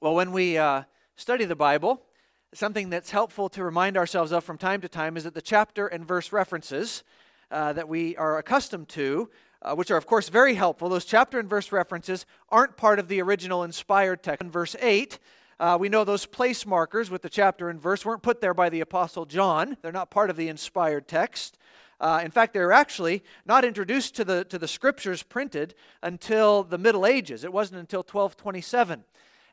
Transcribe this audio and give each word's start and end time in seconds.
Well, 0.00 0.14
when 0.14 0.30
we 0.30 0.56
uh, 0.56 0.84
study 1.16 1.44
the 1.44 1.56
Bible, 1.56 2.00
something 2.54 2.88
that's 2.88 3.10
helpful 3.10 3.48
to 3.48 3.64
remind 3.64 3.96
ourselves 3.96 4.30
of 4.30 4.44
from 4.44 4.56
time 4.56 4.80
to 4.82 4.88
time 4.88 5.16
is 5.16 5.24
that 5.24 5.34
the 5.34 5.42
chapter 5.42 5.88
and 5.88 6.06
verse 6.06 6.30
references 6.30 7.02
uh, 7.50 7.72
that 7.72 7.88
we 7.88 8.16
are 8.16 8.38
accustomed 8.38 8.88
to, 8.90 9.28
uh, 9.60 9.74
which 9.74 9.90
are, 9.90 9.96
of 9.96 10.06
course, 10.06 10.28
very 10.28 10.54
helpful, 10.54 10.88
those 10.88 11.04
chapter 11.04 11.40
and 11.40 11.50
verse 11.50 11.72
references 11.72 12.26
aren't 12.48 12.76
part 12.76 13.00
of 13.00 13.08
the 13.08 13.20
original 13.20 13.64
inspired 13.64 14.22
text. 14.22 14.40
In 14.40 14.52
verse 14.52 14.76
8, 14.80 15.18
uh, 15.58 15.76
we 15.80 15.88
know 15.88 16.04
those 16.04 16.26
place 16.26 16.64
markers 16.64 17.10
with 17.10 17.22
the 17.22 17.28
chapter 17.28 17.68
and 17.68 17.82
verse 17.82 18.04
weren't 18.04 18.22
put 18.22 18.40
there 18.40 18.54
by 18.54 18.68
the 18.68 18.80
Apostle 18.80 19.26
John. 19.26 19.78
They're 19.82 19.90
not 19.90 20.12
part 20.12 20.30
of 20.30 20.36
the 20.36 20.46
inspired 20.46 21.08
text. 21.08 21.58
Uh, 21.98 22.20
in 22.24 22.30
fact, 22.30 22.54
they 22.54 22.60
were 22.60 22.72
actually 22.72 23.24
not 23.44 23.64
introduced 23.64 24.14
to 24.14 24.24
the, 24.24 24.44
to 24.44 24.60
the 24.60 24.68
scriptures 24.68 25.24
printed 25.24 25.74
until 26.04 26.62
the 26.62 26.78
Middle 26.78 27.04
Ages. 27.04 27.42
It 27.42 27.52
wasn't 27.52 27.80
until 27.80 28.02
1227. 28.02 29.02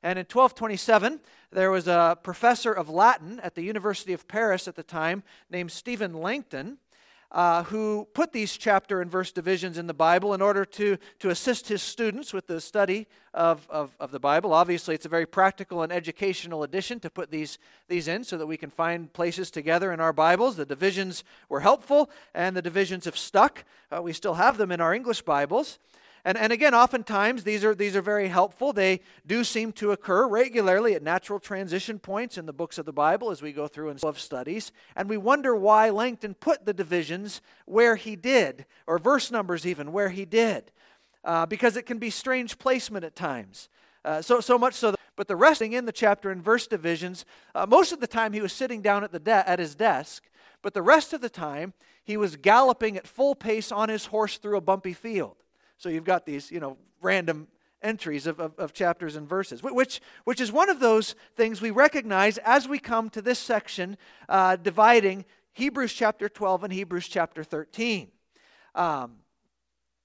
And 0.05 0.19
in 0.19 0.25
1227, 0.25 1.19
there 1.51 1.71
was 1.71 1.87
a 1.87 2.15
professor 2.21 2.71
of 2.71 2.91
Latin 2.91 3.39
at 3.39 3.55
the 3.55 3.63
University 3.63 4.13
of 4.13 4.27
Paris 4.27 4.67
at 4.67 4.75
the 4.75 4.83
time 4.83 5.23
named 5.49 5.71
Stephen 5.71 6.13
Langton. 6.13 6.77
Uh, 7.31 7.63
who 7.63 8.07
put 8.13 8.31
these 8.31 8.55
chapter 8.55 9.01
and 9.01 9.11
verse 9.11 9.31
divisions 9.31 9.79
in 9.79 9.87
the 9.87 9.93
Bible 9.95 10.35
in 10.35 10.41
order 10.43 10.63
to, 10.63 10.95
to 11.19 11.31
assist 11.31 11.67
his 11.67 11.81
students 11.81 12.31
with 12.31 12.45
the 12.45 12.61
study 12.61 13.07
of, 13.33 13.67
of, 13.69 13.93
of, 13.99 14.11
the 14.11 14.19
Bible. 14.19 14.53
Obviously, 14.53 14.93
it's 14.93 15.07
a 15.07 15.09
very 15.09 15.25
practical 15.25 15.81
and 15.81 15.91
educational 15.91 16.63
addition 16.63 16.99
to 16.99 17.09
put 17.09 17.31
these, 17.31 17.57
these 17.89 18.07
in 18.07 18.23
so 18.23 18.37
that 18.37 18.45
we 18.45 18.55
can 18.55 18.69
find 18.69 19.11
places 19.11 19.51
together 19.51 19.91
in 19.91 19.99
our 19.99 20.13
Bibles. 20.13 20.55
The 20.55 20.67
divisions 20.67 21.23
were 21.49 21.61
helpful, 21.61 22.09
and 22.35 22.55
the 22.55 22.61
divisions 22.61 23.03
have 23.03 23.17
stuck. 23.17 23.65
Uh, 23.91 24.03
we 24.03 24.13
still 24.13 24.35
have 24.35 24.57
them 24.57 24.71
in 24.71 24.79
our 24.79 24.93
English 24.93 25.23
Bibles. 25.23 25.79
And, 26.25 26.39
and 26.39 26.51
again, 26.51 26.73
oftentimes 26.73 27.43
these 27.43 27.63
are, 27.63 27.75
these 27.75 27.95
are 27.95 28.01
very 28.01 28.27
helpful. 28.27 28.73
They 28.73 29.01
do 29.27 29.43
seem 29.43 29.71
to 29.73 29.91
occur 29.91 30.27
regularly 30.27 30.95
at 30.95 31.03
natural 31.03 31.39
transition 31.39 31.99
points 31.99 32.39
in 32.39 32.47
the 32.47 32.53
books 32.53 32.79
of 32.79 32.85
the 32.87 32.91
Bible 32.91 33.29
as 33.29 33.43
we 33.43 33.53
go 33.53 33.67
through 33.67 33.89
and 33.89 34.01
love 34.01 34.19
studies. 34.19 34.71
And 34.95 35.07
we 35.07 35.17
wonder 35.17 35.55
why 35.55 35.91
Langton 35.91 36.33
put 36.33 36.65
the 36.65 36.73
divisions 36.73 37.41
where 37.65 37.95
he 37.95 38.15
did, 38.15 38.65
or 38.87 38.97
verse 38.97 39.29
numbers 39.29 39.67
even 39.67 39.91
where 39.91 40.09
he 40.09 40.25
did, 40.25 40.71
uh, 41.23 41.45
because 41.45 41.77
it 41.77 41.85
can 41.85 41.99
be 41.99 42.09
strange 42.09 42.57
placement 42.57 43.05
at 43.05 43.15
times. 43.15 43.69
Uh, 44.03 44.19
so, 44.19 44.39
so 44.39 44.57
much 44.57 44.73
so 44.73 44.91
that, 44.91 44.99
but 45.15 45.27
the 45.27 45.35
resting 45.35 45.73
in 45.73 45.85
the 45.85 45.91
chapter 45.91 46.31
and 46.31 46.43
verse 46.43 46.65
divisions, 46.65 47.23
uh, 47.53 47.67
most 47.67 47.91
of 47.91 47.99
the 47.99 48.07
time 48.07 48.33
he 48.33 48.41
was 48.41 48.51
sitting 48.51 48.81
down 48.81 49.03
at, 49.03 49.11
the 49.11 49.19
de- 49.19 49.49
at 49.49 49.59
his 49.59 49.75
desk, 49.75 50.23
but 50.63 50.73
the 50.73 50.81
rest 50.81 51.13
of 51.13 51.21
the 51.21 51.29
time 51.29 51.73
he 52.03 52.17
was 52.17 52.35
galloping 52.35 52.97
at 52.97 53.05
full 53.05 53.35
pace 53.35 53.71
on 53.71 53.89
his 53.89 54.07
horse 54.07 54.37
through 54.37 54.57
a 54.57 54.61
bumpy 54.61 54.93
field. 54.93 55.35
So 55.77 55.89
you've 55.89 56.03
got 56.05 56.25
these, 56.25 56.51
you 56.51 56.59
know, 56.59 56.77
random 57.01 57.47
entries 57.81 58.25
of, 58.25 58.39
of, 58.39 58.57
of, 58.57 58.73
chapters 58.73 59.15
and 59.15 59.29
verses, 59.29 59.61
which, 59.61 60.01
which 60.23 60.41
is 60.41 60.51
one 60.51 60.69
of 60.69 60.79
those 60.79 61.13
things 61.35 61.61
we 61.61 61.69
recognize 61.69 62.37
as 62.39 62.67
we 62.67 62.79
come 62.79 63.09
to 63.11 63.21
this 63.21 63.37
section 63.37 63.97
uh, 64.27 64.55
dividing 64.55 65.23
Hebrews 65.53 65.93
chapter 65.93 66.27
12 66.27 66.63
and 66.65 66.73
Hebrews 66.73 67.07
chapter 67.07 67.43
13. 67.43 68.09
Um, 68.73 69.17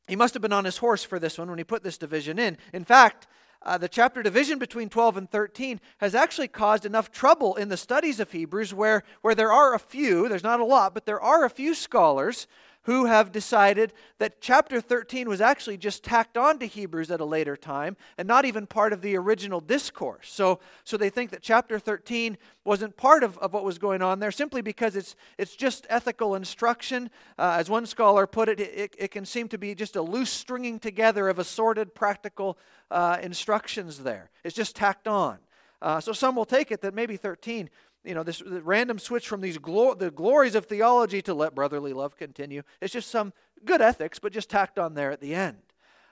he 0.07 0.17
must 0.17 0.35
have 0.35 0.43
been 0.43 0.53
on 0.53 0.65
his 0.65 0.77
horse 0.77 1.05
for 1.05 1.19
this 1.19 1.39
one 1.39 1.48
when 1.48 1.59
he 1.59 1.65
put 1.65 1.83
this 1.83 1.97
division 1.97 2.39
in. 2.39 2.59
In 2.75 2.85
fact, 2.85 3.27
uh, 3.63 3.77
the 3.79 3.89
chapter 3.89 4.23
division 4.23 4.59
between 4.59 4.89
12 4.89 5.19
and 5.19 5.31
13 5.31 5.81
has 5.98 6.15
actually 6.15 6.48
caused 6.48 6.87
enough 6.87 7.11
trouble 7.11 7.57
in 7.57 7.69
the 7.69 7.77
studies 7.77 8.19
of 8.19 8.33
Hebrews 8.33 8.73
where, 8.73 9.03
where 9.23 9.35
there 9.35 9.53
are 9.53 9.75
a 9.75 9.79
few, 9.79 10.29
there's 10.29 10.43
not 10.43 10.61
a 10.61 10.65
lot, 10.65 10.95
but 10.95 11.05
there 11.05 11.21
are 11.21 11.45
a 11.45 11.51
few 11.51 11.75
scholars 11.75 12.47
who 12.84 13.05
have 13.05 13.31
decided 13.31 13.92
that 14.19 14.41
chapter 14.41 14.81
13 14.81 15.28
was 15.28 15.41
actually 15.41 15.77
just 15.77 16.03
tacked 16.03 16.36
on 16.36 16.59
to 16.59 16.67
Hebrews 16.67 17.11
at 17.11 17.20
a 17.20 17.25
later 17.25 17.56
time 17.56 17.97
and 18.17 18.27
not 18.27 18.45
even 18.45 18.67
part 18.67 18.92
of 18.92 19.03
the 19.03 19.17
original 19.17 19.61
discourse. 19.61 20.33
So, 20.33 20.61
so 20.84 20.97
they 20.97 21.11
think 21.11 21.31
that 21.31 21.42
chapter 21.42 21.78
13 21.78 22.39
wasn't 22.64 22.97
part 22.97 23.23
of, 23.23 23.36
of 23.39 23.53
what 23.53 23.64
was 23.64 23.78
going 23.78 24.01
on 24.01 24.19
there 24.19 24.31
simply 24.31 24.62
because 24.62 24.97
it's, 24.97 25.14
it's 25.36 25.56
just 25.56 25.86
ethical 25.91 26.34
instruction. 26.34 27.11
Uh, 27.39 27.56
as 27.58 27.69
one 27.69 27.84
scholar 27.84 28.27
put 28.27 28.48
it, 28.48 28.61
it, 28.61 28.95
it, 28.98 29.11
can 29.11 29.27
seem 29.27 29.48
to 29.48 29.58
be 29.58 29.74
just 29.74 29.97
a 29.97 30.02
loose 30.02 30.30
stringing 30.30 30.79
together 30.79 31.29
of 31.29 31.39
assorted 31.39 31.95
practical 31.95 32.58
uh, 32.91 33.18
instructions 33.20 33.98
there. 33.98 34.30
It's 34.42 34.57
just 34.57 34.74
tacked 34.74 35.07
on. 35.07 35.39
Uh, 35.83 36.01
so 36.01 36.12
some 36.12 36.36
will 36.36 36.45
take 36.45 36.70
it 36.70 36.83
that 36.83 36.95
maybe 36.95 37.17
13 37.17 37.70
you 38.05 38.14
know, 38.14 38.22
this 38.22 38.42
random 38.42 38.98
switch 38.98 39.28
from 39.28 39.40
these 39.40 39.58
glo- 39.58 39.94
the 39.94 40.11
glories 40.11 40.55
of 40.55 40.66
theology 40.66 41.20
to 41.22 41.34
let 41.34 41.55
brotherly 41.55 41.92
love 41.92 42.16
continue. 42.16 42.62
It's 42.80 42.92
just 42.92 43.11
some 43.11 43.33
good 43.64 43.80
ethics, 43.80 44.18
but 44.18 44.33
just 44.33 44.48
tacked 44.48 44.78
on 44.78 44.94
there 44.94 45.11
at 45.11 45.20
the 45.20 45.34
end, 45.34 45.58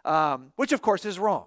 um, 0.05 0.53
which 0.57 0.73
of 0.73 0.83
course 0.83 1.05
is 1.05 1.19
wrong. 1.19 1.47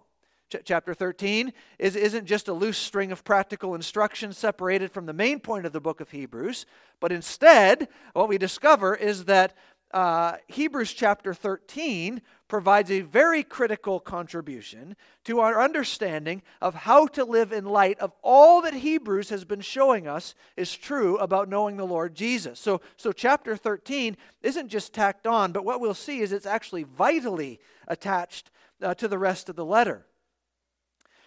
Ch- 0.50 0.64
chapter 0.64 0.94
13 0.94 1.54
is, 1.78 1.96
isn't 1.96 2.26
just 2.26 2.48
a 2.48 2.54
loose 2.54 2.78
string 2.78 3.12
of 3.12 3.24
practical 3.24 3.76
instruction 3.76 4.34
separated 4.34 4.92
from 4.92 5.06
the 5.06 5.14
main 5.14 5.40
point 5.40 5.66
of 5.66 5.74
the 5.74 5.82
book 5.82 6.02
of 6.02 6.10
Hebrews, 6.10 6.66
but 7.00 7.12
instead, 7.12 7.88
what 8.14 8.28
we 8.28 8.38
discover 8.38 8.96
is 8.96 9.26
that 9.26 9.56
uh, 9.94 10.38
Hebrews 10.48 10.94
chapter 10.94 11.34
13 11.34 12.22
provides 12.48 12.92
a 12.92 13.02
very 13.02 13.44
critical 13.44 14.00
contribution 14.00 14.96
to 15.24 15.40
our 15.40 15.62
understanding 15.62 16.42
of 16.62 16.76
how 16.76 17.08
to 17.08 17.24
live 17.24 17.52
in 17.52 17.66
light 17.66 17.98
of 18.00 18.12
all 18.22 18.62
that 18.62 18.74
Hebrews 18.74 19.30
has 19.30 19.46
been 19.46 19.62
showing 19.62 20.08
us 20.08 20.36
is 20.58 20.76
true 20.76 21.18
about 21.18 21.50
knowing 21.50 21.78
the 21.78 21.88
Lord 21.88 22.14
Jesus. 22.14 22.60
So, 22.60 22.82
so 22.98 23.12
chapter 23.12 23.56
13 23.56 24.18
isn't 24.42 24.68
just 24.68 24.94
tacked 24.94 25.26
on, 25.28 25.52
but 25.52 25.64
what 25.64 25.80
we'll 25.80 25.94
see 25.94 26.20
is 26.20 26.32
it's 26.32 26.46
actually 26.46 26.84
vitally 26.84 27.60
attached 27.88 28.52
uh, 28.82 28.94
to 28.96 29.08
the 29.08 29.18
rest 29.18 29.48
of 29.48 29.56
the 29.56 29.66
letter. 29.66 30.06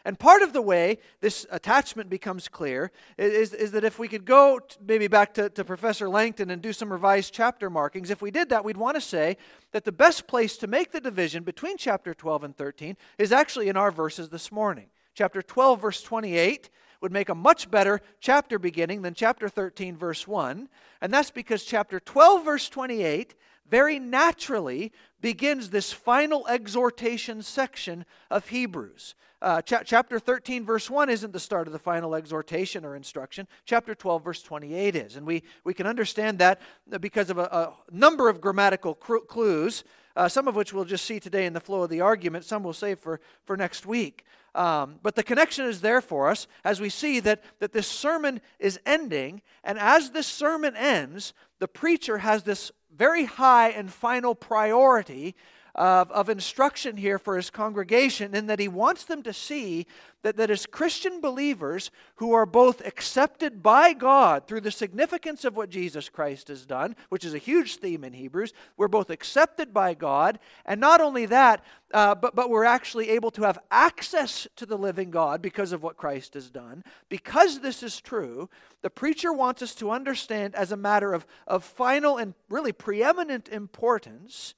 And 0.04 0.18
part 0.18 0.42
of 0.42 0.52
the 0.52 0.60
way 0.60 0.98
this 1.20 1.46
attachment 1.50 2.10
becomes 2.10 2.46
clear 2.48 2.92
is, 3.16 3.54
is 3.54 3.72
that 3.72 3.84
if 3.84 3.98
we 3.98 4.06
could 4.06 4.26
go 4.26 4.60
maybe 4.86 5.08
back 5.08 5.32
to, 5.34 5.48
to 5.50 5.64
Professor 5.64 6.08
Langton 6.08 6.50
and 6.50 6.60
do 6.60 6.74
some 6.74 6.92
revised 6.92 7.32
chapter 7.32 7.70
markings, 7.70 8.10
if 8.10 8.20
we 8.20 8.30
did 8.30 8.50
that, 8.50 8.64
we'd 8.64 8.76
want 8.76 8.96
to 8.96 9.00
say 9.00 9.38
that 9.72 9.84
the 9.84 9.92
best 9.92 10.26
place 10.26 10.58
to 10.58 10.66
make 10.66 10.92
the 10.92 11.00
division 11.00 11.42
between 11.42 11.78
chapter 11.78 12.12
12 12.12 12.44
and 12.44 12.56
13 12.56 12.96
is 13.18 13.32
actually 13.32 13.68
in 13.68 13.76
our 13.76 13.90
verses 13.90 14.28
this 14.28 14.52
morning. 14.52 14.88
Chapter 15.14 15.40
12, 15.40 15.80
verse 15.80 16.02
28 16.02 16.68
would 17.00 17.12
make 17.12 17.28
a 17.28 17.34
much 17.34 17.70
better 17.70 18.00
chapter 18.20 18.58
beginning 18.58 19.02
than 19.02 19.14
chapter 19.14 19.48
13, 19.48 19.96
verse 19.96 20.26
1. 20.26 20.68
And 21.00 21.12
that's 21.12 21.30
because 21.30 21.64
chapter 21.64 22.00
12, 22.00 22.44
verse 22.44 22.68
28 22.68 23.34
very 23.68 23.98
naturally 23.98 24.92
begins 25.20 25.70
this 25.70 25.92
final 25.92 26.46
exhortation 26.48 27.42
section 27.42 28.04
of 28.30 28.48
Hebrews. 28.48 29.14
Uh, 29.40 29.60
cha- 29.60 29.82
chapter 29.82 30.18
13, 30.18 30.64
verse 30.64 30.88
1 30.88 31.10
isn't 31.10 31.32
the 31.32 31.40
start 31.40 31.66
of 31.66 31.72
the 31.72 31.78
final 31.78 32.14
exhortation 32.14 32.84
or 32.84 32.96
instruction. 32.96 33.46
Chapter 33.66 33.94
12, 33.94 34.24
verse 34.24 34.42
28 34.42 34.96
is. 34.96 35.16
And 35.16 35.26
we, 35.26 35.42
we 35.64 35.74
can 35.74 35.86
understand 35.86 36.38
that 36.38 36.60
because 37.00 37.28
of 37.30 37.38
a, 37.38 37.42
a 37.42 37.74
number 37.90 38.28
of 38.28 38.40
grammatical 38.40 38.94
cr- 38.94 39.18
clues, 39.18 39.84
uh, 40.16 40.28
some 40.28 40.48
of 40.48 40.54
which 40.54 40.72
we'll 40.72 40.84
just 40.84 41.04
see 41.04 41.20
today 41.20 41.46
in 41.46 41.52
the 41.52 41.60
flow 41.60 41.82
of 41.82 41.90
the 41.90 42.00
argument, 42.00 42.44
some 42.44 42.62
we'll 42.62 42.72
save 42.72 42.98
for, 42.98 43.20
for 43.44 43.56
next 43.56 43.86
week. 43.86 44.24
Um, 44.54 45.00
but 45.02 45.16
the 45.16 45.22
connection 45.22 45.66
is 45.66 45.80
there 45.80 46.00
for 46.00 46.28
us 46.28 46.46
as 46.64 46.80
we 46.80 46.88
see 46.88 47.18
that, 47.20 47.42
that 47.58 47.72
this 47.72 47.88
sermon 47.88 48.40
is 48.58 48.78
ending. 48.86 49.42
And 49.64 49.78
as 49.78 50.10
this 50.10 50.28
sermon 50.28 50.76
ends, 50.76 51.34
the 51.58 51.66
preacher 51.66 52.18
has 52.18 52.44
this 52.44 52.70
very 52.96 53.24
high 53.24 53.70
and 53.70 53.92
final 53.92 54.34
priority 54.34 55.34
of, 55.74 56.10
of 56.12 56.28
instruction 56.28 56.96
here 56.96 57.18
for 57.18 57.36
his 57.36 57.50
congregation 57.50 58.34
in 58.34 58.46
that 58.46 58.60
he 58.60 58.68
wants 58.68 59.04
them 59.04 59.22
to 59.22 59.32
see 59.32 59.86
that, 60.22 60.36
that 60.36 60.50
as 60.50 60.66
Christian 60.66 61.20
believers 61.20 61.90
who 62.16 62.32
are 62.32 62.46
both 62.46 62.84
accepted 62.86 63.62
by 63.62 63.92
God 63.92 64.46
through 64.46 64.62
the 64.62 64.70
significance 64.70 65.44
of 65.44 65.56
what 65.56 65.70
Jesus 65.70 66.08
Christ 66.08 66.48
has 66.48 66.64
done, 66.64 66.96
which 67.10 67.24
is 67.24 67.34
a 67.34 67.38
huge 67.38 67.76
theme 67.76 68.04
in 68.04 68.12
Hebrews, 68.12 68.52
we're 68.76 68.88
both 68.88 69.10
accepted 69.10 69.74
by 69.74 69.94
God, 69.94 70.38
and 70.64 70.80
not 70.80 71.00
only 71.00 71.26
that, 71.26 71.62
uh, 71.92 72.14
but, 72.14 72.34
but 72.34 72.50
we're 72.50 72.64
actually 72.64 73.10
able 73.10 73.30
to 73.32 73.42
have 73.42 73.58
access 73.70 74.48
to 74.56 74.66
the 74.66 74.78
living 74.78 75.10
God 75.10 75.42
because 75.42 75.72
of 75.72 75.82
what 75.82 75.96
Christ 75.96 76.34
has 76.34 76.50
done. 76.50 76.84
Because 77.08 77.60
this 77.60 77.82
is 77.82 78.00
true, 78.00 78.48
the 78.82 78.90
preacher 78.90 79.32
wants 79.32 79.60
us 79.60 79.74
to 79.76 79.90
understand 79.90 80.54
as 80.54 80.72
a 80.72 80.76
matter 80.76 81.12
of, 81.12 81.26
of 81.46 81.64
final 81.64 82.16
and 82.16 82.34
really 82.48 82.72
preeminent 82.72 83.48
importance 83.48 84.54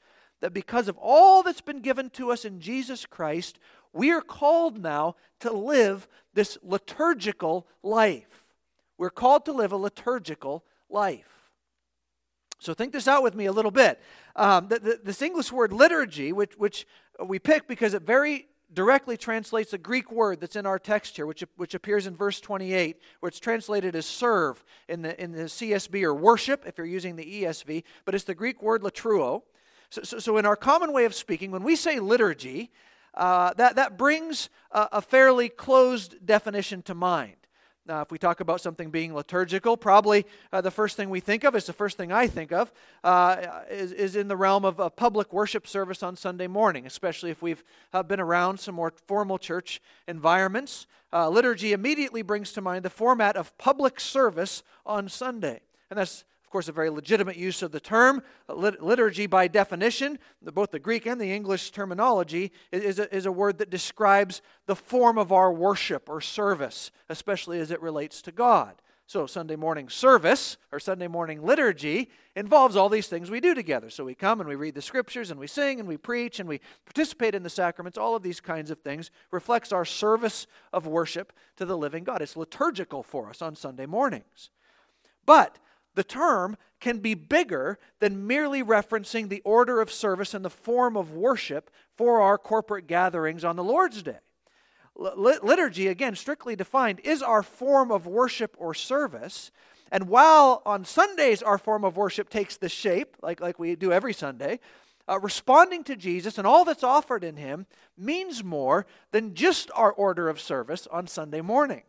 that 0.47 0.53
because 0.53 0.87
of 0.87 0.97
all 0.99 1.43
that's 1.43 1.61
been 1.61 1.81
given 1.81 2.09
to 2.09 2.31
us 2.31 2.45
in 2.45 2.61
Jesus 2.61 3.05
Christ, 3.05 3.59
we 3.93 4.13
are 4.13 4.21
called 4.21 4.81
now 4.81 5.17
to 5.41 5.51
live 5.53 6.07
this 6.35 6.57
liturgical 6.63 7.67
life. 7.83 8.45
We're 8.97 9.11
called 9.11 9.45
to 9.47 9.53
live 9.53 9.73
a 9.73 9.77
liturgical 9.77 10.63
life. 10.89 11.51
So 12.61 12.75
think 12.75 12.93
this 12.93 13.09
out 13.09 13.25
with 13.25 13.35
me 13.35 13.47
a 13.47 13.53
little 13.53 13.73
bit. 13.73 14.01
Um, 14.37 14.69
the, 14.69 14.79
the, 14.79 15.01
this 15.03 15.21
English 15.21 15.51
word 15.51 15.73
liturgy, 15.73 16.33
which, 16.33 16.55
which 16.57 16.87
we 17.25 17.41
pick 17.41 17.67
because 17.67 17.93
it 17.93 18.03
very 18.03 18.47
directly 18.73 19.17
translates 19.17 19.73
a 19.73 19.79
Greek 19.79 20.13
word 20.13 20.39
that's 20.41 20.55
in 20.55 20.65
our 20.65 20.79
text 20.79 21.17
here, 21.17 21.27
which, 21.27 21.43
which 21.57 21.75
appears 21.75 22.07
in 22.07 22.15
verse 22.15 22.41
28, 22.41 23.01
where 23.19 23.29
it's 23.29 23.41
translated 23.41 23.97
as 23.97 24.07
serve 24.07 24.65
in 24.89 25.03
the, 25.03 25.21
in 25.21 25.33
the 25.33 25.47
CSB 25.47 26.05
or 26.05 26.15
worship, 26.15 26.63
if 26.69 26.79
you're 26.79 26.87
using 26.87 27.17
the 27.17 27.43
ESV, 27.43 27.83
but 28.05 28.15
it's 28.15 28.23
the 28.23 28.35
Greek 28.37 28.63
word 28.63 28.83
latreuo. 28.83 29.43
So, 29.91 30.03
so, 30.03 30.19
so, 30.19 30.37
in 30.37 30.47
our 30.47 30.57
common 30.57 30.93
way 30.93 31.05
of 31.05 31.15
speaking, 31.15 31.51
when 31.51 31.63
we 31.63 31.77
say 31.77 32.01
liturgy, 32.01 32.71
uh, 33.15 33.55
that, 33.55 33.77
that 33.77 33.97
brings 33.97 34.51
a, 34.71 34.89
a 34.93 35.03
fairly 35.03 35.49
closed 35.49 36.25
definition 36.25 36.83
to 36.83 36.95
mind. 36.95 37.37
Now, 37.87 38.01
if 38.01 38.11
we 38.11 38.19
talk 38.19 38.41
about 38.41 38.61
something 38.61 38.91
being 38.91 39.15
liturgical, 39.15 39.77
probably 39.77 40.27
uh, 40.53 40.61
the 40.61 40.73
first 40.73 40.97
thing 40.97 41.09
we 41.09 41.21
think 41.21 41.45
of 41.45 41.55
is 41.55 41.67
the 41.67 41.73
first 41.73 41.97
thing 41.97 42.11
I 42.11 42.27
think 42.27 42.51
of 42.51 42.73
uh, 43.05 43.63
is, 43.71 43.93
is 43.93 44.17
in 44.17 44.27
the 44.27 44.37
realm 44.37 44.65
of 44.65 44.81
a 44.81 44.91
public 44.91 45.33
worship 45.33 45.69
service 45.69 46.03
on 46.03 46.17
Sunday 46.17 46.49
morning, 46.49 46.85
especially 46.85 47.31
if 47.31 47.43
we've 47.43 47.63
uh, 47.93 48.03
been 48.03 48.19
around 48.19 48.59
some 48.59 48.75
more 48.75 48.93
formal 49.07 49.39
church 49.39 49.81
environments. 50.09 50.89
Uh, 51.13 51.29
liturgy 51.29 51.73
immediately 51.73 52.23
brings 52.23 52.51
to 52.53 52.61
mind 52.61 52.85
the 52.85 52.91
format 52.91 53.37
of 53.37 53.57
public 53.57 54.01
service 54.01 54.65
on 54.85 55.09
Sunday. 55.09 55.61
And 55.89 55.97
that's 55.99 56.25
of 56.47 56.51
course, 56.53 56.69
a 56.69 56.73
very 56.73 56.91
legitimate 56.91 57.35
use 57.35 57.61
of 57.61 57.73
the 57.73 57.81
term. 57.81 58.23
Uh, 58.49 58.55
liturgy, 58.55 59.27
by 59.27 59.49
definition, 59.49 60.17
both 60.41 60.71
the 60.71 60.79
Greek 60.79 61.05
and 61.05 61.21
the 61.21 61.33
English 61.33 61.73
terminology, 61.73 62.53
is 62.71 63.01
a, 63.01 63.13
is 63.13 63.27
a 63.27 63.33
word 63.33 63.59
that 63.59 63.69
describes 63.69 64.43
the 64.67 64.77
form 64.77 65.19
of 65.19 65.33
our 65.33 65.53
worship 65.53 66.09
or 66.09 66.21
service, 66.21 66.93
especially 67.09 67.59
as 67.59 67.73
it 67.73 67.83
relates 67.83 68.23
to 68.23 68.31
God. 68.31 68.81
So, 69.09 69.27
Sunday 69.27 69.57
morning 69.57 69.89
service 69.89 70.57
or 70.71 70.79
Sunday 70.79 71.09
morning 71.09 71.45
liturgy 71.45 72.11
involves 72.37 72.77
all 72.77 72.89
these 72.89 73.09
things 73.09 73.29
we 73.29 73.41
do 73.41 73.53
together. 73.53 73.91
So, 73.91 74.05
we 74.05 74.15
come 74.15 74.39
and 74.39 74.49
we 74.49 74.55
read 74.55 74.77
the 74.77 74.83
scriptures 74.83 75.33
and 75.33 75.41
we 75.41 75.49
sing 75.49 75.81
and 75.81 75.89
we 75.89 75.97
preach 75.97 76.39
and 76.39 76.49
we 76.49 76.61
participate 76.85 77.35
in 77.35 77.43
the 77.43 77.51
sacraments. 77.51 77.99
All 77.99 78.15
of 78.15 78.23
these 78.23 78.41
kinds 78.41 78.71
of 78.71 78.79
things 78.79 79.11
reflects 79.33 79.73
our 79.73 79.85
service 79.85 80.47
of 80.73 80.87
worship 80.87 81.33
to 81.57 81.65
the 81.65 81.77
living 81.77 82.05
God. 82.05 82.23
It's 82.23 82.37
liturgical 82.37 83.03
for 83.03 83.31
us 83.31 83.43
on 83.43 83.57
Sunday 83.57 83.87
mornings. 83.87 84.51
But 85.27 85.59
the 85.97 86.05
term 86.05 86.57
can 86.79 86.99
be 86.99 87.15
bigger 87.15 87.79
than 87.99 88.27
merely 88.27 88.63
referencing 88.63 89.29
the 89.29 89.41
order 89.45 89.81
of 89.81 89.91
service 89.91 90.35
and 90.35 90.45
the 90.45 90.51
form 90.51 90.97
of 90.97 91.13
worship 91.13 91.71
for 91.97 92.21
our 92.21 92.39
corporate 92.39 92.87
gatherings 92.87 93.45
on 93.45 93.57
the 93.57 93.65
Lord's 93.65 94.03
Day. 94.03 94.19
Liturgy, 94.95 95.89
again, 95.89 96.15
strictly 96.15 96.55
defined, 96.55 97.01
is 97.03 97.23
our 97.23 97.43
form 97.43 97.91
of 97.91 98.07
worship 98.07 98.55
or 98.59 98.73
service. 98.73 99.51
And 99.91 100.09
while 100.09 100.63
on 100.65 100.85
Sundays 100.85 101.43
our 101.43 101.59
form 101.59 101.85
of 101.85 101.97
worship 101.97 102.29
takes 102.29 102.57
the 102.57 102.69
shape, 102.69 103.17
like, 103.23 103.41
like 103.41 103.59
we 103.59 103.75
do 103.75 103.93
every 103.93 104.15
Sunday, 104.15 104.61
uh, 105.09 105.19
responding 105.21 105.85
to 105.85 105.97
Jesus 105.97 106.39
and 106.39 106.47
all 106.47 106.65
that's 106.65 106.83
offered 106.83 107.25
in 107.25 107.37
Him 107.37 107.67
means 107.97 108.43
more 108.43 108.87
than 109.13 109.35
just 109.35 109.71
our 109.75 109.93
order 109.93 110.29
of 110.29 110.41
service 110.41 110.87
on 110.89 111.07
Sunday 111.07 111.41
morning. 111.41 111.83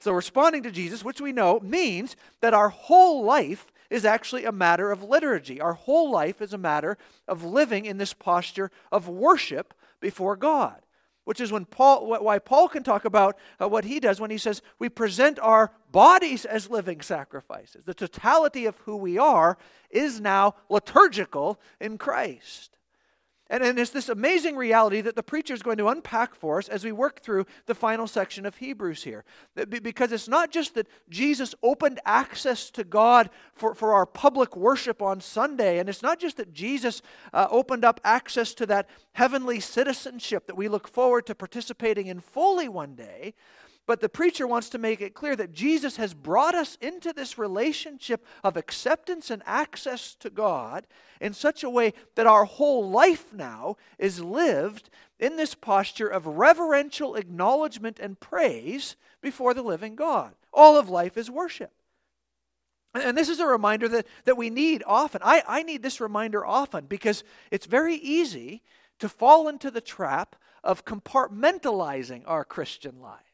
So, 0.00 0.12
responding 0.12 0.62
to 0.62 0.70
Jesus, 0.70 1.04
which 1.04 1.20
we 1.20 1.32
know, 1.32 1.60
means 1.60 2.16
that 2.40 2.54
our 2.54 2.70
whole 2.70 3.22
life 3.22 3.66
is 3.90 4.04
actually 4.06 4.44
a 4.44 4.52
matter 4.52 4.90
of 4.90 5.02
liturgy. 5.02 5.60
Our 5.60 5.74
whole 5.74 6.10
life 6.10 6.40
is 6.40 6.54
a 6.54 6.58
matter 6.58 6.96
of 7.28 7.44
living 7.44 7.84
in 7.84 7.98
this 7.98 8.14
posture 8.14 8.70
of 8.90 9.08
worship 9.08 9.74
before 10.00 10.36
God, 10.36 10.80
which 11.24 11.40
is 11.40 11.52
when 11.52 11.66
Paul, 11.66 12.08
why 12.08 12.38
Paul 12.38 12.68
can 12.68 12.82
talk 12.82 13.04
about 13.04 13.36
uh, 13.60 13.68
what 13.68 13.84
he 13.84 14.00
does 14.00 14.20
when 14.20 14.30
he 14.30 14.38
says 14.38 14.62
we 14.78 14.88
present 14.88 15.38
our 15.40 15.72
bodies 15.90 16.46
as 16.46 16.70
living 16.70 17.02
sacrifices. 17.02 17.84
The 17.84 17.92
totality 17.92 18.64
of 18.64 18.78
who 18.78 18.96
we 18.96 19.18
are 19.18 19.58
is 19.90 20.18
now 20.18 20.54
liturgical 20.70 21.60
in 21.78 21.98
Christ. 21.98 22.78
And, 23.50 23.64
and 23.64 23.78
it's 23.80 23.90
this 23.90 24.08
amazing 24.08 24.54
reality 24.54 25.00
that 25.00 25.16
the 25.16 25.24
preacher 25.24 25.52
is 25.52 25.62
going 25.62 25.78
to 25.78 25.88
unpack 25.88 26.36
for 26.36 26.58
us 26.58 26.68
as 26.68 26.84
we 26.84 26.92
work 26.92 27.20
through 27.20 27.46
the 27.66 27.74
final 27.74 28.06
section 28.06 28.46
of 28.46 28.56
Hebrews 28.56 29.02
here. 29.02 29.24
Because 29.68 30.12
it's 30.12 30.28
not 30.28 30.52
just 30.52 30.74
that 30.76 30.86
Jesus 31.08 31.52
opened 31.60 31.98
access 32.06 32.70
to 32.70 32.84
God 32.84 33.28
for, 33.52 33.74
for 33.74 33.92
our 33.92 34.06
public 34.06 34.56
worship 34.56 35.02
on 35.02 35.20
Sunday, 35.20 35.80
and 35.80 35.88
it's 35.88 36.02
not 36.02 36.20
just 36.20 36.36
that 36.36 36.54
Jesus 36.54 37.02
uh, 37.32 37.48
opened 37.50 37.84
up 37.84 38.00
access 38.04 38.54
to 38.54 38.66
that 38.66 38.88
heavenly 39.12 39.58
citizenship 39.58 40.46
that 40.46 40.56
we 40.56 40.68
look 40.68 40.86
forward 40.86 41.26
to 41.26 41.34
participating 41.34 42.06
in 42.06 42.20
fully 42.20 42.68
one 42.68 42.94
day. 42.94 43.34
But 43.90 44.00
the 44.00 44.08
preacher 44.08 44.46
wants 44.46 44.68
to 44.68 44.78
make 44.78 45.00
it 45.00 45.14
clear 45.14 45.34
that 45.34 45.52
Jesus 45.52 45.96
has 45.96 46.14
brought 46.14 46.54
us 46.54 46.78
into 46.80 47.12
this 47.12 47.36
relationship 47.36 48.24
of 48.44 48.56
acceptance 48.56 49.32
and 49.32 49.42
access 49.44 50.14
to 50.20 50.30
God 50.30 50.86
in 51.20 51.34
such 51.34 51.64
a 51.64 51.68
way 51.68 51.94
that 52.14 52.28
our 52.28 52.44
whole 52.44 52.88
life 52.88 53.32
now 53.32 53.78
is 53.98 54.20
lived 54.20 54.90
in 55.18 55.34
this 55.34 55.56
posture 55.56 56.06
of 56.06 56.24
reverential 56.28 57.16
acknowledgement 57.16 57.98
and 57.98 58.20
praise 58.20 58.94
before 59.20 59.54
the 59.54 59.62
living 59.64 59.96
God. 59.96 60.34
All 60.52 60.78
of 60.78 60.88
life 60.88 61.16
is 61.16 61.28
worship. 61.28 61.72
And 62.94 63.18
this 63.18 63.28
is 63.28 63.40
a 63.40 63.46
reminder 63.46 63.88
that, 63.88 64.06
that 64.24 64.36
we 64.36 64.50
need 64.50 64.84
often. 64.86 65.20
I, 65.24 65.42
I 65.48 65.62
need 65.64 65.82
this 65.82 66.00
reminder 66.00 66.46
often 66.46 66.86
because 66.86 67.24
it's 67.50 67.66
very 67.66 67.96
easy 67.96 68.62
to 69.00 69.08
fall 69.08 69.48
into 69.48 69.68
the 69.68 69.80
trap 69.80 70.36
of 70.62 70.84
compartmentalizing 70.84 72.22
our 72.26 72.44
Christian 72.44 73.00
life. 73.00 73.29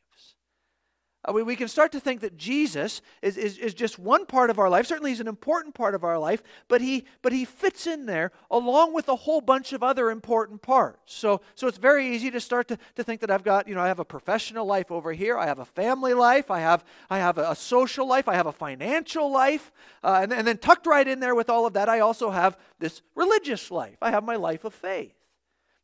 Uh, 1.27 1.33
we, 1.33 1.43
we 1.43 1.57
can 1.57 1.69
start 1.69 1.93
to 1.93 2.01
think 2.01 2.21
that 2.21 2.37
Jesus 2.37 3.03
is, 3.23 3.37
is, 3.37 3.59
is 3.59 3.75
just 3.75 3.99
one 3.99 4.27
part 4.27 4.51
of 4.51 4.59
our 4.59 4.71
life. 4.71 4.87
Certainly, 4.87 5.11
he's 5.11 5.21
an 5.21 5.29
important 5.29 5.75
part 5.75 5.95
of 5.95 6.05
our 6.05 6.19
life, 6.19 6.43
but 6.69 6.81
he, 6.81 7.05
but 7.23 7.33
he 7.33 7.45
fits 7.45 7.87
in 7.87 8.07
there 8.07 8.33
along 8.51 8.95
with 8.95 9.09
a 9.09 9.17
whole 9.17 9.41
bunch 9.41 9.73
of 9.73 9.83
other 9.83 10.11
important 10.11 10.63
parts. 10.63 11.15
So, 11.15 11.41
so 11.55 11.67
it's 11.67 11.79
very 11.79 12.15
easy 12.15 12.31
to 12.31 12.41
start 12.41 12.69
to, 12.69 12.79
to 12.95 13.03
think 13.03 13.21
that 13.23 13.31
I've 13.31 13.45
got, 13.45 13.67
you 13.67 13.75
know, 13.75 13.81
I 13.81 13.89
have 13.89 13.99
a 13.99 14.05
professional 14.05 14.67
life 14.67 14.91
over 14.91 15.13
here, 15.13 15.37
I 15.37 15.47
have 15.47 15.59
a 15.59 15.65
family 15.65 16.15
life, 16.15 16.51
I 16.51 16.61
have, 16.61 16.85
I 17.11 17.19
have 17.19 17.39
a, 17.39 17.51
a 17.51 17.57
social 17.57 18.07
life, 18.07 18.29
I 18.29 18.35
have 18.35 18.47
a 18.47 18.53
financial 18.53 19.31
life, 19.31 19.73
uh, 20.05 20.21
and, 20.23 20.33
and 20.33 20.47
then 20.47 20.59
tucked 20.59 20.87
right 20.87 21.07
in 21.07 21.21
there 21.21 21.35
with 21.35 21.51
all 21.51 21.67
of 21.67 21.73
that, 21.73 21.89
I 21.89 22.01
also 22.01 22.31
have 22.31 22.57
this 22.79 23.03
religious 23.15 23.71
life. 23.71 23.97
I 24.01 24.11
have 24.11 24.25
my 24.25 24.37
life 24.37 24.65
of 24.65 24.75
faith. 24.75 25.16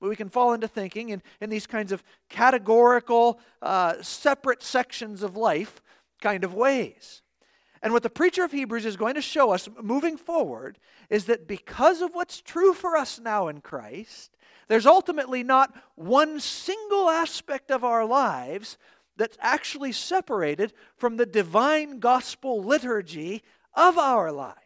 But 0.03 0.09
we 0.09 0.17
can 0.17 0.31
fall 0.31 0.53
into 0.53 0.67
thinking 0.67 1.11
in, 1.11 1.23
in 1.41 1.49
these 1.49 1.69
kinds 1.69 1.93
of 1.93 2.03
categorical, 2.29 3.39
uh, 3.63 4.03
separate 4.03 4.61
sections 4.61 5.23
of 5.23 5.37
life 5.37 5.81
kind 6.21 6.43
of 6.43 6.55
ways. 6.55 7.23
And 7.85 7.93
what 7.93 8.03
the 8.03 8.11
preacher 8.11 8.43
of 8.43 8.51
Hebrews 8.51 8.85
is 8.85 8.97
going 8.97 9.15
to 9.15 9.23
show 9.23 9.53
us 9.53 9.69
moving 9.81 10.17
forward 10.17 10.81
is 11.09 11.27
that 11.27 11.47
because 11.47 12.03
of 12.03 12.17
what's 12.17 12.41
true 12.41 12.75
for 12.75 12.97
us 12.97 13.21
now 13.21 13.47
in 13.47 13.61
Christ, 13.61 14.37
there's 14.67 14.87
ultimately 14.87 15.45
not 15.45 15.73
one 15.95 16.41
single 16.41 17.09
aspect 17.09 17.71
of 17.71 17.85
our 17.85 18.05
lives 18.05 18.79
that's 19.17 19.39
actually 19.41 19.93
separated 19.93 20.73
from 20.97 21.17
the 21.17 21.27
divine 21.27 22.01
gospel 22.01 22.61
liturgy 22.61 23.45
of 23.75 23.99
our 23.99 24.33
lives. 24.33 24.57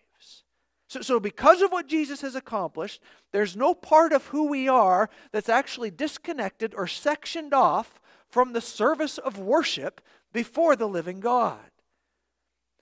So, 0.88 1.00
so, 1.00 1.18
because 1.18 1.62
of 1.62 1.72
what 1.72 1.88
Jesus 1.88 2.20
has 2.20 2.36
accomplished, 2.36 3.02
there's 3.32 3.56
no 3.56 3.74
part 3.74 4.12
of 4.12 4.26
who 4.26 4.48
we 4.48 4.68
are 4.68 5.10
that's 5.32 5.48
actually 5.48 5.90
disconnected 5.90 6.74
or 6.76 6.86
sectioned 6.86 7.52
off 7.52 8.00
from 8.28 8.52
the 8.52 8.60
service 8.60 9.18
of 9.18 9.38
worship 9.38 10.00
before 10.32 10.76
the 10.76 10.86
living 10.86 11.18
God. 11.18 11.58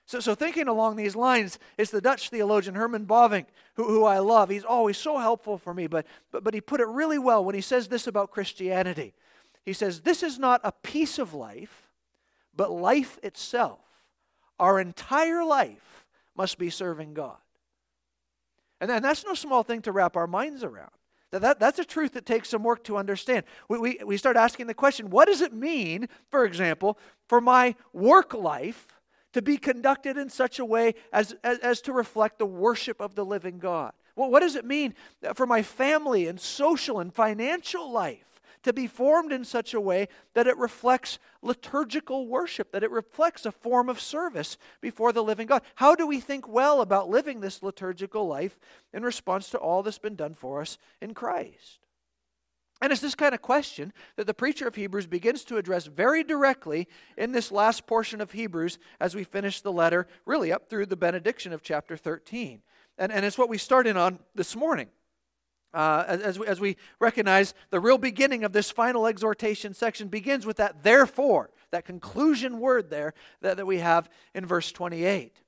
So, 0.07 0.21
so 0.21 0.35
thinking 0.35 0.69
along 0.69 0.97
these 0.97 1.17
lines 1.17 1.59
is 1.78 1.90
the 1.90 2.00
Dutch 2.00 2.28
theologian 2.28 2.75
Herman 2.75 3.07
Bavinck, 3.07 3.47
who, 3.75 3.85
who 3.85 4.05
I 4.05 4.19
love. 4.19 4.50
He's 4.50 4.64
always 4.64 4.99
so 4.99 5.19
helpful 5.19 5.57
for 5.57 5.73
me, 5.73 5.87
but, 5.87 6.07
but, 6.31 6.45
but 6.45 6.52
he 6.52 6.61
put 6.61 6.81
it 6.81 6.88
really 6.88 7.19
well 7.19 7.43
when 7.43 7.55
he 7.55 7.62
says 7.62 7.88
this 7.88 8.07
about 8.07 8.31
Christianity. 8.31 9.14
He 9.64 9.73
says, 9.73 10.00
This 10.00 10.23
is 10.23 10.38
not 10.38 10.61
a 10.62 10.73
piece 10.73 11.19
of 11.19 11.33
life, 11.33 11.88
but 12.55 12.71
life 12.71 13.19
itself. 13.23 13.81
Our 14.61 14.78
entire 14.78 15.43
life 15.43 16.05
must 16.37 16.59
be 16.59 16.69
serving 16.69 17.14
God. 17.14 17.38
And, 18.81 18.90
and 18.90 19.04
that's 19.04 19.25
no 19.25 19.35
small 19.35 19.62
thing 19.62 19.83
to 19.83 19.93
wrap 19.93 20.16
our 20.16 20.26
minds 20.26 20.62
around. 20.62 20.90
That, 21.31 21.40
that, 21.40 21.61
that's 21.61 21.78
a 21.78 21.85
truth 21.85 22.12
that 22.12 22.26
takes 22.26 22.49
some 22.49 22.62
work 22.62 22.85
to 22.85 22.97
understand. 22.97 23.45
We, 23.69 23.78
we, 23.78 23.99
we 24.04 24.16
start 24.16 24.37
asking 24.37 24.66
the 24.66 24.75
question 24.75 25.11
what 25.11 25.26
does 25.26 25.40
it 25.40 25.52
mean, 25.52 26.09
for 26.31 26.45
example, 26.45 26.99
for 27.28 27.40
my 27.40 27.75
work 27.93 28.35
life 28.35 28.87
to 29.33 29.43
be 29.43 29.57
conducted 29.57 30.16
in 30.16 30.31
such 30.31 30.61
a 30.61 30.64
way 30.64 30.95
as, 31.12 31.35
as, 31.43 31.59
as 31.59 31.81
to 31.83 31.93
reflect 31.93 32.38
the 32.38 32.47
worship 32.47 33.00
of 33.00 33.16
the 33.16 33.25
living 33.25 33.59
God? 33.59 33.93
Well, 34.16 34.31
what 34.31 34.40
does 34.40 34.54
it 34.54 34.64
mean 34.64 34.95
for 35.35 35.45
my 35.45 35.62
family 35.62 36.28
and 36.28 36.38
social 36.40 37.00
and 37.00 37.12
financial 37.12 37.90
life? 37.90 38.34
To 38.64 38.73
be 38.73 38.87
formed 38.87 39.33
in 39.33 39.44
such 39.44 39.73
a 39.73 39.80
way 39.80 40.09
that 40.35 40.47
it 40.47 40.56
reflects 40.56 41.18
liturgical 41.42 42.26
worship, 42.26 42.73
that 42.73 42.83
it 42.83 42.90
reflects 42.90 43.47
a 43.47 43.52
form 43.52 43.88
of 43.88 44.00
service 44.00 44.59
before 44.80 45.12
the 45.12 45.23
living 45.23 45.47
God. 45.47 45.62
How 45.76 45.94
do 45.94 46.06
we 46.06 46.18
think 46.18 46.49
well 46.49 46.80
about 46.80 47.09
living 47.09 47.40
this 47.40 47.62
liturgical 47.62 48.26
life 48.26 48.59
in 48.92 49.02
response 49.02 49.50
to 49.50 49.59
all 49.59 49.83
that's 49.83 49.99
been 49.99 50.16
done 50.16 50.35
for 50.35 50.61
us 50.61 50.78
in 51.00 51.14
Christ? 51.14 51.78
And 52.80 52.90
it's 52.90 53.00
this 53.00 53.14
kind 53.14 53.35
of 53.35 53.40
question 53.40 53.92
that 54.16 54.26
the 54.26 54.35
preacher 54.35 54.66
of 54.66 54.75
Hebrews 54.75 55.06
begins 55.06 55.44
to 55.44 55.56
address 55.56 55.87
very 55.87 56.25
directly 56.25 56.88
in 57.16 57.33
this 57.33 57.52
last 57.52 57.87
portion 57.87 58.21
of 58.21 58.33
Hebrews 58.33 58.78
as 59.00 59.14
we 59.14 59.25
finish 59.25 59.61
the 59.61 59.73
letter, 59.73 60.06
really 60.26 60.52
up 60.52 60.68
through 60.68 60.87
the 60.87 60.97
benediction 60.97 61.52
of 61.52 61.62
chapter 61.62 61.97
13. 61.97 62.62
And, 62.99 63.12
and 63.12 63.25
it's 63.25 63.38
what 63.38 63.49
we 63.49 63.59
start 63.59 63.87
in 63.87 63.97
on 63.97 64.18
this 64.35 64.56
morning 64.56 64.88
uh, 65.75 66.04
as, 66.07 66.40
as 66.40 66.61
we 66.61 66.76
recognize 67.00 67.52
the 67.71 67.81
real 67.81 67.99
beginning 67.99 68.45
of 68.45 68.52
this 68.52 68.71
final 68.71 69.07
exhortation 69.07 69.75
section 69.75 70.09
begins 70.09 70.47
with 70.47 70.57
that 70.57 70.83
therefore, 70.83 71.50
that 71.71 71.85
conclusion 71.85 72.61
word 72.61 72.90
there 72.90 73.12
that, 73.40 73.57
that 73.57 73.66
we 73.66 73.78
have 73.78 74.09
in 74.35 74.47
verse 74.47 74.71
28. 74.73 75.40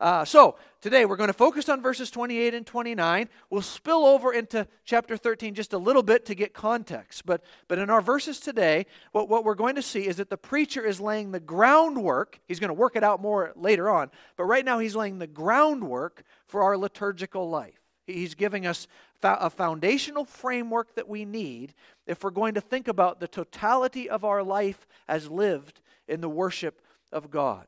Uh, 0.00 0.24
so, 0.24 0.56
today 0.80 1.04
we're 1.04 1.16
going 1.16 1.28
to 1.28 1.34
focus 1.34 1.68
on 1.68 1.82
verses 1.82 2.10
28 2.10 2.54
and 2.54 2.66
29. 2.66 3.28
We'll 3.50 3.60
spill 3.60 4.06
over 4.06 4.32
into 4.32 4.66
chapter 4.86 5.14
13 5.18 5.54
just 5.54 5.74
a 5.74 5.78
little 5.78 6.02
bit 6.02 6.24
to 6.26 6.34
get 6.34 6.54
context. 6.54 7.26
But, 7.26 7.44
but 7.68 7.78
in 7.78 7.90
our 7.90 8.00
verses 8.00 8.40
today, 8.40 8.86
what, 9.12 9.28
what 9.28 9.44
we're 9.44 9.54
going 9.54 9.74
to 9.74 9.82
see 9.82 10.06
is 10.06 10.16
that 10.16 10.30
the 10.30 10.38
preacher 10.38 10.82
is 10.82 11.02
laying 11.02 11.32
the 11.32 11.40
groundwork. 11.40 12.40
He's 12.48 12.60
going 12.60 12.68
to 12.68 12.74
work 12.74 12.96
it 12.96 13.04
out 13.04 13.20
more 13.20 13.52
later 13.56 13.90
on. 13.90 14.10
But 14.38 14.44
right 14.44 14.64
now, 14.64 14.78
he's 14.78 14.96
laying 14.96 15.18
the 15.18 15.26
groundwork 15.26 16.22
for 16.46 16.62
our 16.62 16.78
liturgical 16.78 17.50
life. 17.50 17.79
He's 18.14 18.34
giving 18.34 18.66
us 18.66 18.86
a 19.22 19.50
foundational 19.50 20.24
framework 20.24 20.94
that 20.94 21.08
we 21.08 21.24
need 21.24 21.74
if 22.06 22.24
we're 22.24 22.30
going 22.30 22.54
to 22.54 22.60
think 22.60 22.88
about 22.88 23.20
the 23.20 23.28
totality 23.28 24.08
of 24.08 24.24
our 24.24 24.42
life 24.42 24.86
as 25.08 25.30
lived 25.30 25.80
in 26.08 26.20
the 26.20 26.28
worship 26.28 26.80
of 27.12 27.30
God. 27.30 27.66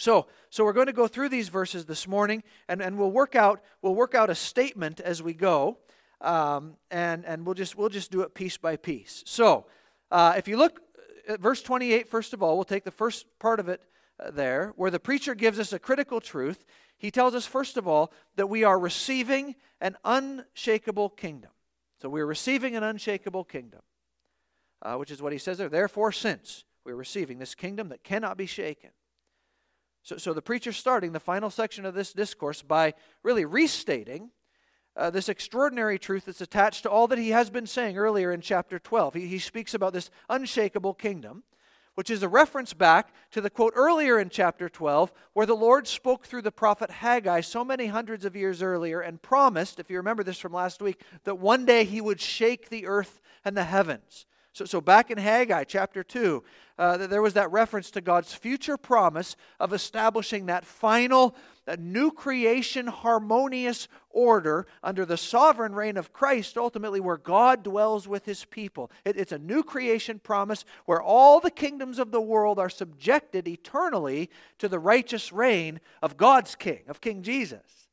So, 0.00 0.28
so 0.48 0.64
we're 0.64 0.72
going 0.72 0.86
to 0.86 0.94
go 0.94 1.06
through 1.06 1.28
these 1.28 1.50
verses 1.50 1.84
this 1.84 2.08
morning, 2.08 2.42
and, 2.68 2.80
and 2.80 2.96
we'll 2.96 3.10
work 3.10 3.36
out 3.36 3.62
we'll 3.82 3.94
work 3.94 4.14
out 4.14 4.30
a 4.30 4.34
statement 4.34 4.98
as 4.98 5.22
we 5.22 5.34
go, 5.34 5.76
um, 6.22 6.76
and 6.90 7.26
and 7.26 7.44
we'll 7.44 7.54
just 7.54 7.76
we'll 7.76 7.90
just 7.90 8.10
do 8.10 8.22
it 8.22 8.32
piece 8.32 8.56
by 8.56 8.76
piece. 8.76 9.22
So, 9.26 9.66
uh, 10.10 10.34
if 10.38 10.48
you 10.48 10.56
look 10.56 10.80
at 11.28 11.40
verse 11.40 11.60
28, 11.60 12.08
first 12.08 12.32
of 12.32 12.42
all, 12.42 12.56
we'll 12.56 12.64
take 12.64 12.84
the 12.84 12.90
first 12.90 13.26
part 13.38 13.60
of 13.60 13.68
it 13.68 13.82
uh, 14.18 14.30
there, 14.30 14.72
where 14.76 14.90
the 14.90 14.98
preacher 14.98 15.34
gives 15.34 15.58
us 15.58 15.72
a 15.74 15.78
critical 15.78 16.18
truth. 16.18 16.64
He 17.00 17.10
tells 17.10 17.34
us 17.34 17.46
first 17.46 17.78
of 17.78 17.88
all 17.88 18.12
that 18.36 18.48
we 18.48 18.62
are 18.62 18.78
receiving 18.78 19.56
an 19.80 19.96
unshakable 20.04 21.08
kingdom. 21.08 21.50
So 22.02 22.10
we're 22.10 22.26
receiving 22.26 22.76
an 22.76 22.82
unshakable 22.82 23.44
kingdom, 23.44 23.80
uh, 24.82 24.96
which 24.96 25.10
is 25.10 25.22
what 25.22 25.32
he 25.32 25.38
says 25.38 25.56
there. 25.56 25.70
Therefore, 25.70 26.12
since 26.12 26.64
we're 26.84 26.94
receiving 26.94 27.38
this 27.38 27.54
kingdom 27.54 27.88
that 27.88 28.04
cannot 28.04 28.36
be 28.36 28.44
shaken. 28.44 28.90
So, 30.02 30.18
so 30.18 30.34
the 30.34 30.42
preacher's 30.42 30.76
starting 30.76 31.12
the 31.12 31.20
final 31.20 31.48
section 31.48 31.86
of 31.86 31.94
this 31.94 32.12
discourse 32.12 32.60
by 32.60 32.92
really 33.22 33.46
restating 33.46 34.30
uh, 34.94 35.08
this 35.08 35.30
extraordinary 35.30 35.98
truth 35.98 36.26
that's 36.26 36.42
attached 36.42 36.82
to 36.82 36.90
all 36.90 37.06
that 37.08 37.18
he 37.18 37.30
has 37.30 37.48
been 37.48 37.66
saying 37.66 37.96
earlier 37.96 38.30
in 38.30 38.42
chapter 38.42 38.78
12. 38.78 39.14
He, 39.14 39.26
he 39.26 39.38
speaks 39.38 39.72
about 39.72 39.94
this 39.94 40.10
unshakable 40.28 40.92
kingdom, 40.92 41.44
which 41.94 42.10
is 42.10 42.22
a 42.22 42.28
reference 42.28 42.72
back 42.72 43.12
to 43.30 43.40
the 43.40 43.50
quote 43.50 43.72
earlier 43.76 44.18
in 44.18 44.30
chapter 44.30 44.68
12, 44.68 45.12
where 45.32 45.46
the 45.46 45.56
Lord 45.56 45.86
spoke 45.86 46.26
through 46.26 46.42
the 46.42 46.52
prophet 46.52 46.90
Haggai 46.90 47.40
so 47.40 47.64
many 47.64 47.86
hundreds 47.86 48.24
of 48.24 48.36
years 48.36 48.62
earlier 48.62 49.00
and 49.00 49.20
promised, 49.20 49.78
if 49.78 49.90
you 49.90 49.96
remember 49.96 50.22
this 50.22 50.38
from 50.38 50.52
last 50.52 50.80
week, 50.80 51.02
that 51.24 51.38
one 51.38 51.64
day 51.64 51.84
he 51.84 52.00
would 52.00 52.20
shake 52.20 52.68
the 52.68 52.86
earth 52.86 53.20
and 53.44 53.56
the 53.56 53.64
heavens. 53.64 54.26
So, 54.52 54.64
so 54.64 54.80
back 54.80 55.10
in 55.10 55.18
Haggai 55.18 55.64
chapter 55.64 56.02
2, 56.02 56.42
uh, 56.78 56.96
there 57.06 57.22
was 57.22 57.34
that 57.34 57.52
reference 57.52 57.90
to 57.92 58.00
God's 58.00 58.34
future 58.34 58.76
promise 58.76 59.36
of 59.60 59.72
establishing 59.72 60.46
that 60.46 60.64
final 60.64 61.36
that 61.70 61.78
new 61.78 62.10
creation 62.10 62.88
harmonious 62.88 63.86
order 64.10 64.66
under 64.82 65.06
the 65.06 65.16
sovereign 65.16 65.72
reign 65.72 65.96
of 65.96 66.12
Christ, 66.12 66.58
ultimately 66.58 66.98
where 66.98 67.16
God 67.16 67.62
dwells 67.62 68.08
with 68.08 68.24
his 68.24 68.44
people. 68.44 68.90
It, 69.04 69.16
it's 69.16 69.30
a 69.30 69.38
new 69.38 69.62
creation 69.62 70.18
promise 70.18 70.64
where 70.86 71.00
all 71.00 71.38
the 71.38 71.48
kingdoms 71.48 72.00
of 72.00 72.10
the 72.10 72.20
world 72.20 72.58
are 72.58 72.68
subjected 72.68 73.46
eternally 73.46 74.30
to 74.58 74.66
the 74.66 74.80
righteous 74.80 75.32
reign 75.32 75.78
of 76.02 76.16
God's 76.16 76.56
king, 76.56 76.80
of 76.88 77.00
King 77.00 77.22
Jesus. 77.22 77.86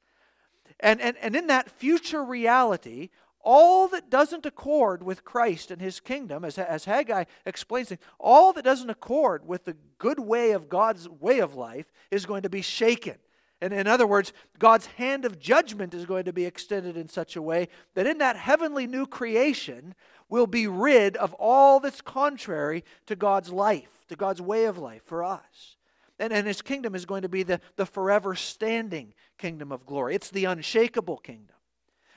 And, 0.79 0.99
and, 0.99 1.15
and 1.17 1.35
in 1.35 1.45
that 1.45 1.69
future 1.69 2.23
reality, 2.23 3.11
all 3.41 3.87
that 3.89 4.09
doesn't 4.09 4.47
accord 4.47 5.03
with 5.03 5.23
Christ 5.23 5.69
and 5.69 5.79
his 5.79 5.99
kingdom, 5.99 6.43
as, 6.43 6.57
as 6.57 6.85
Haggai 6.85 7.25
explains 7.45 7.91
it, 7.91 8.01
all 8.17 8.53
that 8.53 8.65
doesn't 8.65 8.89
accord 8.89 9.47
with 9.47 9.65
the 9.65 9.77
good 9.99 10.19
way 10.19 10.53
of 10.53 10.67
God's 10.67 11.07
way 11.07 11.37
of 11.41 11.53
life 11.53 11.91
is 12.09 12.25
going 12.25 12.41
to 12.41 12.49
be 12.49 12.63
shaken. 12.63 13.17
And 13.61 13.73
in 13.73 13.87
other 13.87 14.05
words, 14.05 14.33
God's 14.59 14.85
hand 14.85 15.25
of 15.25 15.39
judgment 15.39 15.93
is 15.93 16.05
going 16.05 16.25
to 16.25 16.33
be 16.33 16.45
extended 16.45 16.95
in 16.95 17.07
such 17.07 17.35
a 17.35 17.41
way 17.41 17.69
that 17.95 18.05
in 18.05 18.19
that 18.19 18.35
heavenly 18.35 18.85
new 18.85 19.07
creation, 19.07 19.95
we'll 20.29 20.47
be 20.47 20.67
rid 20.67 21.17
of 21.17 21.33
all 21.35 21.79
that's 21.79 22.01
contrary 22.01 22.83
to 23.07 23.15
God's 23.15 23.51
life, 23.51 24.05
to 24.09 24.15
God's 24.15 24.41
way 24.41 24.65
of 24.65 24.77
life 24.77 25.01
for 25.05 25.23
us. 25.23 25.77
And, 26.19 26.31
and 26.31 26.45
his 26.45 26.61
kingdom 26.61 26.93
is 26.93 27.05
going 27.05 27.23
to 27.23 27.29
be 27.29 27.43
the, 27.43 27.59
the 27.75 27.85
forever 27.85 28.35
standing 28.35 29.13
kingdom 29.37 29.71
of 29.71 29.85
glory. 29.85 30.15
It's 30.15 30.29
the 30.29 30.45
unshakable 30.45 31.17
kingdom. 31.17 31.55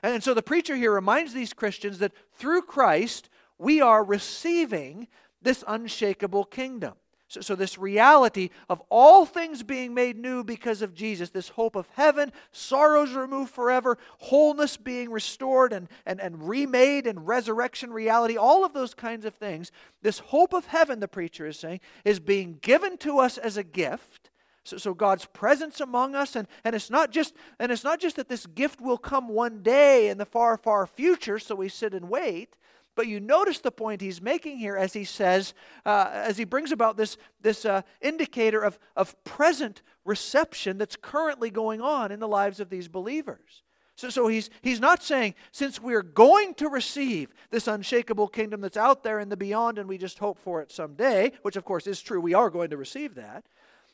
And 0.02 0.22
so 0.22 0.32
the 0.34 0.42
preacher 0.42 0.76
here 0.76 0.92
reminds 0.92 1.34
these 1.34 1.52
Christians 1.52 1.98
that 1.98 2.12
through 2.34 2.62
Christ, 2.62 3.28
we 3.58 3.80
are 3.80 4.02
receiving 4.02 5.08
this 5.42 5.62
unshakable 5.66 6.44
kingdom. 6.44 6.94
So, 7.30 7.40
so, 7.40 7.54
this 7.54 7.78
reality 7.78 8.50
of 8.68 8.82
all 8.90 9.24
things 9.24 9.62
being 9.62 9.94
made 9.94 10.18
new 10.18 10.42
because 10.42 10.82
of 10.82 10.94
Jesus, 10.94 11.30
this 11.30 11.50
hope 11.50 11.76
of 11.76 11.88
heaven, 11.94 12.32
sorrows 12.50 13.12
removed 13.12 13.52
forever, 13.52 13.98
wholeness 14.18 14.76
being 14.76 15.12
restored 15.12 15.72
and, 15.72 15.88
and, 16.04 16.20
and 16.20 16.48
remade, 16.48 17.06
and 17.06 17.28
resurrection 17.28 17.92
reality, 17.92 18.36
all 18.36 18.64
of 18.64 18.72
those 18.72 18.94
kinds 18.94 19.24
of 19.24 19.34
things, 19.34 19.70
this 20.02 20.18
hope 20.18 20.52
of 20.52 20.66
heaven, 20.66 20.98
the 20.98 21.06
preacher 21.06 21.46
is 21.46 21.56
saying, 21.56 21.78
is 22.04 22.18
being 22.18 22.58
given 22.62 22.98
to 22.98 23.20
us 23.20 23.38
as 23.38 23.56
a 23.56 23.62
gift 23.62 24.30
so, 24.64 24.76
so 24.76 24.94
God's 24.94 25.24
presence 25.26 25.80
among 25.80 26.14
us, 26.14 26.36
and, 26.36 26.46
and 26.64 26.76
it's 26.76 26.90
not 26.90 27.10
just 27.10 27.34
and 27.58 27.72
it's 27.72 27.84
not 27.84 27.98
just 27.98 28.16
that 28.16 28.28
this 28.28 28.46
gift 28.46 28.80
will 28.80 28.98
come 28.98 29.28
one 29.28 29.62
day 29.62 30.08
in 30.08 30.18
the 30.18 30.26
far, 30.26 30.56
far 30.56 30.86
future, 30.86 31.38
so 31.38 31.54
we 31.54 31.68
sit 31.68 31.94
and 31.94 32.10
wait. 32.10 32.56
But 33.00 33.08
you 33.08 33.18
notice 33.18 33.60
the 33.60 33.72
point 33.72 34.02
he's 34.02 34.20
making 34.20 34.58
here 34.58 34.76
as 34.76 34.92
he 34.92 35.04
says, 35.04 35.54
uh, 35.86 36.10
as 36.12 36.36
he 36.36 36.44
brings 36.44 36.70
about 36.70 36.98
this, 36.98 37.16
this 37.40 37.64
uh, 37.64 37.80
indicator 38.02 38.60
of, 38.60 38.78
of 38.94 39.16
present 39.24 39.80
reception 40.04 40.76
that's 40.76 40.96
currently 40.96 41.48
going 41.48 41.80
on 41.80 42.12
in 42.12 42.20
the 42.20 42.28
lives 42.28 42.60
of 42.60 42.68
these 42.68 42.88
believers. 42.88 43.62
So, 43.96 44.10
so 44.10 44.28
he's, 44.28 44.50
he's 44.60 44.80
not 44.80 45.02
saying, 45.02 45.34
since 45.50 45.80
we're 45.80 46.02
going 46.02 46.52
to 46.56 46.68
receive 46.68 47.32
this 47.48 47.68
unshakable 47.68 48.28
kingdom 48.28 48.60
that's 48.60 48.76
out 48.76 49.02
there 49.02 49.18
in 49.18 49.30
the 49.30 49.36
beyond 49.38 49.78
and 49.78 49.88
we 49.88 49.96
just 49.96 50.18
hope 50.18 50.38
for 50.38 50.60
it 50.60 50.70
someday, 50.70 51.32
which 51.40 51.56
of 51.56 51.64
course 51.64 51.86
is 51.86 52.02
true, 52.02 52.20
we 52.20 52.34
are 52.34 52.50
going 52.50 52.68
to 52.68 52.76
receive 52.76 53.14
that. 53.14 53.46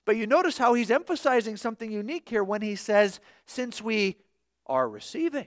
But 0.05 0.17
you 0.17 0.27
notice 0.27 0.59
how 0.59 0.75
he's 0.75 0.91
emphasizing 0.91 1.57
something 1.57 1.93
unique 1.93 2.29
here 2.29 2.43
when 2.43 2.61
he 2.61 2.75
says, 2.75 3.21
since 3.47 3.81
we 3.81 4.17
are 4.67 4.89
receiving. 4.89 5.47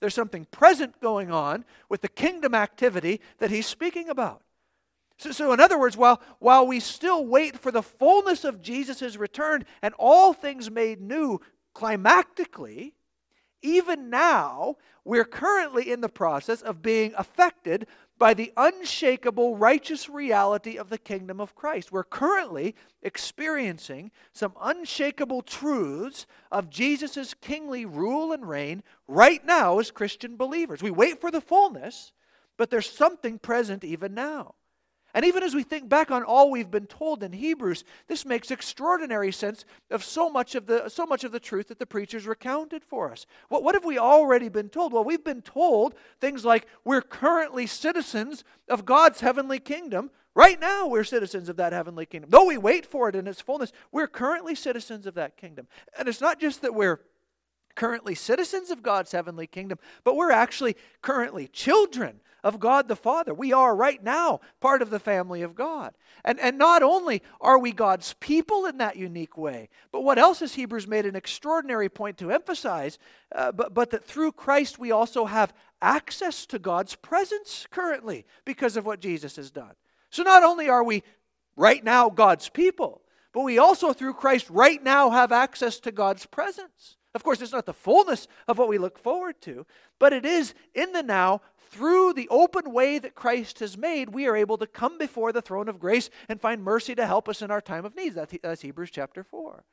There's 0.00 0.14
something 0.14 0.46
present 0.46 1.00
going 1.00 1.30
on 1.30 1.64
with 1.88 2.00
the 2.00 2.08
kingdom 2.08 2.54
activity 2.54 3.20
that 3.38 3.50
he's 3.50 3.66
speaking 3.66 4.08
about. 4.08 4.42
So, 5.18 5.32
so, 5.32 5.52
in 5.52 5.58
other 5.58 5.78
words, 5.78 5.96
while, 5.96 6.22
while 6.38 6.66
we 6.66 6.78
still 6.78 7.26
wait 7.26 7.58
for 7.58 7.72
the 7.72 7.82
fullness 7.82 8.44
of 8.44 8.62
Jesus' 8.62 9.16
return 9.16 9.64
and 9.82 9.92
all 9.98 10.32
things 10.32 10.70
made 10.70 11.00
new 11.00 11.40
climactically, 11.74 12.92
even 13.62 14.08
now, 14.10 14.76
we're 15.04 15.24
currently 15.24 15.90
in 15.90 16.00
the 16.00 16.08
process 16.08 16.62
of 16.62 16.82
being 16.82 17.12
affected 17.16 17.88
by 18.18 18.34
the 18.34 18.52
unshakable 18.56 19.56
righteous 19.56 20.08
reality 20.08 20.76
of 20.76 20.90
the 20.90 20.98
kingdom 20.98 21.40
of 21.40 21.54
Christ. 21.54 21.92
We're 21.92 22.04
currently 22.04 22.74
experiencing 23.02 24.10
some 24.32 24.52
unshakable 24.60 25.42
truths 25.42 26.26
of 26.50 26.70
Jesus' 26.70 27.34
kingly 27.34 27.86
rule 27.86 28.32
and 28.32 28.48
reign 28.48 28.82
right 29.06 29.44
now 29.44 29.78
as 29.78 29.90
Christian 29.90 30.36
believers. 30.36 30.82
We 30.82 30.90
wait 30.90 31.20
for 31.20 31.30
the 31.30 31.40
fullness, 31.40 32.12
but 32.56 32.70
there's 32.70 32.90
something 32.90 33.38
present 33.38 33.84
even 33.84 34.14
now. 34.14 34.54
And 35.14 35.24
even 35.24 35.42
as 35.42 35.54
we 35.54 35.62
think 35.62 35.88
back 35.88 36.10
on 36.10 36.22
all 36.22 36.50
we've 36.50 36.70
been 36.70 36.86
told 36.86 37.22
in 37.22 37.32
Hebrews, 37.32 37.84
this 38.08 38.26
makes 38.26 38.50
extraordinary 38.50 39.32
sense 39.32 39.64
of 39.90 40.04
so 40.04 40.28
much 40.28 40.54
of 40.54 40.66
the, 40.66 40.88
so 40.88 41.06
much 41.06 41.24
of 41.24 41.32
the 41.32 41.40
truth 41.40 41.68
that 41.68 41.78
the 41.78 41.86
preachers 41.86 42.26
recounted 42.26 42.84
for 42.84 43.10
us. 43.10 43.26
What, 43.48 43.62
what 43.62 43.74
have 43.74 43.84
we 43.84 43.98
already 43.98 44.48
been 44.48 44.68
told? 44.68 44.92
Well, 44.92 45.04
we've 45.04 45.24
been 45.24 45.42
told 45.42 45.94
things 46.20 46.44
like 46.44 46.66
we're 46.84 47.00
currently 47.00 47.66
citizens 47.66 48.44
of 48.68 48.84
God's 48.84 49.20
heavenly 49.20 49.58
kingdom. 49.58 50.10
Right 50.34 50.60
now, 50.60 50.86
we're 50.86 51.04
citizens 51.04 51.48
of 51.48 51.56
that 51.56 51.72
heavenly 51.72 52.06
kingdom. 52.06 52.30
Though 52.30 52.46
we 52.46 52.58
wait 52.58 52.86
for 52.86 53.08
it 53.08 53.16
in 53.16 53.26
its 53.26 53.40
fullness, 53.40 53.72
we're 53.90 54.06
currently 54.06 54.54
citizens 54.54 55.06
of 55.06 55.14
that 55.14 55.36
kingdom. 55.36 55.66
And 55.98 56.06
it's 56.06 56.20
not 56.20 56.38
just 56.38 56.62
that 56.62 56.74
we're 56.74 57.00
currently 57.78 58.16
citizens 58.16 58.70
of 58.70 58.82
God's 58.82 59.12
heavenly 59.12 59.46
kingdom, 59.46 59.78
but 60.02 60.16
we're 60.16 60.32
actually 60.32 60.76
currently 61.00 61.46
children 61.46 62.20
of 62.42 62.58
God 62.58 62.88
the 62.88 62.96
Father. 62.96 63.32
We 63.32 63.52
are 63.52 63.74
right 63.76 64.02
now 64.02 64.40
part 64.60 64.82
of 64.82 64.90
the 64.90 64.98
family 64.98 65.42
of 65.42 65.54
God. 65.54 65.94
And, 66.24 66.40
and 66.40 66.58
not 66.58 66.82
only 66.82 67.22
are 67.40 67.56
we 67.56 67.70
God's 67.70 68.14
people 68.18 68.66
in 68.66 68.78
that 68.78 68.96
unique 68.96 69.38
way, 69.38 69.68
but 69.92 70.02
what 70.02 70.18
else 70.18 70.40
has 70.40 70.54
Hebrews 70.54 70.88
made 70.88 71.06
an 71.06 71.14
extraordinary 71.14 71.88
point 71.88 72.18
to 72.18 72.32
emphasize? 72.32 72.98
Uh, 73.32 73.52
but, 73.52 73.74
but 73.74 73.90
that 73.90 74.04
through 74.04 74.32
Christ 74.32 74.80
we 74.80 74.90
also 74.90 75.26
have 75.26 75.54
access 75.80 76.46
to 76.46 76.58
God's 76.58 76.96
presence 76.96 77.68
currently 77.70 78.26
because 78.44 78.76
of 78.76 78.86
what 78.86 79.00
Jesus 79.00 79.36
has 79.36 79.52
done. 79.52 79.74
So 80.10 80.24
not 80.24 80.42
only 80.42 80.68
are 80.68 80.82
we 80.82 81.04
right 81.54 81.84
now 81.84 82.10
God's 82.10 82.48
people, 82.48 83.02
but 83.32 83.42
we 83.42 83.56
also 83.58 83.92
through 83.92 84.14
Christ 84.14 84.50
right 84.50 84.82
now 84.82 85.10
have 85.10 85.30
access 85.30 85.78
to 85.80 85.92
God's 85.92 86.26
presence. 86.26 86.97
Of 87.14 87.24
course, 87.24 87.40
it's 87.40 87.52
not 87.52 87.66
the 87.66 87.72
fullness 87.72 88.28
of 88.46 88.58
what 88.58 88.68
we 88.68 88.78
look 88.78 88.98
forward 88.98 89.40
to, 89.42 89.66
but 89.98 90.12
it 90.12 90.24
is 90.24 90.54
in 90.74 90.92
the 90.92 91.02
now 91.02 91.40
through 91.70 92.14
the 92.14 92.28
open 92.28 92.72
way 92.72 92.98
that 92.98 93.14
Christ 93.14 93.58
has 93.60 93.76
made, 93.76 94.10
we 94.10 94.26
are 94.26 94.36
able 94.36 94.56
to 94.58 94.66
come 94.66 94.98
before 94.98 95.32
the 95.32 95.42
throne 95.42 95.68
of 95.68 95.78
grace 95.78 96.10
and 96.28 96.40
find 96.40 96.62
mercy 96.62 96.94
to 96.94 97.06
help 97.06 97.28
us 97.28 97.42
in 97.42 97.50
our 97.50 97.60
time 97.60 97.84
of 97.84 97.94
need. 97.94 98.14
That's 98.14 98.62
Hebrews 98.62 98.90
chapter 98.90 99.22
4. 99.22 99.64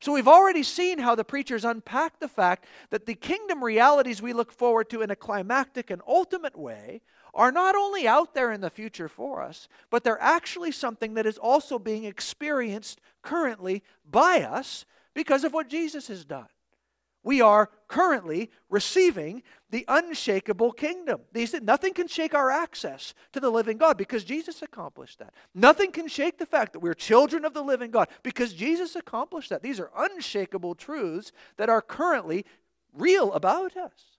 So 0.00 0.12
we've 0.12 0.28
already 0.28 0.62
seen 0.62 0.98
how 0.98 1.14
the 1.14 1.24
preachers 1.24 1.64
unpack 1.64 2.18
the 2.18 2.28
fact 2.28 2.66
that 2.90 3.06
the 3.06 3.14
kingdom 3.14 3.62
realities 3.62 4.20
we 4.20 4.32
look 4.32 4.52
forward 4.52 4.90
to 4.90 5.00
in 5.00 5.10
a 5.10 5.16
climactic 5.16 5.90
and 5.90 6.02
ultimate 6.06 6.58
way 6.58 7.00
are 7.32 7.52
not 7.52 7.74
only 7.74 8.06
out 8.06 8.34
there 8.34 8.52
in 8.52 8.60
the 8.60 8.70
future 8.70 9.08
for 9.08 9.40
us, 9.40 9.68
but 9.90 10.04
they're 10.04 10.20
actually 10.20 10.72
something 10.72 11.14
that 11.14 11.26
is 11.26 11.38
also 11.38 11.78
being 11.78 12.04
experienced 12.04 13.00
currently 13.22 13.82
by 14.08 14.42
us 14.42 14.84
because 15.14 15.44
of 15.44 15.52
what 15.52 15.68
Jesus 15.68 16.08
has 16.08 16.24
done. 16.24 16.48
We 17.24 17.40
are 17.40 17.70
currently 17.88 18.50
receiving 18.68 19.42
the 19.70 19.84
unshakable 19.88 20.72
kingdom. 20.72 21.22
He 21.32 21.46
said 21.46 21.64
nothing 21.64 21.94
can 21.94 22.06
shake 22.06 22.34
our 22.34 22.50
access 22.50 23.14
to 23.32 23.40
the 23.40 23.50
living 23.50 23.78
God 23.78 23.96
because 23.96 24.22
Jesus 24.22 24.62
accomplished 24.62 25.18
that. 25.18 25.32
Nothing 25.54 25.90
can 25.90 26.06
shake 26.06 26.38
the 26.38 26.46
fact 26.46 26.74
that 26.74 26.80
we're 26.80 26.94
children 26.94 27.44
of 27.44 27.54
the 27.54 27.62
living 27.62 27.90
God 27.90 28.08
because 28.22 28.52
Jesus 28.52 28.94
accomplished 28.94 29.50
that. 29.50 29.62
These 29.62 29.80
are 29.80 29.90
unshakable 29.96 30.74
truths 30.74 31.32
that 31.56 31.70
are 31.70 31.82
currently 31.82 32.44
real 32.92 33.32
about 33.32 33.76
us. 33.76 34.14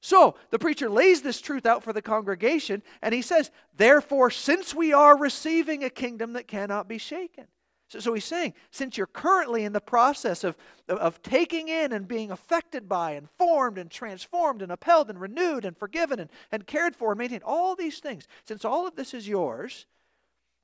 So 0.00 0.36
the 0.50 0.58
preacher 0.58 0.88
lays 0.88 1.22
this 1.22 1.40
truth 1.40 1.66
out 1.66 1.82
for 1.82 1.92
the 1.92 2.02
congregation 2.02 2.82
and 3.02 3.12
he 3.12 3.20
says, 3.20 3.50
Therefore, 3.76 4.30
since 4.30 4.74
we 4.74 4.92
are 4.92 5.18
receiving 5.18 5.84
a 5.84 5.90
kingdom 5.90 6.32
that 6.32 6.46
cannot 6.46 6.88
be 6.88 6.98
shaken, 6.98 7.46
so, 7.88 8.00
so 8.00 8.12
he's 8.12 8.24
saying, 8.24 8.52
since 8.70 8.98
you're 8.98 9.06
currently 9.06 9.64
in 9.64 9.72
the 9.72 9.80
process 9.80 10.44
of, 10.44 10.56
of, 10.88 11.22
taking 11.22 11.68
in 11.68 11.92
and 11.92 12.06
being 12.06 12.30
affected 12.30 12.88
by 12.88 13.12
and 13.12 13.28
formed 13.30 13.78
and 13.78 13.90
transformed 13.90 14.60
and 14.60 14.70
upheld 14.70 15.08
and 15.08 15.18
renewed 15.18 15.64
and 15.64 15.76
forgiven 15.76 16.20
and, 16.20 16.30
and 16.52 16.66
cared 16.66 16.94
for 16.94 17.12
and 17.12 17.18
maintained, 17.18 17.42
all 17.44 17.74
these 17.74 17.98
things, 17.98 18.28
since 18.44 18.64
all 18.64 18.86
of 18.86 18.94
this 18.94 19.14
is 19.14 19.26
yours, 19.26 19.86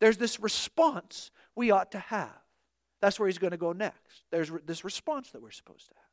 there's 0.01 0.19
this 0.19 0.39
response 0.39 1.31
we 1.57 1.71
ought 1.71 1.93
to 1.93 1.99
have. 1.99 2.43
That's 3.01 3.19
where 3.19 3.29
he's 3.29 3.39
going 3.39 3.53
to 3.53 3.57
go 3.57 3.73
next. 3.73 4.25
There's 4.31 4.51
this 4.67 4.85
response 4.85 5.31
that 5.31 5.41
we're 5.41 5.51
supposed 5.51 5.89
to 5.89 5.95
have. 5.95 6.04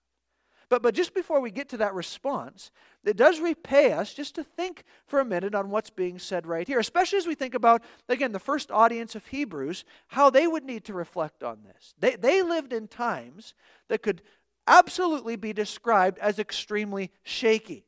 But, 0.72 0.82
but 0.82 0.96
just 0.96 1.14
before 1.14 1.42
we 1.42 1.52
get 1.52 1.68
to 1.70 1.78
that 1.78 1.94
response, 1.94 2.72
it 3.04 3.18
does 3.18 3.42
repay 3.42 3.92
us 3.92 4.14
just 4.14 4.36
to 4.36 4.44
think 4.46 4.86
for 5.06 5.20
a 5.20 5.26
minute 5.26 5.54
on 5.54 5.70
what's 5.70 5.90
being 5.90 6.18
said 6.18 6.48
right 6.48 6.66
here, 6.66 6.80
especially 6.80 7.18
as 7.18 7.28
we 7.28 7.36
think 7.36 7.54
about, 7.54 7.84
again, 8.08 8.32
the 8.32 8.40
first 8.40 8.72
audience 8.72 9.14
of 9.14 9.28
Hebrews, 9.28 9.84
how 10.08 10.30
they 10.30 10.48
would 10.48 10.64
need 10.64 10.86
to 10.86 10.94
reflect 10.94 11.44
on 11.44 11.60
this. 11.66 11.94
They, 12.00 12.16
they 12.16 12.42
lived 12.42 12.72
in 12.72 12.88
times 12.88 13.54
that 13.90 14.02
could 14.02 14.22
absolutely 14.66 15.36
be 15.36 15.52
described 15.52 16.18
as 16.20 16.40
extremely 16.40 17.12
shaky. 17.24 17.84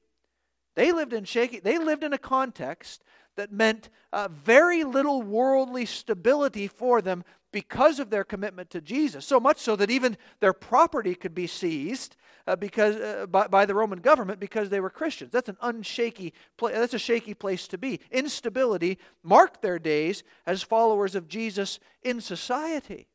They 0.75 0.91
lived 0.91 1.13
in 1.13 1.23
shaky, 1.23 1.61
they 1.61 1.77
lived 1.77 2.03
in 2.03 2.11
a 2.11 2.17
context 2.17 3.01
that 3.37 3.53
meant 3.53 3.87
uh, 4.11 4.27
very 4.29 4.83
little 4.83 5.21
worldly 5.21 5.85
stability 5.85 6.67
for 6.67 7.01
them 7.01 7.23
because 7.53 7.99
of 7.99 8.09
their 8.09 8.25
commitment 8.25 8.69
to 8.71 8.81
Jesus. 8.81 9.25
So 9.25 9.39
much 9.39 9.59
so 9.59 9.77
that 9.77 9.89
even 9.89 10.17
their 10.41 10.51
property 10.51 11.15
could 11.15 11.33
be 11.33 11.47
seized 11.47 12.17
uh, 12.45 12.55
because, 12.55 12.95
uh, 12.95 13.25
by, 13.27 13.47
by, 13.47 13.65
the 13.65 13.75
Roman 13.75 13.99
government 13.99 14.39
because 14.39 14.69
they 14.69 14.79
were 14.79 14.89
Christians. 14.89 15.31
That's 15.31 15.49
an 15.49 15.57
unshaky 15.63 16.33
place. 16.57 16.75
That's 16.75 16.93
a 16.93 16.99
shaky 16.99 17.33
place 17.33 17.67
to 17.69 17.77
be. 17.77 17.99
Instability 18.11 18.97
marked 19.23 19.61
their 19.61 19.79
days 19.79 20.23
as 20.45 20.61
followers 20.61 21.15
of 21.15 21.27
Jesus 21.27 21.79
in 22.01 22.21
society. 22.21 23.07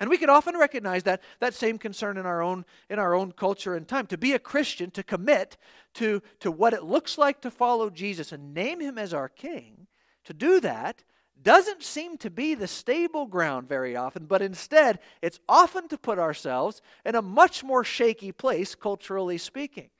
And 0.00 0.10
we 0.10 0.18
can 0.18 0.30
often 0.30 0.56
recognize 0.56 1.04
that, 1.04 1.22
that 1.40 1.54
same 1.54 1.78
concern 1.78 2.16
in 2.16 2.26
our, 2.26 2.42
own, 2.42 2.64
in 2.90 2.98
our 2.98 3.14
own 3.14 3.32
culture 3.32 3.76
and 3.76 3.86
time. 3.86 4.06
To 4.08 4.18
be 4.18 4.32
a 4.32 4.38
Christian, 4.38 4.90
to 4.92 5.02
commit 5.02 5.56
to, 5.94 6.22
to 6.40 6.50
what 6.50 6.72
it 6.72 6.82
looks 6.82 7.16
like 7.16 7.40
to 7.42 7.50
follow 7.50 7.90
Jesus 7.90 8.32
and 8.32 8.52
name 8.52 8.80
him 8.80 8.98
as 8.98 9.14
our 9.14 9.28
king, 9.28 9.86
to 10.24 10.34
do 10.34 10.60
that 10.60 11.04
doesn't 11.42 11.82
seem 11.82 12.16
to 12.18 12.30
be 12.30 12.54
the 12.54 12.66
stable 12.66 13.26
ground 13.26 13.68
very 13.68 13.96
often, 13.96 14.24
but 14.26 14.40
instead, 14.40 14.98
it's 15.20 15.40
often 15.48 15.88
to 15.88 15.98
put 15.98 16.18
ourselves 16.18 16.80
in 17.04 17.14
a 17.14 17.22
much 17.22 17.62
more 17.62 17.84
shaky 17.84 18.32
place, 18.32 18.74
culturally 18.74 19.38
speaking. 19.38 19.90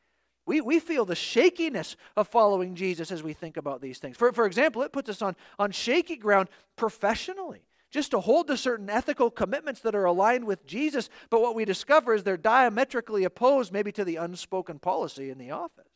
We, 0.47 0.61
we 0.61 0.79
feel 0.79 1.05
the 1.05 1.15
shakiness 1.15 1.97
of 2.17 2.29
following 2.29 2.75
Jesus 2.75 3.11
as 3.11 3.23
we 3.23 3.33
think 3.33 3.57
about 3.57 3.81
these 3.81 3.99
things. 3.99 4.17
For, 4.17 4.33
for 4.33 4.47
example, 4.47 4.83
it 4.83 4.93
puts 4.93 5.09
us 5.09 5.23
on, 5.23 5.37
on 5.59 5.71
shaky 5.71 6.17
ground 6.17 6.49
professionally, 6.77 7.63
just 7.91 8.11
to 8.11 8.21
hold 8.21 8.49
to 8.49 8.57
certain 8.57 8.91
ethical 8.91 9.31
commitments 9.31 9.81
that 9.81 9.95
are 9.95 10.05
aligned 10.05 10.45
with 10.45 10.67
Jesus, 10.67 11.09
but 11.31 11.41
what 11.41 11.55
we 11.55 11.65
discover 11.65 12.15
is 12.15 12.25
they're 12.25 12.37
diametrically 12.37 13.25
opposed, 13.25 13.73
maybe 13.73 13.93
to 13.93 14.05
the 14.05 14.17
unspoken 14.17 14.79
policy 14.79 15.31
in 15.31 15.39
the 15.39 15.51
office. 15.51 15.91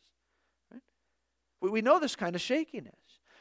Right? 0.71 0.81
We, 1.61 1.69
we 1.69 1.81
know 1.81 1.99
this 1.99 2.15
kind 2.15 2.35
of 2.35 2.41
shakiness. 2.41 2.98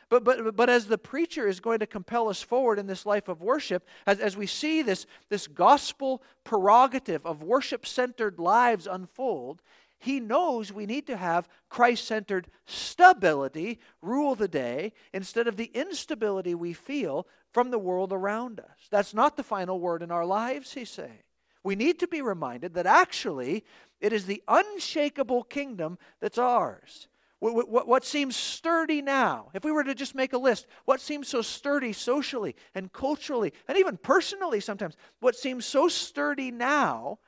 But, 0.09 0.25
but, 0.25 0.57
but 0.57 0.71
as 0.71 0.87
the 0.87 0.99
preacher 0.99 1.47
is 1.47 1.61
going 1.61 1.81
to 1.81 1.87
compel 1.87 2.29
us 2.29 2.43
forward 2.43 2.79
in 2.79 2.87
this 2.87 3.05
life 3.05 3.29
of 3.29 3.43
worship, 3.43 3.87
as, 4.07 4.21
as 4.21 4.37
we 4.37 4.47
see 4.47 4.83
this, 4.83 5.07
this 5.29 5.47
gospel 5.47 6.23
prerogative 6.45 7.27
of 7.27 7.43
worship 7.43 7.85
centered 7.85 8.39
lives 8.39 8.87
unfold, 8.87 9.63
he 9.99 10.21
knows 10.21 10.73
we 10.73 10.87
need 10.87 11.07
to 11.09 11.17
have 11.17 11.49
Christ 11.69 12.07
centered 12.07 12.49
stability 12.67 13.81
rule 14.01 14.35
the 14.35 14.49
day 14.49 14.93
instead 15.13 15.49
of 15.49 15.57
the 15.57 15.71
instability 15.75 16.55
we 16.55 16.73
feel 16.73 17.27
from 17.53 17.71
the 17.71 17.79
world 17.79 18.13
around 18.13 18.61
us. 18.61 18.89
That's 18.91 19.13
not 19.13 19.37
the 19.37 19.43
final 19.43 19.81
word 19.81 20.03
in 20.03 20.11
our 20.11 20.25
lives, 20.25 20.73
he's 20.73 20.91
saying. 20.91 21.23
We 21.65 21.75
need 21.75 21.99
to 21.99 22.07
be 22.07 22.23
reminded 22.23 22.75
that 22.75 22.87
actually 22.87 23.65
it 24.01 24.13
is 24.13 24.27
the 24.27 24.43
unshakable 24.47 25.43
kingdom 25.45 25.99
that's 26.21 26.39
ours. 26.39 27.09
What, 27.41 27.69
what, 27.69 27.87
what, 27.87 28.05
seems 28.05 28.35
sturdy 28.35 29.01
now, 29.01 29.51
if 29.55 29.65
we 29.65 29.71
were 29.71 29.85
to 29.85 29.95
just 29.95 30.15
make 30.15 30.33
a 30.33 30.39
list, 30.39 30.67
what 30.87 31.01
seems 31.01 31.29
so 31.29 31.41
sturdy 31.41 31.93
socially 31.93 32.57
and 32.75 32.93
culturally 32.93 33.53
and 33.69 33.79
even 33.79 33.97
personally 33.97 34.59
sometimes, 34.59 34.97
what 35.21 35.37
seems 35.37 35.65
so 35.65 35.87
sturdy 35.87 36.51
now 36.51 37.19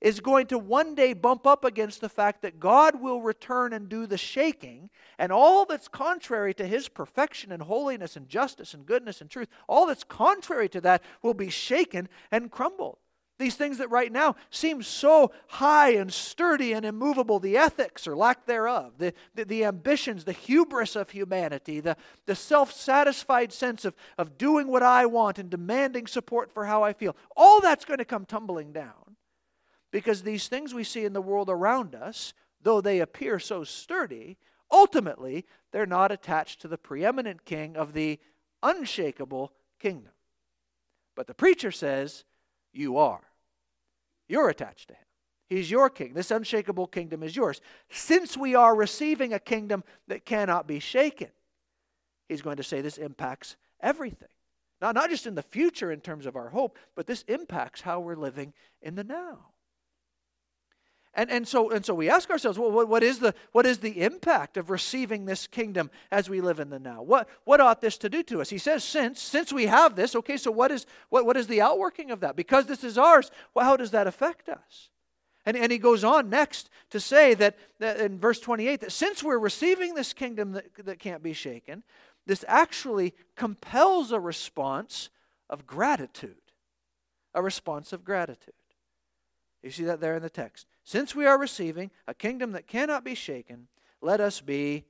is 0.00 0.20
going 0.20 0.46
to 0.46 0.58
one 0.58 0.94
day 0.94 1.12
bump 1.12 1.46
up 1.46 1.64
against 1.64 2.00
the 2.00 2.08
fact 2.08 2.42
that 2.42 2.60
God 2.60 3.00
will 3.00 3.20
return 3.20 3.72
and 3.72 3.88
do 3.88 4.06
the 4.06 4.16
shaking, 4.16 4.90
and 5.18 5.32
all 5.32 5.64
that's 5.64 5.88
contrary 5.88 6.54
to 6.54 6.66
his 6.66 6.88
perfection 6.88 7.50
and 7.50 7.62
holiness 7.62 8.16
and 8.16 8.28
justice 8.28 8.74
and 8.74 8.86
goodness 8.86 9.20
and 9.20 9.28
truth, 9.28 9.48
all 9.68 9.86
that's 9.86 10.04
contrary 10.04 10.68
to 10.70 10.80
that 10.82 11.02
will 11.22 11.34
be 11.34 11.50
shaken 11.50 12.08
and 12.30 12.50
crumbled. 12.50 12.98
These 13.38 13.54
things 13.54 13.78
that 13.78 13.90
right 13.90 14.10
now 14.10 14.34
seem 14.50 14.82
so 14.82 15.30
high 15.46 15.90
and 15.90 16.12
sturdy 16.12 16.72
and 16.72 16.84
immovable, 16.84 17.38
the 17.38 17.56
ethics 17.56 18.08
or 18.08 18.16
lack 18.16 18.46
thereof, 18.46 18.94
the, 18.98 19.14
the, 19.36 19.44
the 19.44 19.64
ambitions, 19.64 20.24
the 20.24 20.32
hubris 20.32 20.96
of 20.96 21.10
humanity, 21.10 21.78
the, 21.78 21.96
the 22.26 22.34
self 22.34 22.72
satisfied 22.72 23.52
sense 23.52 23.84
of, 23.84 23.94
of 24.18 24.38
doing 24.38 24.66
what 24.66 24.82
I 24.82 25.06
want 25.06 25.38
and 25.38 25.48
demanding 25.48 26.08
support 26.08 26.52
for 26.52 26.66
how 26.66 26.82
I 26.82 26.92
feel, 26.92 27.16
all 27.36 27.60
that's 27.60 27.84
going 27.84 27.98
to 27.98 28.04
come 28.04 28.24
tumbling 28.24 28.72
down. 28.72 29.16
Because 29.92 30.22
these 30.22 30.48
things 30.48 30.74
we 30.74 30.82
see 30.82 31.04
in 31.04 31.12
the 31.12 31.22
world 31.22 31.48
around 31.48 31.94
us, 31.94 32.34
though 32.60 32.80
they 32.80 32.98
appear 32.98 33.38
so 33.38 33.62
sturdy, 33.62 34.36
ultimately 34.68 35.46
they're 35.70 35.86
not 35.86 36.10
attached 36.10 36.60
to 36.62 36.68
the 36.68 36.76
preeminent 36.76 37.44
king 37.44 37.76
of 37.76 37.92
the 37.92 38.18
unshakable 38.64 39.52
kingdom. 39.78 40.12
But 41.14 41.28
the 41.28 41.34
preacher 41.34 41.70
says, 41.70 42.24
You 42.72 42.96
are. 42.96 43.27
You're 44.28 44.48
attached 44.48 44.88
to 44.88 44.94
him. 44.94 45.04
He's 45.48 45.70
your 45.70 45.88
king. 45.88 46.12
This 46.12 46.30
unshakable 46.30 46.88
kingdom 46.88 47.22
is 47.22 47.34
yours. 47.34 47.60
Since 47.90 48.36
we 48.36 48.54
are 48.54 48.74
receiving 48.74 49.32
a 49.32 49.38
kingdom 49.38 49.82
that 50.06 50.26
cannot 50.26 50.66
be 50.66 50.78
shaken, 50.78 51.28
he's 52.28 52.42
going 52.42 52.58
to 52.58 52.62
say 52.62 52.82
this 52.82 52.98
impacts 52.98 53.56
everything. 53.80 54.28
Now, 54.80 54.92
not 54.92 55.10
just 55.10 55.26
in 55.26 55.34
the 55.34 55.42
future 55.42 55.90
in 55.90 56.00
terms 56.00 56.26
of 56.26 56.36
our 56.36 56.50
hope, 56.50 56.78
but 56.94 57.06
this 57.06 57.22
impacts 57.22 57.80
how 57.80 58.00
we're 58.00 58.14
living 58.14 58.52
in 58.82 58.94
the 58.94 59.04
now. 59.04 59.46
And, 61.14 61.30
and, 61.30 61.48
so, 61.48 61.70
and 61.70 61.84
so 61.84 61.94
we 61.94 62.08
ask 62.08 62.30
ourselves, 62.30 62.58
well, 62.58 62.70
what, 62.70 62.88
what, 62.88 63.02
is 63.02 63.18
the, 63.18 63.34
what 63.52 63.66
is 63.66 63.78
the 63.78 64.02
impact 64.02 64.56
of 64.56 64.70
receiving 64.70 65.24
this 65.24 65.46
kingdom 65.46 65.90
as 66.12 66.30
we 66.30 66.40
live 66.40 66.60
in 66.60 66.70
the 66.70 66.78
now? 66.78 67.02
What, 67.02 67.28
what 67.44 67.60
ought 67.60 67.80
this 67.80 67.98
to 67.98 68.08
do 68.08 68.22
to 68.24 68.40
us? 68.40 68.50
He 68.50 68.58
says, 68.58 68.84
since, 68.84 69.20
since 69.20 69.52
we 69.52 69.66
have 69.66 69.96
this, 69.96 70.14
okay, 70.14 70.36
so 70.36 70.50
what 70.50 70.70
is, 70.70 70.86
what, 71.08 71.26
what 71.26 71.36
is 71.36 71.46
the 71.46 71.60
outworking 71.60 72.10
of 72.10 72.20
that? 72.20 72.36
Because 72.36 72.66
this 72.66 72.84
is 72.84 72.98
ours, 72.98 73.30
well, 73.54 73.64
how 73.64 73.76
does 73.76 73.90
that 73.90 74.06
affect 74.06 74.48
us? 74.48 74.90
And, 75.44 75.56
and 75.56 75.72
he 75.72 75.78
goes 75.78 76.04
on 76.04 76.28
next 76.28 76.68
to 76.90 77.00
say 77.00 77.34
that, 77.34 77.56
that 77.78 78.00
in 78.00 78.18
verse 78.18 78.38
28 78.38 78.80
that 78.80 78.92
since 78.92 79.22
we're 79.22 79.38
receiving 79.38 79.94
this 79.94 80.12
kingdom 80.12 80.52
that, 80.52 80.66
that 80.84 80.98
can't 80.98 81.22
be 81.22 81.32
shaken, 81.32 81.82
this 82.26 82.44
actually 82.46 83.14
compels 83.34 84.12
a 84.12 84.20
response 84.20 85.08
of 85.48 85.66
gratitude. 85.66 86.36
A 87.34 87.42
response 87.42 87.94
of 87.94 88.04
gratitude. 88.04 88.52
You 89.62 89.70
see 89.70 89.84
that 89.84 90.00
there 90.00 90.16
in 90.16 90.22
the 90.22 90.30
text. 90.30 90.66
Since 90.88 91.14
we 91.14 91.26
are 91.26 91.36
receiving 91.36 91.90
a 92.06 92.14
kingdom 92.14 92.52
that 92.52 92.66
cannot 92.66 93.04
be 93.04 93.14
shaken, 93.14 93.68
let 94.00 94.22
us 94.22 94.40
be 94.40 94.86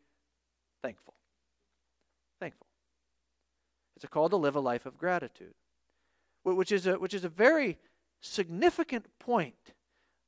thankful. 0.80 1.14
Thankful. 2.38 2.68
It's 3.96 4.04
a 4.04 4.08
call 4.08 4.28
to 4.28 4.37
live 4.37 4.54
a 4.54 4.61
life 4.61 4.87
of 4.87 4.96
gratitude, 4.96 5.54
which 6.44 6.70
is 6.70 6.87
a, 6.87 7.00
which 7.00 7.14
is 7.14 7.24
a 7.24 7.28
very 7.28 7.78
significant 8.20 9.06
point 9.18 9.74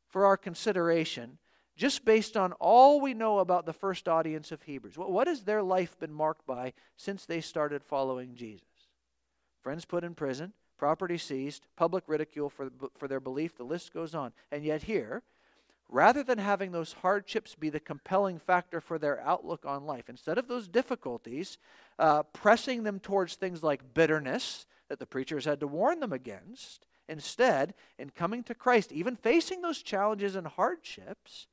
for 0.09 0.27
our 0.27 0.37
consideration 0.37 1.39
just 1.77 2.05
based 2.05 2.37
on 2.37 2.51
all 2.55 3.01
we 3.01 3.15
know 3.15 3.39
about 3.39 3.65
the 3.65 3.73
first 3.73 4.09
audience 4.09 4.51
of 4.51 4.63
Hebrews. 4.63 4.99
What 4.99 5.29
has 5.29 5.43
their 5.43 5.63
life 5.63 5.97
been 6.01 6.13
marked 6.13 6.45
by 6.49 6.73
since 6.97 7.27
they 7.27 7.41
started 7.41 7.85
following 7.85 8.35
Jesus? 8.35 8.67
Friends 9.63 9.85
put 9.85 10.03
in 10.03 10.17
prison, 10.17 10.53
property 10.77 11.17
seized, 11.17 11.69
public 11.77 12.03
ridicule 12.09 12.51
for, 12.51 12.71
for 12.99 13.07
their 13.07 13.21
belief, 13.21 13.57
the 13.57 13.63
list 13.63 13.95
goes 13.95 14.17
on. 14.17 14.33
And 14.51 14.65
yet, 14.65 14.83
here, 14.83 15.23
rather 15.91 16.23
than 16.23 16.39
having 16.39 16.71
those 16.71 16.93
hardships 16.93 17.55
be 17.55 17.69
the 17.69 17.81
compelling 17.81 18.39
factor 18.39 18.81
for 18.81 18.99
their 18.99 19.21
outlook 19.21 19.67
on 19.67 19.85
life, 19.85 20.09
instead 20.09 20.39
of 20.39 20.47
those 20.47 20.69
difficulties, 20.69 21.59
uh, 21.99 22.23
pressing 22.23 22.85
them 22.85 23.01
towards 23.01 23.35
things 23.35 23.63
like 23.63 23.93
bitterness 23.93 24.67
that 24.89 24.99
the 24.99 25.07
preachers 25.07 25.45
had 25.45 25.61
to 25.61 25.67
warn 25.67 26.01
them 26.01 26.13
against, 26.13 26.87
instead, 27.09 27.75
in 27.99 28.11
coming 28.11 28.43
to 28.45 28.55
Christ, 28.55 28.93
even 28.93 29.17
facing 29.17 29.63
those 29.63 29.83
challenges 29.83 30.37
and 30.37 30.47
hardships, 30.47 31.49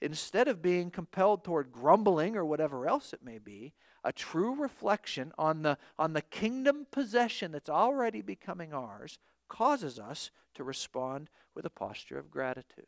instead 0.00 0.48
of 0.48 0.62
being 0.62 0.90
compelled 0.90 1.44
toward 1.44 1.70
grumbling 1.70 2.36
or 2.36 2.44
whatever 2.44 2.88
else 2.88 3.12
it 3.12 3.22
may 3.22 3.38
be, 3.38 3.74
a 4.02 4.12
true 4.12 4.54
reflection 4.54 5.32
on 5.36 5.60
the, 5.62 5.76
on 5.98 6.14
the 6.14 6.22
kingdom 6.22 6.86
possession 6.90 7.52
that's 7.52 7.68
already 7.68 8.22
becoming 8.22 8.72
ours 8.72 9.18
causes 9.48 9.98
us 9.98 10.30
to 10.54 10.64
respond 10.64 11.28
with 11.54 11.66
a 11.66 11.70
posture 11.70 12.18
of 12.18 12.30
gratitude. 12.30 12.86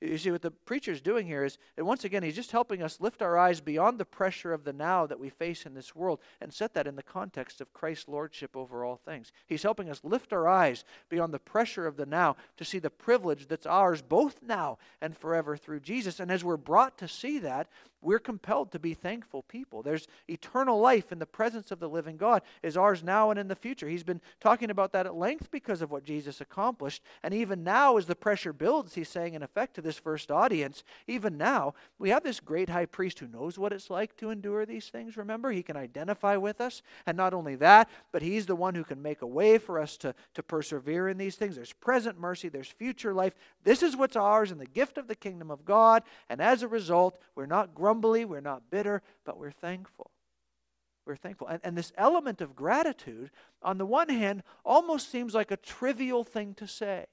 You 0.00 0.16
see, 0.16 0.30
what 0.30 0.40
the 0.40 0.50
preacher 0.50 0.92
is 0.92 1.02
doing 1.02 1.26
here 1.26 1.44
is, 1.44 1.58
and 1.76 1.86
once 1.86 2.04
again, 2.04 2.22
he's 2.22 2.34
just 2.34 2.52
helping 2.52 2.82
us 2.82 3.00
lift 3.00 3.20
our 3.20 3.36
eyes 3.36 3.60
beyond 3.60 3.98
the 3.98 4.06
pressure 4.06 4.54
of 4.54 4.64
the 4.64 4.72
now 4.72 5.04
that 5.04 5.20
we 5.20 5.28
face 5.28 5.66
in 5.66 5.74
this 5.74 5.94
world 5.94 6.20
and 6.40 6.50
set 6.52 6.72
that 6.72 6.86
in 6.86 6.96
the 6.96 7.02
context 7.02 7.60
of 7.60 7.74
Christ's 7.74 8.08
lordship 8.08 8.56
over 8.56 8.82
all 8.82 8.96
things. 8.96 9.30
He's 9.46 9.62
helping 9.62 9.90
us 9.90 10.00
lift 10.02 10.32
our 10.32 10.48
eyes 10.48 10.84
beyond 11.10 11.34
the 11.34 11.38
pressure 11.38 11.86
of 11.86 11.98
the 11.98 12.06
now 12.06 12.36
to 12.56 12.64
see 12.64 12.78
the 12.78 12.88
privilege 12.88 13.46
that's 13.46 13.66
ours 13.66 14.00
both 14.00 14.42
now 14.42 14.78
and 15.02 15.14
forever 15.14 15.54
through 15.54 15.80
Jesus. 15.80 16.18
And 16.18 16.30
as 16.30 16.42
we're 16.42 16.56
brought 16.56 16.96
to 16.98 17.08
see 17.08 17.38
that, 17.40 17.68
we're 18.02 18.18
compelled 18.18 18.72
to 18.72 18.78
be 18.78 18.94
thankful 18.94 19.42
people. 19.42 19.82
There's 19.82 20.08
eternal 20.28 20.80
life 20.80 21.12
in 21.12 21.18
the 21.18 21.26
presence 21.26 21.70
of 21.70 21.80
the 21.80 21.88
living 21.88 22.16
God 22.16 22.42
is 22.62 22.76
ours 22.76 23.04
now 23.04 23.30
and 23.30 23.38
in 23.38 23.48
the 23.48 23.54
future. 23.54 23.88
He's 23.88 24.02
been 24.02 24.22
talking 24.40 24.70
about 24.70 24.92
that 24.92 25.06
at 25.06 25.14
length 25.14 25.50
because 25.50 25.82
of 25.82 25.90
what 25.90 26.04
Jesus 26.04 26.40
accomplished. 26.40 27.02
And 27.22 27.34
even 27.34 27.62
now, 27.62 27.98
as 27.98 28.06
the 28.06 28.16
pressure 28.16 28.54
builds, 28.54 28.94
he's 28.94 29.08
saying, 29.08 29.34
in 29.34 29.42
effect, 29.42 29.74
to 29.74 29.82
this 29.82 29.98
first 29.98 30.30
audience, 30.30 30.82
even 31.06 31.36
now, 31.36 31.74
we 31.98 32.08
have 32.08 32.22
this 32.22 32.40
great 32.40 32.70
high 32.70 32.86
priest 32.86 33.18
who 33.18 33.28
knows 33.28 33.58
what 33.58 33.72
it's 33.72 33.90
like 33.90 34.16
to 34.16 34.30
endure 34.30 34.64
these 34.64 34.88
things. 34.88 35.18
Remember, 35.18 35.50
he 35.50 35.62
can 35.62 35.76
identify 35.76 36.36
with 36.36 36.60
us. 36.60 36.80
And 37.06 37.18
not 37.18 37.34
only 37.34 37.56
that, 37.56 37.90
but 38.12 38.22
he's 38.22 38.46
the 38.46 38.56
one 38.56 38.74
who 38.74 38.84
can 38.84 39.02
make 39.02 39.20
a 39.20 39.26
way 39.26 39.58
for 39.58 39.78
us 39.78 39.98
to, 39.98 40.14
to 40.34 40.42
persevere 40.42 41.08
in 41.08 41.18
these 41.18 41.36
things. 41.36 41.56
There's 41.56 41.74
present 41.74 42.18
mercy, 42.18 42.48
there's 42.48 42.68
future 42.68 43.12
life. 43.12 43.34
This 43.62 43.82
is 43.82 43.94
what's 43.94 44.16
ours 44.16 44.50
in 44.50 44.58
the 44.58 44.64
gift 44.64 44.96
of 44.96 45.06
the 45.06 45.14
kingdom 45.14 45.50
of 45.50 45.66
God. 45.66 46.02
And 46.30 46.40
as 46.40 46.62
a 46.62 46.68
result, 46.68 47.18
we're 47.34 47.46
not 47.46 47.74
growing 47.74 47.89
grumbly, 47.90 48.24
we're 48.24 48.40
not 48.40 48.70
bitter, 48.70 49.02
but 49.24 49.36
we're 49.36 49.50
thankful. 49.50 50.12
We're 51.04 51.16
thankful. 51.16 51.48
And, 51.48 51.60
and 51.64 51.76
this 51.76 51.92
element 51.96 52.40
of 52.40 52.54
gratitude, 52.54 53.30
on 53.62 53.78
the 53.78 53.86
one 53.86 54.08
hand, 54.08 54.44
almost 54.64 55.10
seems 55.10 55.34
like 55.34 55.50
a 55.50 55.56
trivial 55.56 56.22
thing 56.22 56.54
to 56.54 56.68
say. 56.68 57.06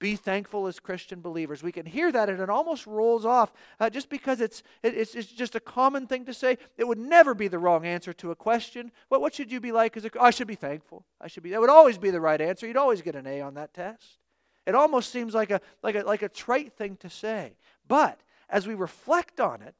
Be 0.00 0.16
thankful 0.16 0.66
as 0.66 0.80
Christian 0.80 1.20
believers. 1.20 1.62
We 1.62 1.72
can 1.72 1.84
hear 1.84 2.10
that 2.10 2.30
and 2.30 2.40
it 2.40 2.48
almost 2.48 2.86
rolls 2.86 3.26
off 3.26 3.52
uh, 3.78 3.90
just 3.90 4.08
because 4.08 4.40
it's, 4.40 4.62
it, 4.82 4.94
it's, 4.94 5.14
it's 5.14 5.30
just 5.30 5.54
a 5.54 5.60
common 5.60 6.06
thing 6.06 6.24
to 6.24 6.32
say. 6.32 6.56
It 6.78 6.88
would 6.88 6.98
never 6.98 7.34
be 7.34 7.48
the 7.48 7.58
wrong 7.58 7.84
answer 7.84 8.14
to 8.14 8.30
a 8.30 8.36
question. 8.36 8.90
What, 9.08 9.20
what 9.20 9.34
should 9.34 9.52
you 9.52 9.60
be 9.60 9.72
like 9.72 9.94
as 9.98 10.06
a 10.06 10.10
oh, 10.18 10.30
should 10.30 10.48
be 10.48 10.54
thankful. 10.54 11.04
I 11.20 11.28
should 11.28 11.42
be. 11.42 11.50
That 11.50 11.60
would 11.60 11.70
always 11.70 11.98
be 11.98 12.10
the 12.10 12.20
right 12.20 12.40
answer. 12.40 12.66
You'd 12.66 12.78
always 12.78 13.02
get 13.02 13.14
an 13.14 13.26
A 13.26 13.42
on 13.42 13.54
that 13.54 13.74
test. 13.74 14.18
It 14.66 14.74
almost 14.74 15.12
seems 15.12 15.34
like 15.34 15.50
a, 15.50 15.60
like 15.82 15.96
a, 15.96 16.00
like 16.00 16.22
a 16.22 16.30
trite 16.30 16.72
thing 16.72 16.96
to 16.96 17.10
say. 17.10 17.56
But 17.86 18.20
as 18.48 18.66
we 18.66 18.74
reflect 18.74 19.38
on 19.38 19.60
it, 19.62 19.74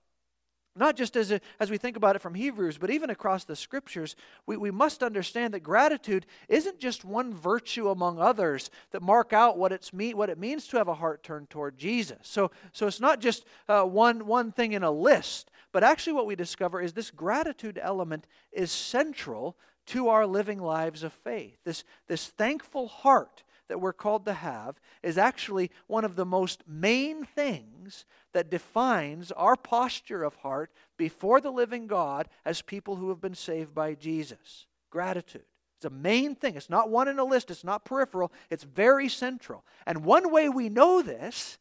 not 0.76 0.96
just 0.96 1.16
as, 1.16 1.30
a, 1.30 1.40
as 1.60 1.70
we 1.70 1.78
think 1.78 1.96
about 1.96 2.16
it 2.16 2.22
from 2.22 2.34
Hebrews, 2.34 2.78
but 2.78 2.90
even 2.90 3.10
across 3.10 3.44
the 3.44 3.54
scriptures, 3.54 4.16
we, 4.46 4.56
we 4.56 4.70
must 4.70 5.02
understand 5.02 5.54
that 5.54 5.60
gratitude 5.60 6.26
isn't 6.48 6.80
just 6.80 7.04
one 7.04 7.32
virtue 7.32 7.88
among 7.90 8.18
others 8.18 8.70
that 8.90 9.02
mark 9.02 9.32
out 9.32 9.56
what, 9.56 9.72
it's 9.72 9.92
me, 9.92 10.14
what 10.14 10.30
it 10.30 10.38
means 10.38 10.66
to 10.68 10.76
have 10.76 10.88
a 10.88 10.94
heart 10.94 11.22
turned 11.22 11.48
toward 11.48 11.78
Jesus. 11.78 12.18
So, 12.22 12.50
so 12.72 12.86
it's 12.86 13.00
not 13.00 13.20
just 13.20 13.44
uh, 13.68 13.84
one, 13.84 14.26
one 14.26 14.50
thing 14.50 14.72
in 14.72 14.82
a 14.82 14.90
list, 14.90 15.50
but 15.70 15.84
actually 15.84 16.14
what 16.14 16.26
we 16.26 16.34
discover 16.34 16.80
is 16.80 16.92
this 16.92 17.10
gratitude 17.10 17.78
element 17.80 18.26
is 18.52 18.72
central 18.72 19.56
to 19.86 20.08
our 20.08 20.26
living 20.26 20.58
lives 20.58 21.02
of 21.02 21.12
faith. 21.12 21.56
This, 21.64 21.84
this 22.08 22.26
thankful 22.26 22.88
heart 22.88 23.43
that 23.68 23.80
we're 23.80 23.92
called 23.92 24.24
to 24.26 24.34
have 24.34 24.80
is 25.02 25.18
actually 25.18 25.70
one 25.86 26.04
of 26.04 26.16
the 26.16 26.26
most 26.26 26.62
main 26.66 27.24
things 27.24 28.04
that 28.32 28.50
defines 28.50 29.32
our 29.32 29.56
posture 29.56 30.22
of 30.22 30.36
heart 30.36 30.70
before 30.96 31.40
the 31.40 31.50
living 31.50 31.86
God 31.86 32.28
as 32.44 32.62
people 32.62 32.96
who 32.96 33.08
have 33.08 33.20
been 33.20 33.34
saved 33.34 33.74
by 33.74 33.94
Jesus. 33.94 34.66
Gratitude. 34.90 35.44
It's 35.76 35.84
a 35.86 35.90
main 35.90 36.34
thing. 36.34 36.56
It's 36.56 36.70
not 36.70 36.90
one 36.90 37.08
in 37.08 37.18
a 37.18 37.24
list, 37.24 37.50
it's 37.50 37.64
not 37.64 37.84
peripheral, 37.84 38.32
it's 38.50 38.64
very 38.64 39.08
central. 39.08 39.64
And 39.86 40.04
one 40.04 40.30
way 40.30 40.48
we 40.48 40.68
know 40.68 41.02
this 41.02 41.58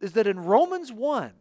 is 0.00 0.12
that 0.12 0.26
in 0.26 0.40
Romans 0.40 0.92
1, 0.92 1.32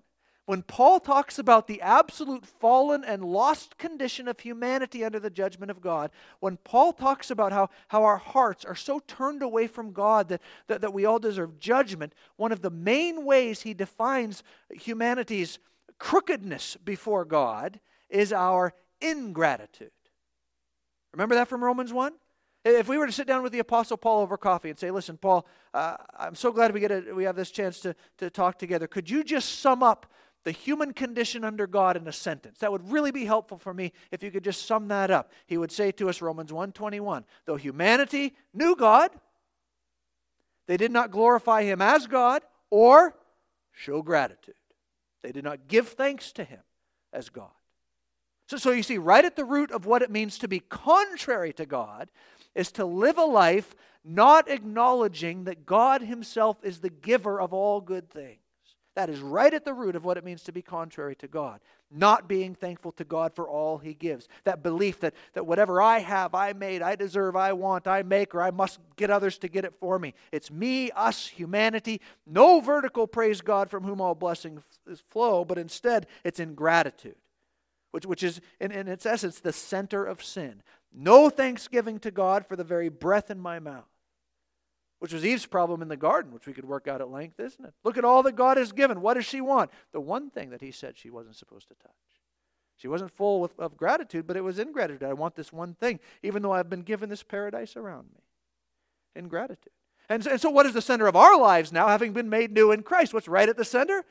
when 0.45 0.61
Paul 0.61 0.99
talks 0.99 1.39
about 1.39 1.67
the 1.67 1.81
absolute 1.81 2.45
fallen 2.45 3.03
and 3.03 3.25
lost 3.25 3.77
condition 3.77 4.27
of 4.27 4.39
humanity 4.39 5.03
under 5.03 5.19
the 5.19 5.29
judgment 5.29 5.71
of 5.71 5.81
God, 5.81 6.11
when 6.39 6.57
Paul 6.57 6.93
talks 6.93 7.31
about 7.31 7.51
how, 7.51 7.69
how 7.87 8.03
our 8.03 8.17
hearts 8.17 8.63
are 8.63 8.75
so 8.75 8.99
turned 8.99 9.41
away 9.41 9.65
from 9.65 9.91
God 9.91 10.29
that, 10.29 10.41
that, 10.67 10.81
that 10.81 10.93
we 10.93 11.05
all 11.05 11.19
deserve 11.19 11.57
judgment, 11.59 12.13
one 12.35 12.51
of 12.51 12.61
the 12.61 12.69
main 12.69 13.25
ways 13.25 13.61
he 13.61 13.73
defines 13.73 14.43
humanity's 14.69 15.57
crookedness 15.97 16.77
before 16.83 17.25
God 17.25 17.79
is 18.09 18.31
our 18.31 18.73
ingratitude. 19.01 19.91
Remember 21.13 21.35
that 21.35 21.47
from 21.47 21.63
Romans 21.63 21.91
1? 21.91 22.13
If 22.65 22.87
we 22.87 22.97
were 22.97 23.05
to 23.05 23.11
sit 23.11 23.27
down 23.27 23.43
with 23.43 23.51
the 23.51 23.59
Apostle 23.59 23.95
Paul 23.95 24.21
over 24.21 24.37
coffee 24.37 24.71
and 24.71 24.77
say, 24.77 24.89
Listen, 24.89 25.17
Paul, 25.17 25.47
uh, 25.73 25.97
I'm 26.17 26.33
so 26.33 26.51
glad 26.51 26.73
we, 26.73 26.79
get 26.79 26.91
a, 26.91 27.13
we 27.13 27.23
have 27.23 27.35
this 27.35 27.51
chance 27.51 27.79
to, 27.81 27.95
to 28.17 28.31
talk 28.31 28.57
together. 28.57 28.87
Could 28.87 29.07
you 29.07 29.23
just 29.23 29.59
sum 29.59 29.83
up 29.83 30.07
the 30.45 30.51
human 30.51 30.93
condition 30.93 31.43
under 31.43 31.67
God 31.67 31.97
in 31.97 32.07
a 32.07 32.13
sentence. 32.13 32.59
That 32.59 32.71
would 32.71 32.89
really 32.91 33.11
be 33.11 33.25
helpful 33.25 33.57
for 33.57 33.73
me 33.73 33.91
if 34.11 34.23
you 34.23 34.31
could 34.31 34.43
just 34.43 34.67
sum 34.67 34.87
that 34.87 35.11
up. 35.11 35.31
He 35.47 35.57
would 35.57 35.71
say 35.71 35.91
to 35.93 36.07
us 36.07 36.21
Romans 36.21 36.51
1:21, 36.51 37.25
though 37.45 37.57
humanity 37.57 38.35
knew 38.53 38.75
God, 38.75 39.11
they 40.67 40.77
did 40.77 40.91
not 40.91 41.11
glorify 41.11 41.63
him 41.63 41.81
as 41.81 42.07
God 42.07 42.43
or 42.69 43.17
show 43.71 44.01
gratitude. 44.01 44.55
They 45.23 45.31
did 45.31 45.43
not 45.43 45.67
give 45.67 45.89
thanks 45.89 46.31
to 46.33 46.43
him 46.43 46.61
as 47.11 47.29
God. 47.29 47.49
So, 48.47 48.57
so 48.57 48.69
you 48.69 48.83
see, 48.83 48.99
right 48.99 49.25
at 49.25 49.35
the 49.35 49.45
root 49.45 49.71
of 49.71 49.87
what 49.87 50.03
it 50.03 50.11
means 50.11 50.37
to 50.39 50.47
be 50.47 50.59
contrary 50.59 51.53
to 51.53 51.65
God 51.65 52.11
is 52.53 52.71
to 52.73 52.85
live 52.85 53.17
a 53.17 53.23
life 53.23 53.75
not 54.03 54.47
acknowledging 54.47 55.45
that 55.45 55.65
God 55.65 56.03
Himself 56.03 56.63
is 56.63 56.79
the 56.79 56.91
giver 56.91 57.41
of 57.41 57.53
all 57.53 57.81
good 57.81 58.07
things. 58.11 58.44
That 58.95 59.09
is 59.09 59.19
right 59.19 59.53
at 59.53 59.65
the 59.65 59.73
root 59.73 59.97
of 59.97 60.05
what 60.05 60.17
it 60.17 60.23
means 60.23 60.43
to 60.43 60.53
be 60.53 60.61
contrary 60.61 61.17
to 61.17 61.27
God. 61.27 61.59
Not 61.91 62.29
being 62.29 62.55
thankful 62.55 62.93
to 62.93 63.03
God 63.03 63.35
for 63.35 63.47
all 63.47 63.77
He 63.77 63.93
gives. 63.93 64.29
That 64.45 64.63
belief 64.63 65.01
that, 65.01 65.13
that 65.33 65.45
whatever 65.45 65.81
I 65.81 65.99
have, 65.99 66.33
I 66.33 66.53
made, 66.53 66.81
I 66.81 66.95
deserve, 66.95 67.35
I 67.35 67.51
want, 67.53 67.87
I 67.87 68.03
make, 68.03 68.33
or 68.33 68.41
I 68.41 68.51
must 68.51 68.79
get 68.95 69.11
others 69.11 69.37
to 69.39 69.49
get 69.49 69.65
it 69.65 69.73
for 69.81 69.99
me. 69.99 70.13
It's 70.31 70.49
me, 70.49 70.91
us, 70.91 71.27
humanity. 71.27 71.99
No 72.25 72.61
vertical 72.61 73.05
praise 73.05 73.41
God 73.41 73.69
from 73.69 73.83
whom 73.83 73.99
all 73.99 74.15
blessings 74.15 74.63
flow, 75.09 75.43
but 75.43 75.57
instead 75.57 76.07
it's 76.23 76.39
ingratitude, 76.39 77.17
which, 77.91 78.05
which 78.05 78.23
is, 78.23 78.39
in, 78.61 78.71
in 78.71 78.87
its 78.87 79.05
essence, 79.05 79.41
the 79.41 79.53
center 79.53 80.05
of 80.05 80.23
sin. 80.23 80.63
No 80.93 81.29
thanksgiving 81.29 81.99
to 81.99 82.11
God 82.11 82.45
for 82.45 82.55
the 82.55 82.63
very 82.63 82.87
breath 82.87 83.29
in 83.29 83.41
my 83.41 83.59
mouth 83.59 83.89
which 84.99 85.13
was 85.13 85.25
Eve's 85.25 85.45
problem 85.45 85.81
in 85.81 85.87
the 85.87 85.97
garden, 85.97 86.31
which 86.31 86.47
we 86.47 86.53
could 86.53 86.65
work 86.65 86.87
out 86.87 87.01
at 87.01 87.09
length, 87.09 87.39
isn't 87.39 87.65
it? 87.65 87.73
Look 87.83 87.97
at 87.97 88.05
all 88.05 88.23
that 88.23 88.35
God 88.35 88.57
has 88.57 88.71
given. 88.71 89.01
What 89.01 89.15
does 89.15 89.25
she 89.25 89.41
want? 89.41 89.71
The 89.91 89.99
one 89.99 90.29
thing 90.29 90.49
that 90.51 90.61
He 90.61 90.71
said 90.71 90.97
she 90.97 91.09
wasn't 91.09 91.35
supposed 91.35 91.67
to 91.67 91.75
touch. 91.75 91.91
She 92.77 92.87
wasn't 92.87 93.11
full 93.11 93.39
with, 93.39 93.57
of 93.59 93.77
gratitude, 93.77 94.27
but 94.27 94.35
it 94.35 94.43
was 94.43 94.59
ingratitude. 94.59 95.07
I 95.07 95.13
want 95.13 95.35
this 95.35 95.53
one 95.53 95.75
thing, 95.75 95.99
even 96.23 96.41
though 96.41 96.51
I've 96.51 96.69
been 96.69 96.81
given 96.81 97.09
this 97.09 97.23
paradise 97.23 97.75
around 97.75 98.07
me. 98.13 98.21
Ingratitude. 99.15 99.71
And, 100.09 100.25
and 100.27 100.39
so, 100.39 100.49
what 100.49 100.65
is 100.65 100.73
the 100.73 100.81
center 100.81 101.07
of 101.07 101.15
our 101.15 101.39
lives 101.39 101.71
now, 101.71 101.87
having 101.87 102.13
been 102.13 102.29
made 102.29 102.51
new 102.51 102.71
in 102.71 102.83
Christ? 102.83 103.13
What's 103.13 103.27
right 103.27 103.47
at 103.47 103.57
the 103.57 103.65
center? 103.65 104.03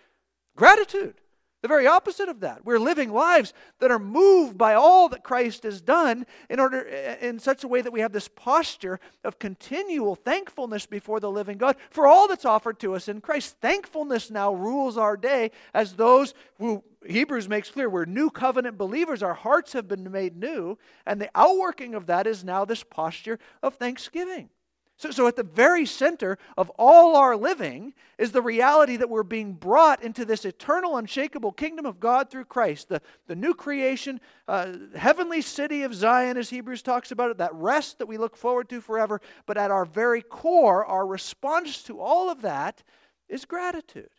Gratitude. 0.57 1.21
The 1.65 1.69
very 1.69 1.87
opposite 1.87 2.29
of 2.29 2.41
that. 2.41 2.63
We're 2.67 2.79
living 2.79 3.11
lives 3.11 3.55
that 3.79 3.91
are 3.91 3.99
moved 3.99 4.59
by 4.59 4.75
all 4.75 5.09
that 5.09 5.25
Christ 5.25 5.63
has 5.63 5.81
done 5.81 6.27
in 6.51 6.61
order 6.61 6.87
eh, 6.87 7.17
in 7.23 7.39
such 7.39 7.65
a 7.65 7.69
way 7.69 7.81
that 7.81 7.91
we 7.91 8.01
have 8.01 8.13
this 8.13 8.29
posture 8.29 9.01
of 9.25 9.39
continual 9.39 10.15
thankfulness 10.15 10.85
before 10.85 11.21
the 11.21 11.31
living 11.31 11.57
God 11.57 11.77
for 11.89 12.07
all 12.07 12.29
that's 12.29 12.45
offered 12.45 12.79
to 12.81 12.95
us 12.95 13.09
in 13.09 13.23
Christ. 13.23 13.57
Thankfulness 13.63 14.31
now 14.31 14.53
rules 14.53 14.99
our 14.99 15.17
day 15.17 15.53
as 15.73 15.95
those 15.95 16.35
who 16.59 16.85
Hebrews 17.07 17.49
makes 17.49 17.71
clear 17.71 17.89
we're 17.89 18.05
new 18.05 18.29
covenant 18.29 18.77
believers. 18.77 19.23
Our 19.23 19.33
hearts 19.33 19.73
have 19.73 19.89
been 19.89 20.13
made 20.13 20.37
new, 20.37 20.77
and 21.07 21.19
the 21.19 21.31
outworking 21.35 21.95
of 21.95 22.05
that 22.09 22.27
is 22.27 22.45
now 22.45 22.67
this 22.67 22.85
posture 22.85 23.39
of 23.63 23.77
thanksgiving. 23.77 24.51
So, 24.97 25.11
so, 25.11 25.27
at 25.27 25.35
the 25.35 25.43
very 25.43 25.87
center 25.87 26.39
of 26.57 26.71
all 26.79 27.17
our 27.17 27.37
living 27.37 27.95
is 28.17 28.31
the 28.31 28.41
reality 28.41 28.97
that 28.97 29.11
we're 29.11 29.25
being 29.25 29.53
brought 29.53 30.03
into 30.05 30.25
this 30.25 30.45
eternal, 30.45 30.97
unshakable 30.97 31.51
kingdom 31.51 31.85
of 31.85 31.99
God 31.99 32.31
through 32.31 32.45
Christ, 32.45 32.89
the, 32.89 33.03
the 33.27 33.35
new 33.35 33.55
creation, 33.55 34.21
uh, 34.47 34.73
heavenly 34.95 35.43
city 35.43 35.83
of 35.83 35.95
Zion, 35.95 36.37
as 36.37 36.51
Hebrews 36.51 36.83
talks 36.83 37.11
about 37.11 37.33
it, 37.33 37.39
that 37.39 37.55
rest 37.55 37.99
that 37.99 38.07
we 38.07 38.19
look 38.19 38.37
forward 38.37 38.69
to 38.69 38.81
forever. 38.81 39.21
But 39.47 39.59
at 39.59 39.73
our 39.73 39.85
very 39.85 40.23
core, 40.23 40.85
our 40.85 41.07
response 41.07 41.83
to 41.85 42.01
all 42.01 42.31
of 42.31 42.43
that 42.43 42.85
is 43.29 43.45
gratitude, 43.45 44.11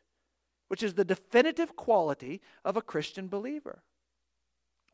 which 0.67 0.83
is 0.83 0.95
the 0.95 1.05
definitive 1.05 1.77
quality 1.77 2.41
of 2.65 2.75
a 2.75 2.81
Christian 2.81 3.29
believer 3.29 3.81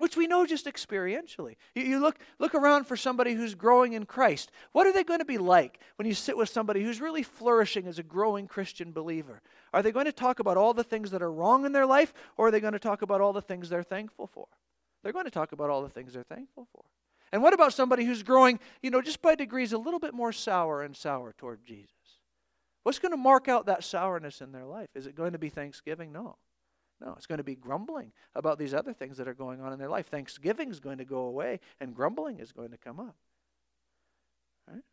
which 0.01 0.17
we 0.17 0.25
know 0.25 0.47
just 0.47 0.65
experientially. 0.65 1.57
You, 1.75 1.83
you, 1.83 1.99
look, 1.99 2.17
look 2.39 2.55
around 2.55 2.85
for 2.85 2.97
somebody 2.97 3.35
who's 3.35 3.53
growing 3.53 3.93
in 3.93 4.07
Christ. 4.07 4.51
What 4.71 4.87
are 4.87 4.91
they 4.91 5.03
going 5.03 5.19
to 5.19 5.25
be 5.25 5.37
like 5.37 5.79
when 5.97 6.07
you 6.07 6.15
sit 6.15 6.35
with 6.35 6.49
somebody 6.49 6.81
who's 6.83 6.99
really 6.99 7.21
flourishing 7.21 7.85
as 7.85 7.99
a 7.99 8.03
growing 8.03 8.47
Christian 8.47 8.93
believer? 8.93 9.43
Are 9.71 9.83
they 9.83 9.91
going 9.91 10.07
to 10.07 10.11
talk 10.11 10.39
about 10.39 10.57
all 10.57 10.73
the 10.73 10.83
things 10.83 11.11
that 11.11 11.21
are 11.21 11.31
wrong 11.31 11.67
in 11.67 11.71
their 11.71 11.85
life, 11.85 12.15
or 12.35 12.47
are 12.47 12.51
they 12.51 12.59
going 12.59 12.73
to 12.73 12.79
talk 12.79 13.03
about 13.03 13.21
all 13.21 13.31
the 13.31 13.43
things 13.43 13.69
they're 13.69 13.83
thankful 13.83 14.25
for? 14.25 14.47
They're 15.03 15.13
going 15.13 15.25
to 15.25 15.31
talk 15.31 15.51
about 15.51 15.69
all 15.69 15.83
the 15.83 15.89
things 15.89 16.13
they're 16.13 16.23
thankful 16.23 16.67
for. 16.73 16.83
And 17.31 17.43
what 17.43 17.53
about 17.53 17.71
somebody 17.71 18.03
who's 18.03 18.23
growing, 18.23 18.59
you 18.81 18.89
know, 18.89 19.03
just 19.03 19.21
by 19.21 19.35
degrees 19.35 19.71
a 19.71 19.77
little 19.77 19.99
bit 19.99 20.15
more 20.15 20.31
sour 20.31 20.81
and 20.81 20.95
sour 20.97 21.35
toward 21.37 21.63
Jesus? 21.63 21.91
What's 22.81 22.97
going 22.97 23.11
to 23.11 23.17
mark 23.17 23.47
out 23.47 23.67
that 23.67 23.83
sourness 23.83 24.41
in 24.41 24.51
their 24.51 24.65
life? 24.65 24.89
Is 24.95 25.05
it 25.05 25.13
going 25.13 25.33
to 25.33 25.37
be 25.37 25.49
thanksgiving? 25.49 26.11
No. 26.11 26.37
No, 27.03 27.13
it's 27.17 27.25
going 27.25 27.39
to 27.39 27.43
be 27.43 27.55
grumbling 27.55 28.11
about 28.35 28.59
these 28.59 28.73
other 28.73 28.93
things 28.93 29.17
that 29.17 29.27
are 29.27 29.33
going 29.33 29.59
on 29.59 29.73
in 29.73 29.79
their 29.79 29.89
life. 29.89 30.07
Thanksgiving 30.07 30.69
is 30.69 30.79
going 30.79 30.99
to 30.99 31.05
go 31.05 31.21
away, 31.21 31.59
and 31.79 31.95
grumbling 31.95 32.39
is 32.39 32.51
going 32.51 32.69
to 32.71 32.77
come 32.77 32.99
up. 32.99 33.15
Right? 34.67 34.83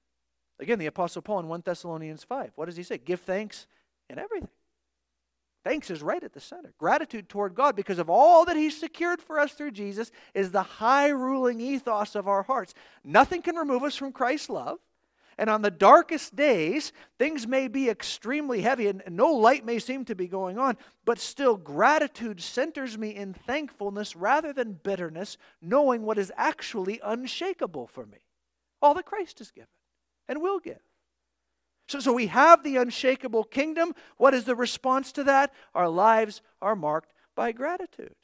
Again, 0.59 0.79
the 0.79 0.87
Apostle 0.87 1.21
Paul 1.21 1.41
in 1.41 1.49
1 1.49 1.63
Thessalonians 1.65 2.25
5, 2.25 2.53
what 2.55 2.67
does 2.67 2.77
he 2.77 2.83
say? 2.83 2.97
Give 2.97 3.21
thanks 3.21 3.67
in 4.09 4.19
everything. 4.19 4.49
Thanks 5.65 5.91
is 5.91 6.03
right 6.03 6.23
at 6.23 6.33
the 6.33 6.41
center. 6.41 6.73
Gratitude 6.79 7.29
toward 7.29 7.55
God 7.55 7.77
because 7.77 7.99
of 7.99 8.09
all 8.09 8.47
that 8.47 8.57
He's 8.57 8.79
secured 8.79 9.21
for 9.21 9.39
us 9.39 9.53
through 9.53 9.73
Jesus 9.73 10.11
is 10.33 10.51
the 10.51 10.63
high 10.63 11.09
ruling 11.09 11.61
ethos 11.61 12.15
of 12.15 12.27
our 12.27 12.43
hearts. 12.43 12.73
Nothing 13.05 13.43
can 13.43 13.57
remove 13.57 13.83
us 13.83 13.97
from 13.97 14.13
Christ's 14.13 14.49
love. 14.49 14.79
And 15.39 15.49
on 15.49 15.63
the 15.63 15.71
darkest 15.71 16.35
days, 16.35 16.93
things 17.17 17.47
may 17.47 17.69
be 17.69 17.89
extremely 17.89 18.61
heavy 18.61 18.89
and 18.89 19.03
no 19.09 19.29
light 19.29 19.65
may 19.65 19.79
seem 19.79 20.05
to 20.07 20.17
be 20.17 20.27
going 20.27 20.59
on, 20.59 20.77
but 21.05 21.21
still 21.21 21.57
gratitude 21.57 22.43
centers 22.43 22.99
me 22.99 23.15
in 23.15 23.35
thankfulness 23.35 24.17
rather 24.17 24.53
than 24.53 24.73
bitterness, 24.73 25.39
knowing 25.63 26.03
what 26.03 26.19
is 26.19 26.33
actually 26.37 27.01
unshakable 27.05 27.87
for 27.87 28.05
me. 28.05 28.19
All 28.83 28.95
that 28.95 29.07
Christ 29.07 29.39
has 29.39 29.53
given 29.53 29.69
and 30.29 30.43
will 30.43 30.59
give. 30.59 30.81
So, 31.87 32.01
so 32.01 32.13
we 32.13 32.27
have 32.27 32.65
the 32.65 32.77
unshakable 32.77 33.45
kingdom. 33.45 33.95
What 34.17 34.35
is 34.35 34.45
the 34.45 34.57
response 34.57 35.13
to 35.13 35.25
that? 35.25 35.55
Our 35.73 35.89
lives 35.89 36.43
are 36.61 36.77
marked 36.77 37.13
by 37.37 37.53
gratitude. 37.53 38.15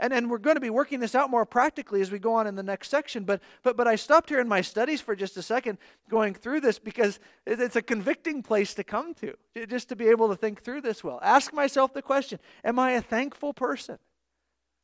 And, 0.00 0.12
and 0.12 0.30
we're 0.30 0.38
going 0.38 0.56
to 0.56 0.60
be 0.60 0.70
working 0.70 1.00
this 1.00 1.14
out 1.14 1.30
more 1.30 1.46
practically 1.46 2.00
as 2.00 2.10
we 2.10 2.18
go 2.18 2.34
on 2.34 2.46
in 2.46 2.56
the 2.56 2.62
next 2.62 2.90
section. 2.90 3.24
But, 3.24 3.40
but, 3.62 3.76
but 3.76 3.86
I 3.86 3.96
stopped 3.96 4.28
here 4.28 4.40
in 4.40 4.48
my 4.48 4.60
studies 4.60 5.00
for 5.00 5.14
just 5.14 5.36
a 5.36 5.42
second 5.42 5.78
going 6.08 6.34
through 6.34 6.60
this 6.60 6.78
because 6.78 7.20
it's 7.46 7.76
a 7.76 7.82
convicting 7.82 8.42
place 8.42 8.74
to 8.74 8.84
come 8.84 9.14
to, 9.14 9.34
just 9.68 9.88
to 9.90 9.96
be 9.96 10.08
able 10.08 10.28
to 10.28 10.36
think 10.36 10.62
through 10.62 10.80
this 10.80 11.04
well. 11.04 11.20
Ask 11.22 11.52
myself 11.52 11.94
the 11.94 12.02
question 12.02 12.38
Am 12.64 12.78
I 12.78 12.92
a 12.92 13.00
thankful 13.00 13.54
person? 13.54 13.98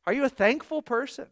Are 0.05 0.13
you 0.13 0.23
a 0.23 0.29
thankful 0.29 0.81
person? 0.81 1.27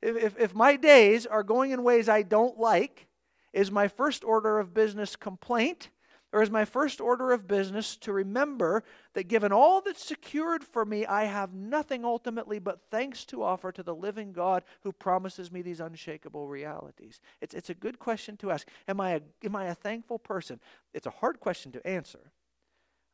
If, 0.00 0.16
if, 0.16 0.38
if 0.38 0.54
my 0.54 0.76
days 0.76 1.26
are 1.26 1.42
going 1.42 1.72
in 1.72 1.82
ways 1.82 2.08
I 2.08 2.22
don't 2.22 2.58
like, 2.58 3.06
is 3.52 3.70
my 3.70 3.88
first 3.88 4.24
order 4.24 4.58
of 4.58 4.74
business 4.74 5.16
complaint? 5.16 5.90
Or 6.32 6.42
is 6.42 6.50
my 6.50 6.64
first 6.64 7.00
order 7.00 7.32
of 7.32 7.46
business 7.46 7.96
to 7.96 8.12
remember 8.12 8.84
that 9.14 9.28
given 9.28 9.50
all 9.50 9.80
that's 9.80 10.04
secured 10.04 10.62
for 10.62 10.84
me, 10.84 11.06
I 11.06 11.24
have 11.24 11.54
nothing 11.54 12.04
ultimately 12.04 12.58
but 12.58 12.80
thanks 12.90 13.24
to 13.26 13.42
offer 13.42 13.72
to 13.72 13.82
the 13.82 13.94
living 13.94 14.32
God 14.32 14.62
who 14.82 14.92
promises 14.92 15.50
me 15.50 15.62
these 15.62 15.80
unshakable 15.80 16.46
realities? 16.46 17.20
It's, 17.40 17.54
it's 17.54 17.70
a 17.70 17.74
good 17.74 17.98
question 17.98 18.36
to 18.38 18.50
ask. 18.50 18.68
Am 18.86 19.00
I 19.00 19.12
a, 19.12 19.20
am 19.42 19.56
I 19.56 19.66
a 19.66 19.74
thankful 19.74 20.18
person? 20.18 20.60
It's 20.92 21.06
a 21.06 21.10
hard 21.10 21.40
question 21.40 21.72
to 21.72 21.86
answer 21.86 22.32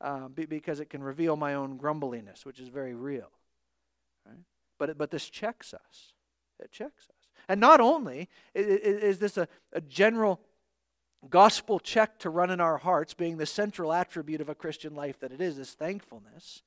um, 0.01 0.33
because 0.33 0.81
it 0.81 0.91
can 0.91 1.03
reveal 1.03 1.37
my 1.37 1.55
own 1.55 1.77
grumbliness, 1.77 2.45
which 2.45 2.59
is 2.59 2.69
very 2.69 2.95
real. 2.95 3.31
Right? 4.27 4.43
But, 4.79 4.99
but 4.99 5.13
this 5.13 5.31
checks 5.31 5.73
us. 5.73 6.13
It 6.59 6.73
checks 6.73 7.09
us. 7.09 7.29
And 7.49 7.61
not 7.61 7.81
only 7.81 8.29
is 8.55 9.19
this 9.19 9.37
a, 9.37 9.47
a 9.73 9.81
general 9.81 10.41
gospel 11.31 11.79
check 11.79 12.19
to 12.21 12.31
run 12.31 12.51
in 12.51 12.61
our 12.61 12.79
hearts, 12.79 13.15
being 13.15 13.37
the 13.37 13.47
central 13.47 13.93
attribute 13.93 14.41
of 14.41 14.49
a 14.49 14.55
Christian 14.55 14.95
life 14.95 15.19
that 15.21 15.33
it 15.33 15.41
is, 15.41 15.57
this 15.57 15.73
thankfulness. 15.73 16.63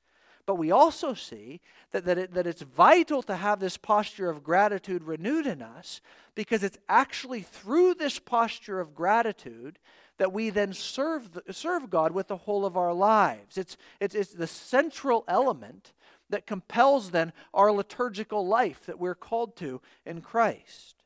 But 0.46 0.56
we 0.56 0.70
also 0.70 1.12
see 1.12 1.60
that, 1.90 2.06
that, 2.06 2.16
it, 2.16 2.34
that 2.34 2.46
it's 2.46 2.62
vital 2.62 3.22
to 3.24 3.36
have 3.36 3.60
this 3.60 3.76
posture 3.76 4.30
of 4.30 4.42
gratitude 4.42 5.04
renewed 5.04 5.46
in 5.46 5.60
us 5.60 6.00
because 6.34 6.62
it's 6.62 6.78
actually 6.88 7.42
through 7.42 7.94
this 7.94 8.18
posture 8.18 8.80
of 8.80 8.94
gratitude 8.94 9.78
that 10.16 10.32
we 10.32 10.50
then 10.50 10.72
serve, 10.72 11.38
serve 11.50 11.90
God 11.90 12.12
with 12.12 12.28
the 12.28 12.36
whole 12.36 12.64
of 12.64 12.76
our 12.76 12.94
lives. 12.94 13.58
It's, 13.58 13.76
it's, 14.00 14.14
it's 14.14 14.32
the 14.32 14.46
central 14.46 15.24
element 15.28 15.92
that 16.30 16.46
compels 16.46 17.10
then 17.10 17.32
our 17.54 17.72
liturgical 17.72 18.46
life 18.46 18.86
that 18.86 18.98
we're 18.98 19.14
called 19.14 19.56
to 19.56 19.80
in 20.04 20.20
Christ. 20.20 20.97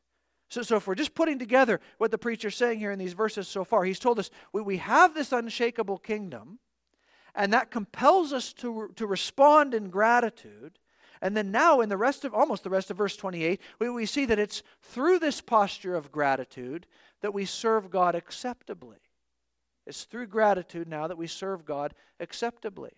So, 0.53 0.61
so 0.61 0.75
if 0.75 0.85
we're 0.85 0.93
just 0.93 1.15
putting 1.15 1.39
together 1.39 1.81
what 1.97 2.11
the 2.11 2.17
preacher's 2.19 2.55
saying 2.55 2.77
here 2.77 2.91
in 2.91 2.99
these 2.99 3.13
verses 3.13 3.47
so 3.47 3.63
far, 3.63 3.83
he's 3.85 3.97
told 3.97 4.19
us 4.19 4.29
we, 4.51 4.61
we 4.61 4.77
have 4.77 5.15
this 5.15 5.31
unshakable 5.31 5.97
kingdom, 5.97 6.59
and 7.33 7.51
that 7.53 7.71
compels 7.71 8.31
us 8.31 8.53
to, 8.53 8.91
to 8.95 9.07
respond 9.07 9.73
in 9.73 9.89
gratitude. 9.89 10.77
And 11.23 11.35
then 11.35 11.49
now, 11.49 11.81
in 11.81 11.89
the 11.89 11.97
rest 11.97 12.23
of 12.23 12.35
almost 12.35 12.63
the 12.63 12.69
rest 12.69 12.91
of 12.91 12.97
verse 12.97 13.15
28, 13.15 13.59
we, 13.79 13.89
we 13.89 14.05
see 14.05 14.25
that 14.25 14.37
it's 14.37 14.61
through 14.83 15.17
this 15.17 15.41
posture 15.41 15.95
of 15.95 16.11
gratitude 16.11 16.85
that 17.21 17.33
we 17.33 17.45
serve 17.45 17.89
God 17.89 18.13
acceptably. 18.13 18.99
It's 19.87 20.03
through 20.03 20.27
gratitude 20.27 20.87
now 20.87 21.07
that 21.07 21.17
we 21.17 21.25
serve 21.25 21.65
God 21.65 21.95
acceptably. 22.19 22.91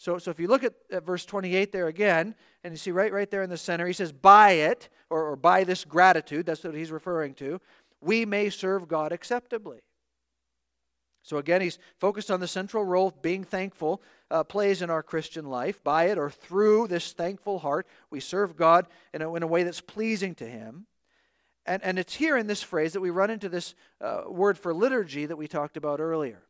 So, 0.00 0.16
so 0.16 0.30
if 0.30 0.40
you 0.40 0.48
look 0.48 0.64
at, 0.64 0.72
at, 0.90 1.04
verse 1.04 1.26
28 1.26 1.72
there 1.72 1.88
again, 1.88 2.34
and 2.64 2.72
you 2.72 2.78
see 2.78 2.90
right, 2.90 3.12
right 3.12 3.30
there 3.30 3.42
in 3.42 3.50
the 3.50 3.58
center, 3.58 3.86
he 3.86 3.92
says, 3.92 4.12
by 4.12 4.52
it, 4.52 4.88
or, 5.10 5.32
or 5.32 5.36
by 5.36 5.62
this 5.62 5.84
gratitude, 5.84 6.46
that's 6.46 6.64
what 6.64 6.74
he's 6.74 6.90
referring 6.90 7.34
to, 7.34 7.60
we 8.00 8.24
may 8.24 8.48
serve 8.48 8.88
God 8.88 9.12
acceptably. 9.12 9.80
So 11.22 11.36
again, 11.36 11.60
he's 11.60 11.78
focused 11.98 12.30
on 12.30 12.40
the 12.40 12.48
central 12.48 12.82
role 12.82 13.10
being 13.20 13.44
thankful 13.44 14.00
uh, 14.30 14.42
plays 14.42 14.80
in 14.80 14.88
our 14.88 15.02
Christian 15.02 15.44
life. 15.44 15.84
By 15.84 16.04
it, 16.04 16.16
or 16.16 16.30
through 16.30 16.86
this 16.86 17.12
thankful 17.12 17.58
heart, 17.58 17.86
we 18.08 18.20
serve 18.20 18.56
God 18.56 18.86
in 19.12 19.20
a, 19.20 19.34
in 19.34 19.42
a 19.42 19.46
way 19.46 19.64
that's 19.64 19.82
pleasing 19.82 20.34
to 20.36 20.46
him. 20.46 20.86
And, 21.66 21.84
and 21.84 21.98
it's 21.98 22.14
here 22.14 22.38
in 22.38 22.46
this 22.46 22.62
phrase 22.62 22.94
that 22.94 23.02
we 23.02 23.10
run 23.10 23.28
into 23.28 23.50
this 23.50 23.74
uh, 24.00 24.22
word 24.28 24.56
for 24.56 24.72
liturgy 24.72 25.26
that 25.26 25.36
we 25.36 25.46
talked 25.46 25.76
about 25.76 26.00
earlier. 26.00 26.40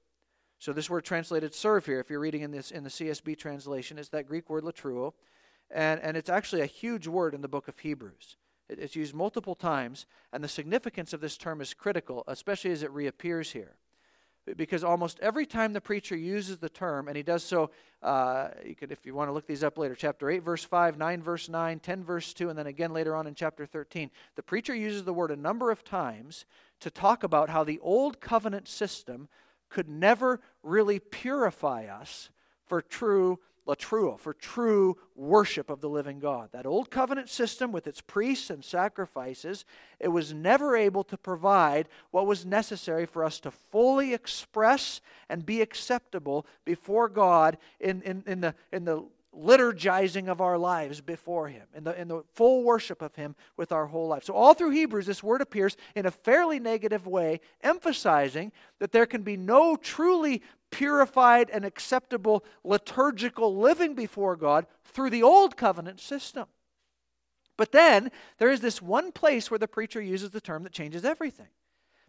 So 0.61 0.75
this 0.75 0.91
word 0.91 1.05
translated 1.05 1.55
serve 1.55 1.87
here, 1.87 2.01
if 2.01 2.11
you're 2.11 2.21
reading 2.21 2.43
in 2.43 2.51
this 2.51 2.71
in 2.71 2.85
the 2.85 2.91
CSB 2.91 3.39
translation, 3.39 3.99
is 3.99 4.11
that 4.11 4.29
Greek 4.29 4.51
word 4.51 4.63
latreuo, 4.63 5.15
and, 5.71 5.99
and 6.01 6.19
it's 6.19 6.29
actually 6.29 6.61
a 6.61 6.67
huge 6.67 7.07
word 7.07 7.35
in 7.35 7.41
the 7.41 7.49
book 7.49 7.67
of 7.67 7.79
Hebrews. 7.79 8.37
It, 8.69 8.79
it's 8.79 8.95
used 8.95 9.15
multiple 9.15 9.55
times, 9.55 10.05
and 10.35 10.45
the 10.45 10.49
significance 10.49 11.15
of 11.15 11.23
this 11.23 11.39
term 11.39 11.63
is 11.63 11.73
critical, 11.73 12.25
especially 12.29 12.73
as 12.73 12.83
it 12.83 12.91
reappears 12.91 13.53
here. 13.53 13.77
Because 14.55 14.85
almost 14.85 15.19
every 15.21 15.47
time 15.47 15.73
the 15.73 15.81
preacher 15.81 16.15
uses 16.15 16.59
the 16.59 16.69
term, 16.69 17.09
and 17.09 17.17
he 17.17 17.23
does 17.23 17.43
so, 17.43 17.71
uh, 18.03 18.49
you 18.63 18.75
could, 18.75 18.93
if 18.93 19.07
you 19.07 19.15
want 19.15 19.31
to 19.31 19.33
look 19.33 19.47
these 19.47 19.65
up 19.65 19.79
later, 19.79 19.95
chapter 19.95 20.29
8, 20.29 20.43
verse 20.43 20.65
5, 20.65 20.99
9, 20.99 21.23
verse 21.23 21.49
9, 21.49 21.79
10, 21.79 22.05
verse 22.05 22.35
2, 22.35 22.51
and 22.51 22.59
then 22.59 22.67
again 22.67 22.93
later 22.93 23.17
on 23.17 23.27
in 23.27 23.35
chapter 23.35 23.65
13, 23.65 24.11
the 24.37 24.43
preacher 24.43 24.75
uses 24.75 25.05
the 25.05 25.15
word 25.15 25.31
a 25.31 25.37
number 25.37 25.71
of 25.71 25.85
times 25.85 26.45
to 26.81 26.91
talk 26.91 27.23
about 27.23 27.49
how 27.49 27.65
the 27.65 27.79
old 27.79 28.21
covenant 28.21 28.69
system 28.69 29.27
could 29.71 29.89
never 29.89 30.41
really 30.63 30.99
purify 30.99 31.87
us 31.87 32.29
for 32.67 32.83
true 32.83 33.39
latreuo, 33.67 34.19
for 34.19 34.33
true 34.35 34.97
worship 35.15 35.71
of 35.71 35.81
the 35.81 35.89
living 35.89 36.19
God. 36.19 36.51
That 36.53 36.67
old 36.67 36.91
covenant 36.91 37.29
system 37.29 37.73
with 37.73 37.87
its 37.87 38.01
priests 38.01 38.51
and 38.51 38.65
sacrifices, 38.65 39.65
it 39.99 40.09
was 40.09 40.35
never 40.35 40.77
able 40.77 41.05
to 41.05 41.17
provide 41.17 41.89
what 42.11 42.27
was 42.27 42.45
necessary 42.45 43.07
for 43.07 43.25
us 43.25 43.39
to 43.41 43.51
fully 43.51 44.13
express 44.13 45.01
and 45.29 45.47
be 45.47 45.61
acceptable 45.61 46.47
before 46.65 47.09
God 47.09 47.59
in, 47.79 48.03
in, 48.03 48.25
in, 48.27 48.41
the, 48.41 48.55
in 48.73 48.85
the 48.85 49.05
liturgizing 49.35 50.29
of 50.29 50.41
our 50.41 50.59
lives 50.59 51.01
before 51.01 51.49
Him, 51.49 51.67
in 51.75 51.85
the, 51.85 52.01
in 52.01 52.09
the 52.09 52.23
full 52.35 52.65
worship 52.65 53.03
of 53.03 53.15
Him 53.15 53.37
with 53.57 53.73
our 53.73 53.87
whole 53.87 54.09
life. 54.09 54.25
So, 54.25 54.35
all 54.35 54.55
through 54.55 54.71
Hebrews, 54.71 55.07
this 55.07 55.23
word 55.23 55.41
appears 55.41 55.77
in 55.95 56.07
a 56.07 56.11
fairly 56.11 56.59
negative 56.59 57.07
way, 57.07 57.41
emphasizing 57.63 58.53
that 58.79 58.93
there 58.93 59.07
can 59.07 59.23
be 59.23 59.37
no 59.37 59.77
truly 59.77 60.43
purified 60.71 61.51
and 61.51 61.65
acceptable 61.65 62.45
liturgical 62.65 63.57
living 63.57 63.95
before 63.95 64.37
God 64.37 64.67
through 64.85 65.11
the 65.11 65.23
old 65.23 65.57
covenant 65.57 66.01
system. 66.01 66.47
But 67.57 67.73
then 67.73 68.11
there 68.39 68.51
is 68.51 68.61
this 68.61 68.81
one 68.81 69.13
place 69.13 69.51
where 69.51 69.59
the 69.59 69.69
preacher 69.69 70.01
uses 70.01 70.31
the 70.31 70.41
term 70.41 70.63
that 70.63 70.73
changes 70.73 71.05
everything. 71.05 71.49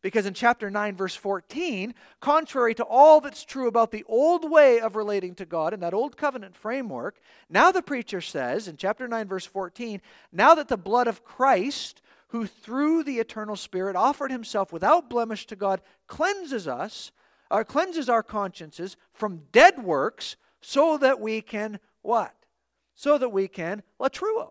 Because 0.01 0.25
in 0.25 0.33
chapter 0.33 0.71
9, 0.71 0.95
verse 0.95 1.15
14, 1.15 1.93
contrary 2.19 2.73
to 2.75 2.83
all 2.83 3.21
that's 3.21 3.45
true 3.45 3.67
about 3.67 3.91
the 3.91 4.03
old 4.07 4.49
way 4.49 4.79
of 4.79 4.95
relating 4.95 5.35
to 5.35 5.45
God 5.45 5.73
and 5.73 5.83
that 5.83 5.93
old 5.93 6.17
covenant 6.17 6.55
framework, 6.55 7.19
now 7.49 7.71
the 7.71 7.83
preacher 7.83 8.19
says 8.19 8.67
in 8.67 8.77
chapter 8.77 9.07
9, 9.07 9.27
verse 9.27 9.45
14, 9.45 10.01
now 10.31 10.55
that 10.55 10.69
the 10.69 10.77
blood 10.77 11.07
of 11.07 11.23
Christ, 11.23 12.01
who 12.29 12.47
through 12.47 13.03
the 13.03 13.19
eternal 13.19 13.55
Spirit 13.55 13.95
offered 13.95 14.31
himself 14.31 14.73
without 14.73 15.09
blemish 15.09 15.45
to 15.47 15.55
God, 15.55 15.81
cleanses 16.07 16.67
us, 16.67 17.11
or 17.51 17.61
uh, 17.61 17.63
cleanses 17.63 18.09
our 18.09 18.23
consciences 18.23 18.97
from 19.13 19.43
dead 19.51 19.83
works, 19.83 20.35
so 20.61 20.97
that 20.97 21.19
we 21.19 21.41
can 21.41 21.79
what? 22.01 22.33
So 22.95 23.17
that 23.17 23.29
we 23.29 23.47
can 23.47 23.83
latreuo, 23.99 24.49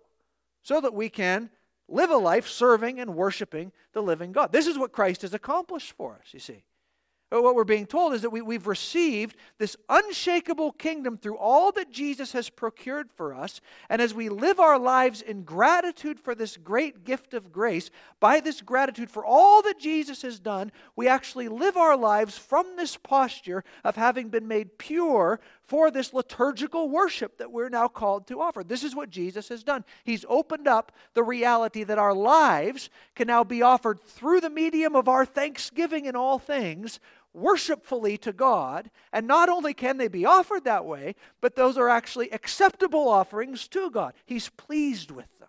so 0.63 0.81
that 0.81 0.95
we 0.95 1.09
can 1.09 1.51
live 1.91 2.11
a 2.11 2.17
life 2.17 2.47
serving 2.47 3.01
and 3.01 3.15
worshiping 3.15 3.73
the 3.93 4.03
living 4.03 4.33
God. 4.33 4.53
This 4.53 4.67
is 4.67 4.79
what 4.79 4.93
Christ 4.93 5.23
has 5.23 5.35
accomplished 5.35 5.93
for 5.93 6.15
us, 6.15 6.33
you 6.33 6.41
see. 6.41 6.63
But 7.31 7.45
what 7.45 7.55
we're 7.55 7.63
being 7.63 7.87
told 7.87 8.13
is 8.13 8.23
that 8.23 8.31
we, 8.31 8.43
we've 8.43 8.67
received 8.67 9.37
this 9.57 9.77
unshakable 9.89 10.73
kingdom 10.73 11.17
through 11.17 11.37
all 11.39 11.71
that 11.73 11.93
Jesus 11.93 12.33
has 12.33 12.51
procured 12.51 13.09
for 13.13 13.33
us. 13.33 13.61
And 13.89 14.03
as 14.03 14.13
we 14.13 14.29
live 14.29 14.59
our 14.59 14.81
lives 14.81 15.23
in 15.23 15.45
gratitude 15.45 16.19
for 16.19 16.35
this 16.35 16.57
great 16.57 17.05
gift 17.05 17.33
of 17.33 17.53
grace, 17.53 17.89
by 18.19 18.41
this 18.41 18.61
gratitude 18.61 19.13
for 19.13 19.25
all 19.25 19.63
that 19.63 19.79
Jesus 19.79 20.23
has 20.23 20.41
done, 20.41 20.73
we 20.97 21.07
actually 21.07 21.47
live 21.47 21.77
our 21.77 21.97
lives 21.97 22.37
from 22.37 22.75
this 22.75 22.97
posture 22.97 23.63
of 23.85 23.95
having 23.95 24.29
been 24.29 24.49
made 24.49 24.77
pure 24.77 25.39
for 25.71 25.89
this 25.93 26.13
liturgical 26.13 26.89
worship 26.89 27.39
that 27.39 27.53
we're 27.53 27.69
now 27.69 27.87
called 27.87 28.27
to 28.27 28.41
offer. 28.41 28.65
This 28.65 28.83
is 28.83 28.97
what 28.97 29.09
Jesus 29.09 29.51
has 29.51 29.63
done. 29.63 29.85
He's 30.03 30.25
opened 30.29 30.67
up 30.67 30.91
the 31.15 31.23
reality 31.23 31.85
that 31.85 31.97
our 31.97 32.13
lives 32.13 32.91
can 33.15 33.29
now 33.29 33.45
be 33.45 33.63
offered 33.63 34.01
through 34.01 34.41
the 34.41 34.51
medium 34.51 34.97
of 34.97 35.07
our 35.07 35.25
thanksgiving 35.25 36.07
in 36.07 36.17
all 36.17 36.41
things 36.41 36.99
worshipfully 37.33 38.19
to 38.19 38.33
God. 38.33 38.91
And 39.13 39.29
not 39.29 39.49
only 39.49 39.73
can 39.73 39.97
they 39.97 40.09
be 40.09 40.27
offered 40.27 40.65
that 40.65 40.87
way, 40.87 41.15
but 41.41 41.55
those 41.55 41.79
are 41.79 41.89
actually 41.89 42.31
acceptable 42.31 43.09
offerings 43.09 43.69
to 43.69 43.93
God. 43.93 44.15
He's 44.27 44.49
pleased 44.49 45.13
with 45.13 45.29
them. 45.39 45.40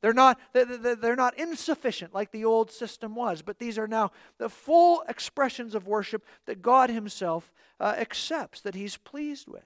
They're 0.00 0.12
not, 0.14 0.38
they're 0.52 1.16
not 1.16 1.38
insufficient 1.38 2.14
like 2.14 2.30
the 2.30 2.44
old 2.44 2.70
system 2.70 3.14
was, 3.14 3.42
but 3.42 3.58
these 3.58 3.78
are 3.78 3.86
now 3.86 4.12
the 4.38 4.48
full 4.48 5.04
expressions 5.08 5.74
of 5.74 5.86
worship 5.86 6.24
that 6.46 6.62
God 6.62 6.88
Himself 6.88 7.52
uh, 7.78 7.94
accepts, 7.98 8.62
that 8.62 8.74
He's 8.74 8.96
pleased 8.96 9.46
with. 9.46 9.62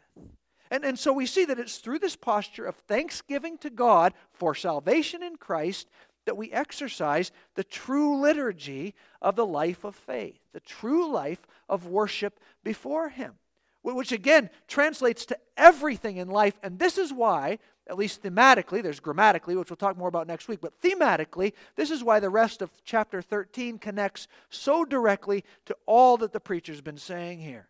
And, 0.71 0.85
and 0.85 0.99
so 0.99 1.13
we 1.13 1.27
see 1.27 1.45
that 1.45 1.61
it's 1.61 1.79
through 1.79 2.01
this 2.01 2.17
posture 2.17 2.65
of 2.65 2.75
thanksgiving 2.75 3.59
to 3.59 3.71
God 3.71 4.13
for 4.33 4.55
salvation 4.55 5.23
in 5.23 5.37
Christ 5.37 5.89
that 6.25 6.37
we 6.37 6.51
exercise 6.51 7.31
the 7.55 7.65
true 7.65 8.21
liturgy 8.21 8.95
of 9.21 9.37
the 9.37 9.47
life 9.47 9.85
of 9.85 9.95
faith, 9.95 10.41
the 10.53 10.61
true 10.61 11.11
life 11.11 11.47
of 11.69 11.87
worship 11.87 12.41
before 12.63 13.11
Him, 13.11 13.35
which 13.83 14.13
again 14.13 14.51
translates 14.67 15.27
to 15.27 15.39
everything 15.57 16.17
in 16.17 16.29
life. 16.29 16.59
And 16.63 16.79
this 16.79 16.99
is 16.99 17.13
why, 17.13 17.59
at 17.87 17.99
least 17.99 18.23
thematically, 18.23 18.83
there's 18.83 19.01
grammatically, 19.01 19.57
which 19.57 19.71
we'll 19.71 19.77
talk 19.77 19.97
more 19.97 20.09
about 20.09 20.27
next 20.27 20.49
week, 20.49 20.61
but 20.61 20.81
thematically, 20.81 21.53
this 21.77 21.91
is 21.91 22.03
why 22.03 22.19
the 22.19 22.31
rest 22.31 22.63
of 22.63 22.71
chapter 22.85 23.21
13 23.21 23.79
connects 23.79 24.27
so 24.49 24.85
directly 24.85 25.45
to 25.67 25.77
all 25.87 26.17
that 26.17 26.33
the 26.33 26.41
preacher's 26.41 26.81
been 26.81 26.97
saying 26.97 27.41
here. 27.41 27.69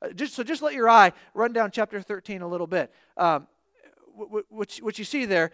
Uh, 0.00 0.10
just, 0.10 0.34
so 0.34 0.44
just 0.44 0.62
let 0.62 0.74
your 0.74 0.88
eye 0.88 1.12
run 1.34 1.52
down 1.52 1.70
chapter 1.70 2.00
13 2.00 2.42
a 2.42 2.48
little 2.48 2.66
bit. 2.66 2.92
Um, 3.16 3.48
what 4.14 4.98
you 4.98 5.04
see 5.04 5.24
there 5.24 5.50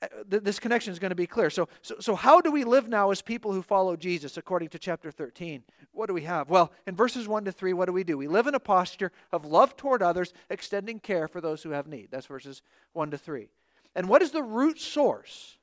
uh, 0.00 0.06
this 0.26 0.60
connection 0.60 0.92
is 0.92 0.98
going 0.98 1.10
to 1.10 1.16
be 1.16 1.26
clear. 1.26 1.50
So, 1.50 1.68
so, 1.82 1.96
so, 1.98 2.14
how 2.14 2.40
do 2.40 2.52
we 2.52 2.62
live 2.64 2.88
now 2.88 3.10
as 3.10 3.20
people 3.20 3.52
who 3.52 3.62
follow 3.62 3.96
Jesus 3.96 4.36
according 4.36 4.68
to 4.70 4.78
chapter 4.78 5.10
13? 5.10 5.64
What 5.92 6.06
do 6.06 6.14
we 6.14 6.22
have? 6.22 6.48
Well, 6.48 6.72
in 6.86 6.94
verses 6.94 7.26
1 7.26 7.44
to 7.46 7.52
3, 7.52 7.72
what 7.72 7.86
do 7.86 7.92
we 7.92 8.04
do? 8.04 8.16
We 8.16 8.28
live 8.28 8.46
in 8.46 8.54
a 8.54 8.60
posture 8.60 9.10
of 9.32 9.44
love 9.44 9.76
toward 9.76 10.02
others, 10.02 10.32
extending 10.50 11.00
care 11.00 11.26
for 11.26 11.40
those 11.40 11.62
who 11.62 11.70
have 11.70 11.88
need. 11.88 12.08
That's 12.10 12.26
verses 12.26 12.62
1 12.92 13.10
to 13.10 13.18
3. 13.18 13.48
And 13.96 14.08
what 14.08 14.22
is 14.22 14.30
the 14.30 14.42
root 14.42 14.80
source 14.80 15.58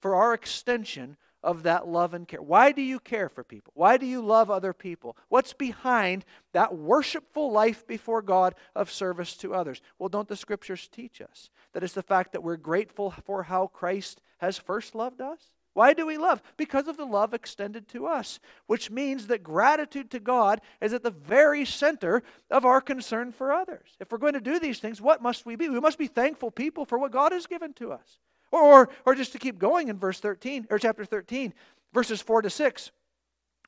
for 0.00 0.14
our 0.14 0.32
extension 0.32 1.16
of 1.42 1.62
that 1.62 1.86
love 1.86 2.14
and 2.14 2.26
care? 2.26 2.42
Why 2.42 2.72
do 2.72 2.82
you 2.82 2.98
care 2.98 3.28
for 3.28 3.44
people? 3.44 3.72
Why 3.74 3.96
do 3.96 4.06
you 4.06 4.20
love 4.20 4.50
other 4.50 4.72
people? 4.72 5.16
What's 5.28 5.52
behind 5.52 6.24
that 6.52 6.76
worshipful 6.76 7.50
life 7.50 7.86
before 7.86 8.22
God 8.22 8.54
of 8.74 8.90
service 8.90 9.36
to 9.38 9.54
others? 9.54 9.80
Well, 9.98 10.08
don't 10.08 10.28
the 10.28 10.36
scriptures 10.36 10.88
teach 10.88 11.20
us 11.20 11.50
that 11.72 11.82
it's 11.82 11.94
the 11.94 12.02
fact 12.02 12.32
that 12.32 12.42
we're 12.42 12.56
grateful 12.56 13.10
for 13.24 13.44
how 13.44 13.68
Christ 13.68 14.20
has 14.38 14.58
first 14.58 14.94
loved 14.94 15.20
us? 15.20 15.50
Why 15.74 15.92
do 15.92 16.06
we 16.06 16.18
love? 16.18 16.42
Because 16.56 16.88
of 16.88 16.96
the 16.96 17.04
love 17.04 17.32
extended 17.32 17.86
to 17.90 18.08
us, 18.08 18.40
which 18.66 18.90
means 18.90 19.28
that 19.28 19.44
gratitude 19.44 20.10
to 20.10 20.18
God 20.18 20.60
is 20.80 20.92
at 20.92 21.04
the 21.04 21.12
very 21.12 21.64
center 21.64 22.24
of 22.50 22.64
our 22.64 22.80
concern 22.80 23.30
for 23.30 23.52
others. 23.52 23.96
If 24.00 24.10
we're 24.10 24.18
going 24.18 24.32
to 24.32 24.40
do 24.40 24.58
these 24.58 24.80
things, 24.80 25.00
what 25.00 25.22
must 25.22 25.46
we 25.46 25.54
be? 25.54 25.68
We 25.68 25.78
must 25.78 25.96
be 25.96 26.08
thankful 26.08 26.50
people 26.50 26.84
for 26.84 26.98
what 26.98 27.12
God 27.12 27.30
has 27.30 27.46
given 27.46 27.74
to 27.74 27.92
us. 27.92 28.18
Or, 28.50 28.88
or, 29.04 29.14
just 29.14 29.32
to 29.32 29.38
keep 29.38 29.58
going 29.58 29.88
in 29.88 29.98
verse 29.98 30.20
13, 30.20 30.66
or 30.70 30.78
chapter 30.78 31.04
13, 31.04 31.52
verses 31.92 32.22
4 32.22 32.42
to 32.42 32.50
6. 32.50 32.90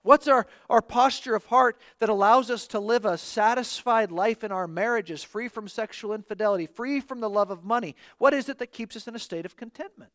What's 0.03 0.27
our, 0.27 0.47
our 0.71 0.81
posture 0.81 1.35
of 1.35 1.45
heart 1.47 1.79
that 1.99 2.09
allows 2.09 2.51
us 2.51 2.67
to 2.69 2.81
live 2.81 3.05
a 3.05 3.19
satisfied 3.19 4.11
life 4.11 4.43
in 4.43 4.51
our 4.51 4.67
marriages, 4.67 5.23
free 5.23 5.49
from 5.49 5.69
sexual 5.69 6.15
infidelity, 6.15 6.67
free 6.67 7.01
from 7.01 7.21
the 7.21 7.29
love 7.29 7.51
of 7.51 7.65
money? 7.65 7.95
What 8.17 8.33
is 8.33 8.49
it 8.49 8.59
that 8.59 8.73
keeps 8.73 8.97
us 8.97 9.07
in 9.07 9.15
a 9.15 9.19
state 9.19 9.45
of 9.45 9.57
contentment? 9.57 10.13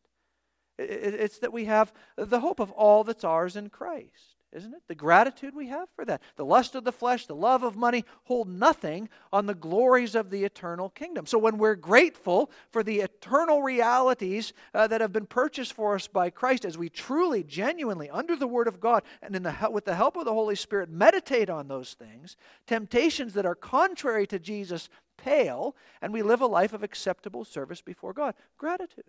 It's 0.78 1.38
that 1.38 1.52
we 1.52 1.66
have 1.66 1.92
the 2.16 2.40
hope 2.40 2.58
of 2.58 2.72
all 2.72 3.04
that's 3.04 3.24
ours 3.24 3.54
in 3.54 3.70
Christ 3.70 4.35
isn't 4.52 4.74
it? 4.74 4.82
The 4.88 4.94
gratitude 4.94 5.54
we 5.54 5.68
have 5.68 5.88
for 5.94 6.04
that. 6.04 6.22
The 6.36 6.44
lust 6.44 6.74
of 6.74 6.84
the 6.84 6.92
flesh, 6.92 7.26
the 7.26 7.34
love 7.34 7.62
of 7.62 7.76
money 7.76 8.04
hold 8.24 8.48
nothing 8.48 9.08
on 9.32 9.46
the 9.46 9.54
glories 9.54 10.14
of 10.14 10.30
the 10.30 10.44
eternal 10.44 10.88
kingdom. 10.88 11.26
So 11.26 11.38
when 11.38 11.58
we're 11.58 11.74
grateful 11.74 12.50
for 12.70 12.82
the 12.82 13.00
eternal 13.00 13.62
realities 13.62 14.52
uh, 14.74 14.86
that 14.86 15.00
have 15.00 15.12
been 15.12 15.26
purchased 15.26 15.72
for 15.72 15.94
us 15.94 16.06
by 16.06 16.30
Christ, 16.30 16.64
as 16.64 16.78
we 16.78 16.88
truly, 16.88 17.42
genuinely, 17.42 18.08
under 18.08 18.36
the 18.36 18.46
Word 18.46 18.68
of 18.68 18.80
God 18.80 19.02
and 19.20 19.36
in 19.36 19.42
the, 19.42 19.54
with 19.70 19.84
the 19.84 19.94
help 19.94 20.16
of 20.16 20.24
the 20.24 20.32
Holy 20.32 20.56
Spirit, 20.56 20.88
meditate 20.88 21.50
on 21.50 21.68
those 21.68 21.94
things, 21.94 22.36
temptations 22.66 23.34
that 23.34 23.46
are 23.46 23.54
contrary 23.54 24.26
to 24.28 24.38
Jesus 24.38 24.88
pale, 25.16 25.74
and 26.00 26.12
we 26.12 26.22
live 26.22 26.40
a 26.40 26.46
life 26.46 26.72
of 26.72 26.82
acceptable 26.82 27.44
service 27.44 27.82
before 27.82 28.12
God. 28.12 28.34
Gratitude. 28.58 29.04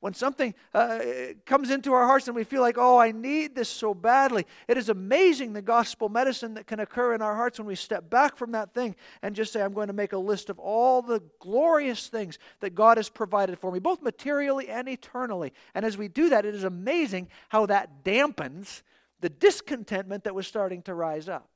When 0.00 0.14
something 0.14 0.54
uh, 0.72 1.00
comes 1.44 1.70
into 1.70 1.92
our 1.92 2.06
hearts 2.06 2.26
and 2.26 2.34
we 2.34 2.44
feel 2.44 2.62
like, 2.62 2.76
oh, 2.78 2.96
I 2.96 3.12
need 3.12 3.54
this 3.54 3.68
so 3.68 3.92
badly, 3.92 4.46
it 4.66 4.78
is 4.78 4.88
amazing 4.88 5.52
the 5.52 5.60
gospel 5.60 6.08
medicine 6.08 6.54
that 6.54 6.66
can 6.66 6.80
occur 6.80 7.14
in 7.14 7.20
our 7.20 7.36
hearts 7.36 7.58
when 7.58 7.68
we 7.68 7.74
step 7.74 8.08
back 8.08 8.36
from 8.36 8.52
that 8.52 8.72
thing 8.72 8.96
and 9.20 9.36
just 9.36 9.52
say, 9.52 9.62
I'm 9.62 9.74
going 9.74 9.88
to 9.88 9.92
make 9.92 10.14
a 10.14 10.18
list 10.18 10.48
of 10.48 10.58
all 10.58 11.02
the 11.02 11.22
glorious 11.38 12.08
things 12.08 12.38
that 12.60 12.74
God 12.74 12.96
has 12.96 13.10
provided 13.10 13.58
for 13.58 13.70
me, 13.70 13.78
both 13.78 14.00
materially 14.00 14.68
and 14.68 14.88
eternally. 14.88 15.52
And 15.74 15.84
as 15.84 15.98
we 15.98 16.08
do 16.08 16.30
that, 16.30 16.46
it 16.46 16.54
is 16.54 16.64
amazing 16.64 17.28
how 17.50 17.66
that 17.66 18.02
dampens 18.02 18.80
the 19.20 19.28
discontentment 19.28 20.24
that 20.24 20.34
was 20.34 20.46
starting 20.46 20.80
to 20.82 20.94
rise 20.94 21.28
up. 21.28 21.50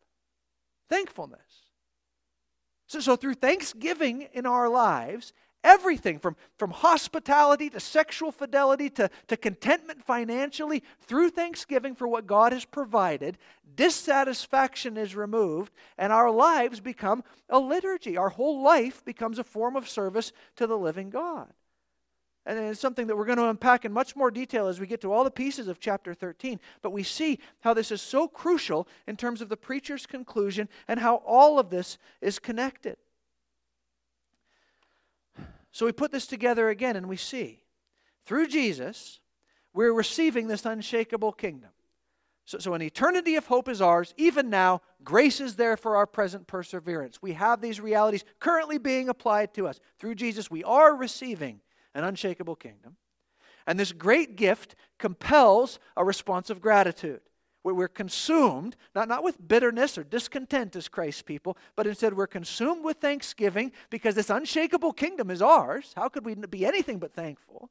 Thankfulness. 0.90 1.40
So, 2.86 3.00
so 3.00 3.16
through 3.16 3.34
thanksgiving 3.34 4.28
in 4.34 4.44
our 4.44 4.68
lives 4.68 5.32
Everything 5.64 6.18
from, 6.18 6.36
from 6.58 6.70
hospitality 6.70 7.70
to 7.70 7.80
sexual 7.80 8.30
fidelity 8.30 8.90
to, 8.90 9.10
to 9.28 9.36
contentment 9.36 10.04
financially 10.04 10.82
through 11.00 11.30
thanksgiving 11.30 11.94
for 11.94 12.06
what 12.06 12.26
God 12.26 12.52
has 12.52 12.66
provided, 12.66 13.38
dissatisfaction 13.74 14.98
is 14.98 15.16
removed, 15.16 15.72
and 15.96 16.12
our 16.12 16.30
lives 16.30 16.80
become 16.80 17.24
a 17.48 17.58
liturgy. 17.58 18.18
Our 18.18 18.28
whole 18.28 18.62
life 18.62 19.02
becomes 19.06 19.38
a 19.38 19.44
form 19.44 19.74
of 19.74 19.88
service 19.88 20.32
to 20.56 20.66
the 20.66 20.76
living 20.76 21.08
God. 21.08 21.50
And 22.44 22.58
it's 22.58 22.78
something 22.78 23.06
that 23.06 23.16
we're 23.16 23.24
going 23.24 23.38
to 23.38 23.48
unpack 23.48 23.86
in 23.86 23.92
much 23.92 24.14
more 24.14 24.30
detail 24.30 24.66
as 24.66 24.78
we 24.78 24.86
get 24.86 25.00
to 25.00 25.12
all 25.12 25.24
the 25.24 25.30
pieces 25.30 25.66
of 25.66 25.80
chapter 25.80 26.12
13. 26.12 26.60
But 26.82 26.90
we 26.90 27.02
see 27.02 27.38
how 27.60 27.72
this 27.72 27.90
is 27.90 28.02
so 28.02 28.28
crucial 28.28 28.86
in 29.06 29.16
terms 29.16 29.40
of 29.40 29.48
the 29.48 29.56
preacher's 29.56 30.04
conclusion 30.04 30.68
and 30.86 31.00
how 31.00 31.22
all 31.24 31.58
of 31.58 31.70
this 31.70 31.96
is 32.20 32.38
connected. 32.38 32.98
So 35.74 35.86
we 35.86 35.92
put 35.92 36.12
this 36.12 36.28
together 36.28 36.68
again 36.68 36.94
and 36.94 37.08
we 37.08 37.16
see 37.16 37.64
through 38.26 38.46
Jesus, 38.46 39.18
we're 39.72 39.92
receiving 39.92 40.46
this 40.46 40.64
unshakable 40.64 41.32
kingdom. 41.32 41.70
So, 42.44 42.58
so 42.58 42.74
an 42.74 42.82
eternity 42.82 43.34
of 43.34 43.46
hope 43.46 43.68
is 43.68 43.82
ours. 43.82 44.14
Even 44.16 44.50
now, 44.50 44.82
grace 45.02 45.40
is 45.40 45.56
there 45.56 45.76
for 45.76 45.96
our 45.96 46.06
present 46.06 46.46
perseverance. 46.46 47.20
We 47.20 47.32
have 47.32 47.60
these 47.60 47.80
realities 47.80 48.24
currently 48.38 48.78
being 48.78 49.08
applied 49.08 49.52
to 49.54 49.66
us. 49.66 49.80
Through 49.98 50.14
Jesus, 50.14 50.48
we 50.48 50.62
are 50.62 50.94
receiving 50.94 51.60
an 51.92 52.04
unshakable 52.04 52.54
kingdom. 52.54 52.94
And 53.66 53.76
this 53.76 53.90
great 53.90 54.36
gift 54.36 54.76
compels 55.00 55.80
a 55.96 56.04
response 56.04 56.50
of 56.50 56.60
gratitude. 56.60 57.20
We're 57.72 57.88
consumed, 57.88 58.76
not, 58.94 59.08
not 59.08 59.24
with 59.24 59.48
bitterness 59.48 59.96
or 59.96 60.04
discontent 60.04 60.76
as 60.76 60.88
Christ's 60.88 61.22
people, 61.22 61.56
but 61.76 61.86
instead 61.86 62.14
we're 62.14 62.26
consumed 62.26 62.84
with 62.84 62.98
thanksgiving 62.98 63.72
because 63.88 64.14
this 64.14 64.28
unshakable 64.28 64.92
kingdom 64.92 65.30
is 65.30 65.40
ours. 65.40 65.92
How 65.96 66.10
could 66.10 66.26
we 66.26 66.34
be 66.34 66.66
anything 66.66 66.98
but 66.98 67.14
thankful? 67.14 67.70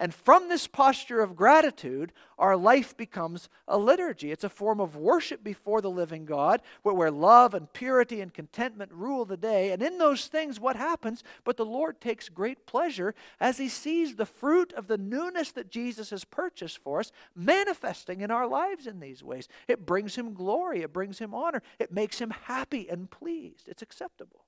And 0.00 0.14
from 0.14 0.48
this 0.48 0.66
posture 0.66 1.20
of 1.20 1.36
gratitude, 1.36 2.14
our 2.38 2.56
life 2.56 2.96
becomes 2.96 3.50
a 3.68 3.76
liturgy. 3.76 4.32
It's 4.32 4.44
a 4.44 4.48
form 4.48 4.80
of 4.80 4.96
worship 4.96 5.44
before 5.44 5.82
the 5.82 5.90
living 5.90 6.24
God, 6.24 6.62
where, 6.82 7.10
love 7.10 7.52
and 7.52 7.70
purity 7.70 8.22
and 8.22 8.32
contentment 8.32 8.92
rule 8.94 9.26
the 9.26 9.36
day. 9.36 9.72
And 9.72 9.82
in 9.82 9.98
those 9.98 10.26
things, 10.26 10.58
what 10.58 10.76
happens? 10.76 11.22
But 11.44 11.58
the 11.58 11.66
Lord 11.66 12.00
takes 12.00 12.30
great 12.30 12.64
pleasure 12.64 13.14
as 13.40 13.58
He 13.58 13.68
sees 13.68 14.16
the 14.16 14.24
fruit 14.24 14.72
of 14.72 14.86
the 14.86 14.96
newness 14.96 15.52
that 15.52 15.70
Jesus 15.70 16.08
has 16.08 16.24
purchased 16.24 16.78
for 16.78 17.00
us 17.00 17.12
manifesting 17.36 18.22
in 18.22 18.30
our 18.30 18.46
lives 18.46 18.86
in 18.86 19.00
these 19.00 19.22
ways. 19.22 19.48
It 19.68 19.84
brings 19.84 20.16
Him 20.16 20.32
glory, 20.32 20.80
it 20.80 20.94
brings 20.94 21.18
Him 21.18 21.34
honor, 21.34 21.62
it 21.78 21.92
makes 21.92 22.18
Him 22.18 22.30
happy 22.30 22.88
and 22.88 23.10
pleased. 23.10 23.68
It's 23.68 23.82
acceptable. 23.82 24.46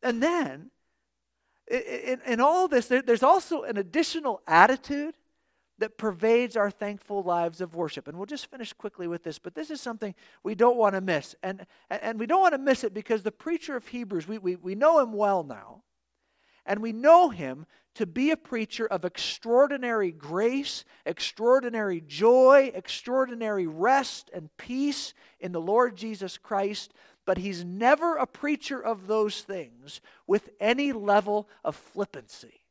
And 0.00 0.22
then, 0.22 0.70
in, 1.68 2.20
in 2.26 2.40
all 2.40 2.68
this, 2.68 2.86
there, 2.88 3.02
there's 3.02 3.22
also 3.22 3.62
an 3.62 3.76
additional 3.76 4.40
attitude 4.46 5.16
that 5.78 5.98
pervades 5.98 6.56
our 6.56 6.70
thankful 6.70 7.22
lives 7.22 7.60
of 7.60 7.74
worship. 7.74 8.08
And 8.08 8.16
we'll 8.16 8.26
just 8.26 8.50
finish 8.50 8.72
quickly 8.72 9.06
with 9.06 9.22
this, 9.22 9.38
but 9.38 9.54
this 9.54 9.70
is 9.70 9.80
something 9.80 10.14
we 10.42 10.54
don't 10.54 10.76
want 10.76 10.94
to 10.94 11.00
miss. 11.00 11.34
And, 11.42 11.66
and 11.90 12.18
we 12.18 12.26
don't 12.26 12.40
want 12.40 12.54
to 12.54 12.58
miss 12.58 12.82
it 12.82 12.94
because 12.94 13.22
the 13.22 13.32
preacher 13.32 13.76
of 13.76 13.86
Hebrews, 13.88 14.26
we, 14.26 14.38
we, 14.38 14.56
we 14.56 14.74
know 14.74 15.00
him 15.00 15.12
well 15.12 15.44
now. 15.44 15.82
And 16.64 16.80
we 16.80 16.92
know 16.92 17.28
him 17.28 17.66
to 17.94 18.06
be 18.06 18.30
a 18.30 18.36
preacher 18.36 18.86
of 18.86 19.04
extraordinary 19.04 20.12
grace, 20.12 20.84
extraordinary 21.04 22.02
joy, 22.06 22.70
extraordinary 22.74 23.66
rest 23.66 24.30
and 24.34 24.54
peace 24.56 25.14
in 25.40 25.52
the 25.52 25.60
Lord 25.60 25.96
Jesus 25.96 26.38
Christ 26.38 26.92
but 27.26 27.38
he's 27.38 27.64
never 27.64 28.16
a 28.16 28.26
preacher 28.26 28.80
of 28.80 29.08
those 29.08 29.42
things 29.42 30.00
with 30.26 30.48
any 30.60 30.92
level 30.92 31.48
of 31.64 31.76
flippancy. 31.76 32.62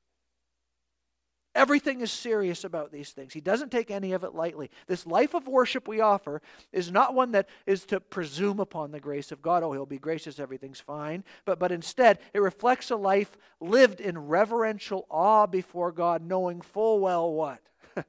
Everything 1.53 2.01
is 2.01 2.11
serious 2.11 2.65
about 2.65 2.91
these 2.91 3.11
things. 3.11 3.31
He 3.31 3.39
doesn't 3.39 3.71
take 3.71 3.89
any 3.89 4.11
of 4.11 4.25
it 4.25 4.35
lightly. 4.35 4.69
This 4.87 5.07
life 5.07 5.33
of 5.33 5.47
worship 5.47 5.87
we 5.87 6.01
offer 6.01 6.41
is 6.73 6.91
not 6.91 7.13
one 7.13 7.31
that 7.31 7.47
is 7.65 7.85
to 7.85 8.01
presume 8.01 8.59
upon 8.59 8.91
the 8.91 8.99
grace 8.99 9.31
of 9.31 9.41
God. 9.41 9.63
Oh, 9.63 9.71
he'll 9.71 9.85
be 9.85 9.97
gracious, 9.97 10.37
everything's 10.37 10.81
fine. 10.81 11.23
But, 11.45 11.57
but 11.57 11.71
instead, 11.71 12.19
it 12.33 12.41
reflects 12.41 12.91
a 12.91 12.97
life 12.97 13.37
lived 13.61 14.01
in 14.01 14.17
reverential 14.17 15.05
awe 15.09 15.45
before 15.45 15.93
God, 15.93 16.21
knowing 16.21 16.59
full 16.59 16.99
well 16.99 17.31
what? 17.31 17.61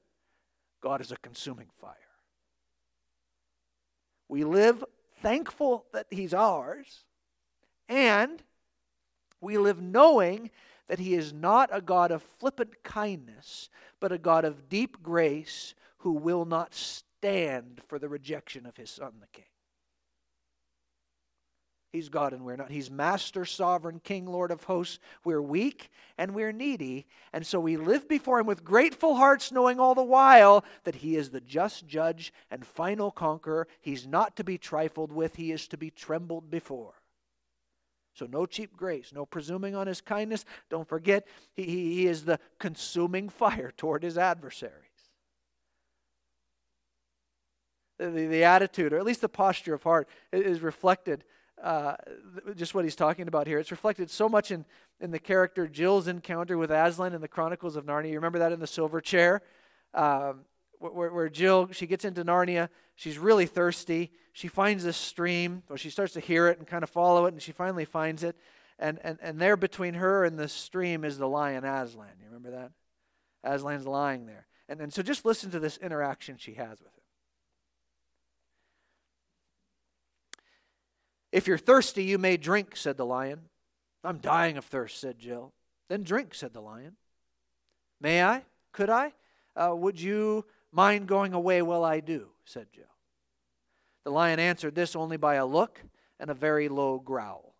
God 0.82 1.00
is 1.00 1.12
a 1.12 1.16
consuming 1.16 1.68
fire. 1.80 1.94
We 4.28 4.42
live 4.42 4.82
thankful 5.20 5.86
that 5.92 6.06
He's 6.10 6.34
ours, 6.34 7.04
and 7.88 8.42
we 9.40 9.58
live 9.58 9.80
knowing 9.80 10.50
that 10.88 10.98
He 10.98 11.14
is 11.14 11.32
not 11.32 11.70
a 11.72 11.80
God 11.80 12.10
of 12.10 12.22
flippant 12.38 12.82
kindness, 12.82 13.68
but 14.00 14.12
a 14.12 14.18
God 14.18 14.44
of 14.44 14.68
deep 14.68 15.02
grace 15.02 15.74
who 15.98 16.12
will 16.12 16.44
not 16.44 16.74
stand 16.74 17.80
for 17.88 17.98
the 17.98 18.08
rejection 18.08 18.66
of 18.66 18.76
His 18.76 18.90
Son, 18.90 19.12
the 19.20 19.26
King. 19.32 19.44
He's 21.92 22.08
God 22.08 22.32
and 22.32 22.44
we're 22.44 22.56
not. 22.56 22.70
He's 22.70 22.90
master, 22.90 23.44
sovereign, 23.44 24.00
king, 24.02 24.26
Lord 24.26 24.50
of 24.50 24.64
hosts. 24.64 24.98
We're 25.24 25.40
weak 25.40 25.90
and 26.18 26.34
we're 26.34 26.52
needy. 26.52 27.06
And 27.32 27.46
so 27.46 27.60
we 27.60 27.76
live 27.76 28.08
before 28.08 28.40
Him 28.40 28.46
with 28.46 28.64
grateful 28.64 29.14
hearts, 29.14 29.52
knowing 29.52 29.80
all 29.80 29.94
the 29.94 30.02
while 30.02 30.64
that 30.84 30.96
He 30.96 31.16
is 31.16 31.30
the 31.30 31.40
just 31.40 31.86
judge 31.86 32.32
and 32.50 32.66
final 32.66 33.10
conqueror. 33.10 33.68
He's 33.80 34.06
not 34.06 34.36
to 34.36 34.44
be 34.44 34.58
trifled 34.58 35.12
with, 35.12 35.36
He 35.36 35.52
is 35.52 35.68
to 35.68 35.78
be 35.78 35.90
trembled 35.90 36.50
before. 36.50 36.94
So, 38.14 38.26
no 38.26 38.46
cheap 38.46 38.76
grace, 38.76 39.12
no 39.14 39.24
presuming 39.24 39.74
on 39.74 39.86
His 39.86 40.00
kindness. 40.00 40.44
Don't 40.68 40.88
forget, 40.88 41.26
He, 41.54 41.64
he 41.64 42.06
is 42.06 42.24
the 42.24 42.40
consuming 42.58 43.28
fire 43.28 43.72
toward 43.76 44.02
His 44.02 44.18
adversaries. 44.18 44.72
The, 47.98 48.10
the, 48.10 48.26
the 48.26 48.44
attitude, 48.44 48.92
or 48.92 48.98
at 48.98 49.06
least 49.06 49.22
the 49.22 49.28
posture 49.28 49.72
of 49.72 49.82
heart, 49.82 50.08
is 50.32 50.60
reflected 50.60 51.24
uh, 51.62 51.94
just 52.54 52.74
what 52.74 52.84
he's 52.84 52.96
talking 52.96 53.28
about 53.28 53.46
here. 53.46 53.58
It's 53.58 53.70
reflected 53.70 54.10
so 54.10 54.28
much 54.28 54.50
in, 54.50 54.64
in 55.00 55.10
the 55.10 55.18
character 55.18 55.66
Jill's 55.66 56.08
encounter 56.08 56.58
with 56.58 56.70
Aslan 56.70 57.14
in 57.14 57.20
the 57.20 57.28
Chronicles 57.28 57.76
of 57.76 57.86
Narnia. 57.86 58.10
You 58.10 58.16
remember 58.16 58.38
that 58.40 58.52
in 58.52 58.60
the 58.60 58.66
silver 58.66 59.00
chair? 59.00 59.42
Um, 59.94 60.40
where, 60.78 61.12
where 61.12 61.28
Jill, 61.28 61.68
she 61.72 61.86
gets 61.86 62.04
into 62.04 62.24
Narnia. 62.24 62.68
She's 62.94 63.18
really 63.18 63.46
thirsty. 63.46 64.12
She 64.32 64.48
finds 64.48 64.84
this 64.84 64.96
stream, 64.96 65.62
or 65.70 65.78
she 65.78 65.90
starts 65.90 66.12
to 66.14 66.20
hear 66.20 66.48
it 66.48 66.58
and 66.58 66.66
kind 66.66 66.82
of 66.82 66.90
follow 66.90 67.26
it, 67.26 67.32
and 67.32 67.42
she 67.42 67.52
finally 67.52 67.86
finds 67.86 68.22
it. 68.22 68.36
And, 68.78 68.98
and, 69.02 69.18
and 69.22 69.40
there 69.40 69.56
between 69.56 69.94
her 69.94 70.24
and 70.24 70.38
the 70.38 70.48
stream 70.48 71.04
is 71.04 71.16
the 71.16 71.28
lion 71.28 71.64
Aslan. 71.64 72.10
You 72.20 72.26
remember 72.26 72.50
that? 72.50 72.72
Aslan's 73.42 73.86
lying 73.86 74.26
there. 74.26 74.46
And, 74.68 74.80
and 74.80 74.92
so 74.92 75.02
just 75.02 75.24
listen 75.24 75.50
to 75.52 75.58
this 75.58 75.78
interaction 75.78 76.36
she 76.36 76.54
has 76.54 76.80
with 76.80 76.92
him. 76.92 77.05
If 81.32 81.46
you're 81.46 81.58
thirsty, 81.58 82.04
you 82.04 82.18
may 82.18 82.36
drink, 82.36 82.76
said 82.76 82.96
the 82.96 83.06
lion. 83.06 83.40
I'm 84.04 84.18
dying 84.18 84.56
of 84.56 84.64
thirst, 84.64 85.00
said 85.00 85.18
Jill. 85.18 85.52
Then 85.88 86.02
drink, 86.02 86.34
said 86.34 86.52
the 86.52 86.60
lion. 86.60 86.96
May 88.00 88.22
I? 88.22 88.44
Could 88.72 88.90
I? 88.90 89.12
Uh, 89.54 89.74
would 89.74 90.00
you 90.00 90.44
mind 90.72 91.08
going 91.08 91.32
away 91.32 91.62
while 91.62 91.84
I 91.84 92.00
do? 92.00 92.28
said 92.44 92.68
Jill. 92.72 92.84
The 94.04 94.12
lion 94.12 94.38
answered 94.38 94.74
this 94.74 94.94
only 94.94 95.16
by 95.16 95.34
a 95.34 95.46
look 95.46 95.82
and 96.20 96.30
a 96.30 96.34
very 96.34 96.68
low 96.68 96.98
growl. 96.98 97.54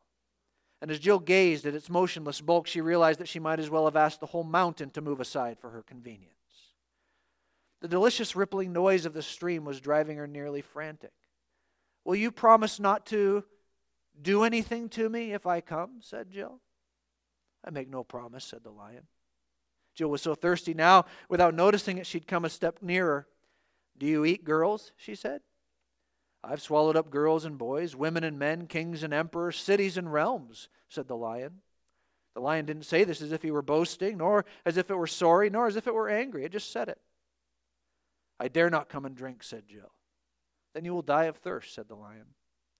And 0.81 0.91
as 0.91 0.99
Jill 0.99 1.19
gazed 1.19 1.67
at 1.67 1.75
its 1.75 1.89
motionless 1.89 2.41
bulk, 2.41 2.67
she 2.67 2.81
realized 2.81 3.19
that 3.21 3.29
she 3.29 3.41
might 3.41 3.59
as 3.59 3.71
well 3.71 3.87
have 3.87 3.97
asked 3.97 4.21
the 4.21 4.27
whole 4.27 4.45
mountain 4.45 4.91
to 4.91 5.01
move 5.01 5.21
aside 5.21 5.59
for 5.59 5.71
her 5.71 5.83
convenience. 5.83 6.33
The 7.81 7.89
delicious 7.89 8.37
rippling 8.37 8.73
noise 8.73 9.07
of 9.07 9.13
the 9.13 9.23
stream 9.23 9.65
was 9.65 9.81
driving 9.81 10.19
her 10.19 10.27
nearly 10.27 10.61
frantic. 10.61 11.13
Will 12.05 12.17
you 12.17 12.31
promise 12.31 12.79
not 12.79 13.07
to? 13.07 13.45
Do 14.21 14.45
anything 14.45 14.89
to 14.91 15.09
me 15.09 15.33
if 15.33 15.47
I 15.47 15.61
come? 15.61 15.99
said 16.01 16.31
Jill. 16.31 16.61
I 17.65 17.71
make 17.71 17.89
no 17.89 18.05
promise, 18.05 18.45
said 18.45 18.63
the 18.63 18.71
lion. 18.71 19.07
Jill 19.95 20.09
was 20.09 20.23
so 20.23 20.35
thirsty 20.35 20.75
now, 20.75 21.07
without 21.29 21.55
noticing 21.55 21.99
it, 21.99 22.07
she'd 22.07 22.27
come 22.27 22.45
a 22.45 22.51
step 22.51 22.79
nearer. 22.83 23.27
Do 23.99 24.07
you 24.07 24.25
eat 24.25 24.45
girls? 24.45 24.93
she 24.97 25.15
said. 25.15 25.41
I've 26.45 26.63
swallowed 26.63 26.97
up 26.97 27.11
girls 27.11 27.45
and 27.45 27.59
boys, 27.59 27.97
women 27.97 28.23
and 28.23 28.39
men, 28.39 28.67
kings 28.67 29.03
and 29.03 29.13
emperors, 29.13 29.57
cities 29.57 29.97
and 29.97 30.13
realms, 30.13 30.69
said 30.89 31.09
the 31.09 31.17
lion. 31.17 31.63
The 32.35 32.41
lion 32.41 32.67
didn't 32.67 32.85
say 32.85 33.03
this 33.03 33.23
as 33.23 33.33
if 33.33 33.43
he 33.43 33.51
were 33.51 33.63
boasting, 33.63 34.19
nor 34.19 34.45
as 34.65 34.77
if 34.77 34.91
it 34.91 34.95
were 34.95 35.07
sorry, 35.07 35.51
nor 35.51 35.67
as 35.67 35.77
if 35.77 35.87
it 35.87 35.95
were 35.95 36.09
angry. 36.09 36.45
It 36.45 36.53
just 36.53 36.71
said 36.71 36.89
it. 36.89 37.01
I 38.39 38.49
dare 38.49 38.71
not 38.71 38.91
come 38.91 39.07
and 39.07 39.17
drink, 39.17 39.43
said 39.43 39.67
Jill. 39.67 39.93
Then 40.75 40.85
you 40.85 40.93
will 40.93 41.03
die 41.03 41.25
of 41.25 41.39
thirst, 41.39 41.75
said 41.75 41.89
the 41.89 41.95
lion. 41.95 42.27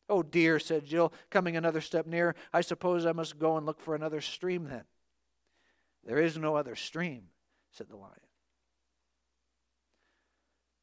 Oh, 0.09 0.23
dear, 0.23 0.59
said 0.59 0.85
Jill, 0.85 1.13
coming 1.31 1.57
another 1.57 1.81
step 1.81 2.07
nearer. 2.07 2.37
I 2.53 2.61
suppose 2.61 3.05
I 3.05 3.13
must 3.13 3.39
go 3.39 3.57
and 3.57 3.67
look 3.67 3.81
for 3.81 3.95
another 3.95 4.21
stream 4.21 4.65
then. 4.65 4.85
There 6.05 6.19
is 6.19 6.39
no 6.39 6.55
other 6.55 6.77
stream, 6.77 7.25
said 7.73 7.89
the 7.89 7.97
lion. 7.97 8.13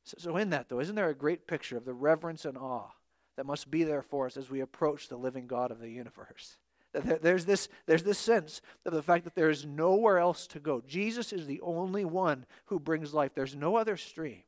So, 0.04 0.18
so, 0.20 0.38
in 0.38 0.50
that, 0.50 0.68
though, 0.68 0.82
isn't 0.82 0.96
there 0.96 1.10
a 1.10 1.16
great 1.16 1.48
picture 1.48 1.78
of 1.78 1.86
the 1.86 1.94
reverence 1.94 2.44
and 2.44 2.58
awe 2.58 2.90
that 3.38 3.46
must 3.46 3.72
be 3.72 3.86
there 3.86 4.02
for 4.02 4.26
us 4.26 4.36
as 4.36 4.50
we 4.50 4.60
approach 4.60 5.08
the 5.08 5.16
living 5.16 5.48
God 5.48 5.72
of 5.72 5.80
the 5.80 5.90
universe? 5.90 6.58
There's 6.94 7.46
this, 7.46 7.70
there's 7.88 8.04
this 8.04 8.20
sense 8.20 8.62
of 8.86 8.94
the 8.94 9.02
fact 9.02 9.24
that 9.24 9.34
there 9.34 9.50
is 9.50 9.66
nowhere 9.66 10.20
else 10.20 10.46
to 10.48 10.60
go. 10.60 10.82
Jesus 10.86 11.34
is 11.34 11.48
the 11.48 11.62
only 11.62 12.06
one 12.06 12.46
who 12.66 12.80
brings 12.80 13.14
life, 13.14 13.32
there's 13.34 13.56
no 13.56 13.78
other 13.78 13.98
stream. 13.98 14.44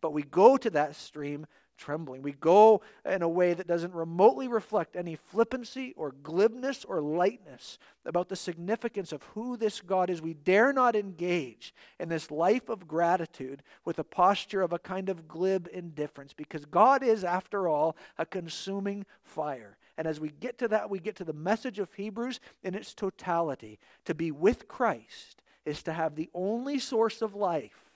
But 0.00 0.14
we 0.14 0.22
go 0.22 0.56
to 0.56 0.70
that 0.70 0.96
stream 0.96 1.46
trembling. 1.76 2.22
We 2.22 2.32
go 2.32 2.82
in 3.04 3.22
a 3.22 3.28
way 3.28 3.54
that 3.54 3.66
doesn't 3.66 3.94
remotely 3.94 4.48
reflect 4.48 4.96
any 4.96 5.16
flippancy 5.16 5.94
or 5.96 6.12
glibness 6.22 6.84
or 6.84 7.00
lightness 7.00 7.78
about 8.04 8.28
the 8.28 8.36
significance 8.36 9.12
of 9.12 9.22
who 9.34 9.56
this 9.56 9.80
God 9.80 10.10
is. 10.10 10.22
We 10.22 10.34
dare 10.34 10.72
not 10.72 10.96
engage 10.96 11.74
in 11.98 12.08
this 12.08 12.30
life 12.30 12.68
of 12.68 12.88
gratitude 12.88 13.62
with 13.84 13.98
a 13.98 14.04
posture 14.04 14.62
of 14.62 14.72
a 14.72 14.78
kind 14.78 15.08
of 15.08 15.28
glib 15.28 15.68
indifference 15.72 16.32
because 16.32 16.64
God 16.64 17.02
is, 17.02 17.24
after 17.24 17.68
all, 17.68 17.96
a 18.18 18.26
consuming 18.26 19.06
fire. 19.22 19.76
And 19.98 20.06
as 20.06 20.20
we 20.20 20.30
get 20.30 20.58
to 20.58 20.68
that, 20.68 20.90
we 20.90 20.98
get 20.98 21.16
to 21.16 21.24
the 21.24 21.32
message 21.32 21.78
of 21.78 21.92
Hebrews 21.94 22.40
in 22.62 22.74
its 22.74 22.94
totality. 22.94 23.78
To 24.06 24.14
be 24.14 24.30
with 24.30 24.68
Christ 24.68 25.42
is 25.64 25.82
to 25.84 25.92
have 25.92 26.16
the 26.16 26.30
only 26.34 26.78
source 26.78 27.22
of 27.22 27.34
life 27.34 27.91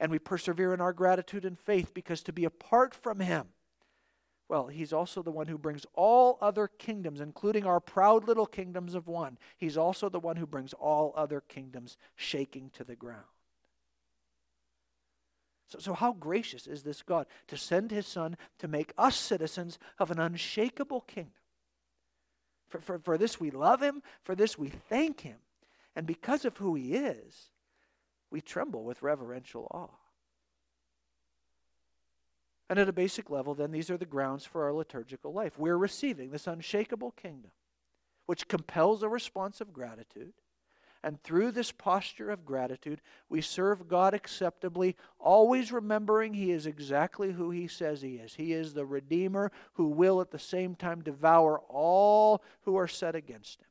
and 0.00 0.10
we 0.10 0.18
persevere 0.18 0.72
in 0.72 0.80
our 0.80 0.92
gratitude 0.92 1.44
and 1.44 1.58
faith 1.58 1.92
because 1.92 2.22
to 2.22 2.32
be 2.32 2.44
apart 2.44 2.94
from 2.94 3.20
Him, 3.20 3.46
well, 4.48 4.68
He's 4.68 4.92
also 4.92 5.22
the 5.22 5.30
one 5.30 5.46
who 5.46 5.58
brings 5.58 5.84
all 5.94 6.38
other 6.40 6.68
kingdoms, 6.68 7.20
including 7.20 7.66
our 7.66 7.80
proud 7.80 8.26
little 8.26 8.46
kingdoms 8.46 8.94
of 8.94 9.06
one. 9.06 9.38
He's 9.56 9.76
also 9.76 10.08
the 10.08 10.20
one 10.20 10.36
who 10.36 10.46
brings 10.46 10.72
all 10.72 11.12
other 11.16 11.40
kingdoms 11.40 11.96
shaking 12.16 12.70
to 12.70 12.84
the 12.84 12.96
ground. 12.96 13.24
So, 15.68 15.78
so 15.78 15.92
how 15.92 16.12
gracious 16.12 16.66
is 16.66 16.82
this 16.82 17.02
God 17.02 17.26
to 17.48 17.56
send 17.58 17.90
His 17.90 18.06
Son 18.06 18.36
to 18.58 18.68
make 18.68 18.92
us 18.96 19.16
citizens 19.16 19.78
of 19.98 20.10
an 20.10 20.18
unshakable 20.18 21.02
kingdom? 21.02 21.32
For, 22.68 22.80
for, 22.80 22.98
for 22.98 23.18
this 23.18 23.38
we 23.38 23.50
love 23.50 23.82
Him, 23.82 24.02
for 24.22 24.34
this 24.34 24.56
we 24.56 24.68
thank 24.68 25.20
Him. 25.20 25.36
And 25.94 26.06
because 26.06 26.44
of 26.44 26.56
who 26.56 26.74
He 26.74 26.94
is, 26.94 27.50
we 28.30 28.40
tremble 28.40 28.84
with 28.84 29.02
reverential 29.02 29.66
awe. 29.70 29.96
And 32.70 32.78
at 32.78 32.88
a 32.88 32.92
basic 32.92 33.30
level, 33.30 33.54
then, 33.54 33.70
these 33.70 33.90
are 33.90 33.96
the 33.96 34.04
grounds 34.04 34.44
for 34.44 34.64
our 34.64 34.74
liturgical 34.74 35.32
life. 35.32 35.58
We're 35.58 35.78
receiving 35.78 36.30
this 36.30 36.46
unshakable 36.46 37.12
kingdom, 37.12 37.50
which 38.26 38.48
compels 38.48 39.02
a 39.02 39.08
response 39.08 39.60
of 39.60 39.72
gratitude. 39.72 40.34
And 41.02 41.22
through 41.22 41.52
this 41.52 41.72
posture 41.72 42.28
of 42.28 42.44
gratitude, 42.44 43.00
we 43.30 43.40
serve 43.40 43.88
God 43.88 44.12
acceptably, 44.12 44.96
always 45.18 45.72
remembering 45.72 46.34
He 46.34 46.50
is 46.50 46.66
exactly 46.66 47.32
who 47.32 47.50
He 47.50 47.68
says 47.68 48.02
He 48.02 48.16
is. 48.16 48.34
He 48.34 48.52
is 48.52 48.74
the 48.74 48.84
Redeemer 48.84 49.50
who 49.74 49.88
will 49.88 50.20
at 50.20 50.32
the 50.32 50.38
same 50.38 50.74
time 50.74 51.02
devour 51.02 51.60
all 51.68 52.42
who 52.62 52.76
are 52.76 52.88
set 52.88 53.14
against 53.14 53.60
Him. 53.60 53.68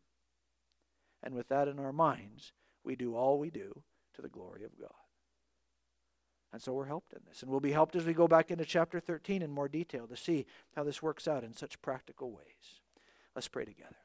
And 1.21 1.35
with 1.35 1.49
that 1.49 1.67
in 1.67 1.77
our 1.77 1.93
minds, 1.93 2.53
we 2.83 2.95
do 2.95 3.15
all 3.15 3.37
we 3.37 3.51
do 3.51 3.83
to 4.17 4.21
the 4.21 4.27
glory 4.27 4.63
of 4.65 4.77
God. 4.79 4.91
And 6.51 6.61
so 6.61 6.73
we're 6.73 6.85
helped 6.85 7.13
in 7.13 7.19
this. 7.27 7.41
And 7.41 7.51
we'll 7.51 7.59
be 7.59 7.71
helped 7.71 7.95
as 7.95 8.05
we 8.05 8.13
go 8.13 8.27
back 8.27 8.51
into 8.51 8.65
chapter 8.65 8.99
13 8.99 9.41
in 9.41 9.51
more 9.51 9.67
detail 9.67 10.07
to 10.07 10.17
see 10.17 10.45
how 10.75 10.83
this 10.83 11.01
works 11.01 11.27
out 11.27 11.43
in 11.43 11.53
such 11.53 11.81
practical 11.81 12.31
ways. 12.31 12.81
Let's 13.35 13.47
pray 13.47 13.65
together. 13.65 13.95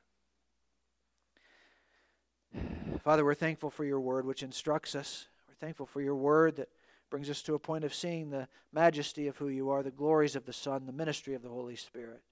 Father, 3.03 3.25
we're 3.25 3.35
thankful 3.35 3.71
for 3.71 3.85
your 3.85 4.01
word 4.01 4.27
which 4.27 4.43
instructs 4.43 4.95
us. 4.95 5.29
We're 5.49 5.55
thankful 5.55 5.87
for 5.87 6.03
your 6.03 6.17
word 6.17 6.57
that 6.57 6.69
brings 7.11 7.31
us 7.31 7.43
to 7.43 7.55
a 7.55 7.59
point 7.59 7.85
of 7.85 7.95
seeing 7.95 8.31
the 8.31 8.49
majesty 8.73 9.29
of 9.29 9.37
who 9.37 9.49
you 9.49 9.71
are, 9.71 9.83
the 9.83 9.91
glories 9.91 10.37
of 10.37 10.45
the 10.45 10.53
Son, 10.53 10.87
the 10.87 10.93
ministry 10.93 11.35
of 11.35 11.43
the 11.43 11.49
Holy 11.49 11.77
Spirit. 11.77 12.23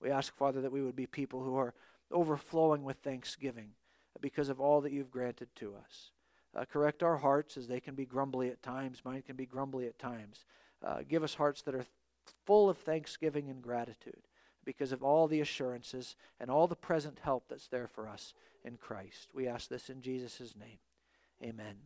We 0.00 0.10
ask, 0.10 0.36
Father, 0.36 0.60
that 0.60 0.72
we 0.72 0.82
would 0.82 0.96
be 0.96 1.06
people 1.06 1.42
who 1.42 1.56
are 1.56 1.74
overflowing 2.10 2.82
with 2.84 2.98
thanksgiving 2.98 3.70
because 4.20 4.48
of 4.48 4.60
all 4.60 4.80
that 4.80 4.92
you've 4.92 5.10
granted 5.10 5.48
to 5.56 5.74
us. 5.74 6.10
Uh, 6.54 6.64
correct 6.64 7.02
our 7.02 7.16
hearts 7.16 7.56
as 7.56 7.66
they 7.66 7.80
can 7.80 7.94
be 7.94 8.04
grumbly 8.04 8.48
at 8.48 8.62
times. 8.62 9.02
Mine 9.04 9.22
can 9.22 9.36
be 9.36 9.46
grumbly 9.46 9.86
at 9.86 9.98
times. 9.98 10.44
Uh, 10.84 10.98
give 11.08 11.22
us 11.22 11.34
hearts 11.34 11.62
that 11.62 11.74
are 11.74 11.86
full 12.46 12.70
of 12.70 12.78
thanksgiving 12.78 13.50
and 13.50 13.62
gratitude 13.62 14.22
because 14.64 14.92
of 14.92 15.02
all 15.02 15.26
the 15.26 15.40
assurances 15.40 16.16
and 16.40 16.50
all 16.50 16.66
the 16.66 16.76
present 16.76 17.18
help 17.22 17.44
that's 17.48 17.68
there 17.68 17.88
for 17.88 18.08
us 18.08 18.34
in 18.64 18.76
Christ. 18.76 19.28
We 19.34 19.48
ask 19.48 19.68
this 19.68 19.90
in 19.90 20.00
Jesus' 20.00 20.54
name. 20.58 20.78
Amen. 21.42 21.76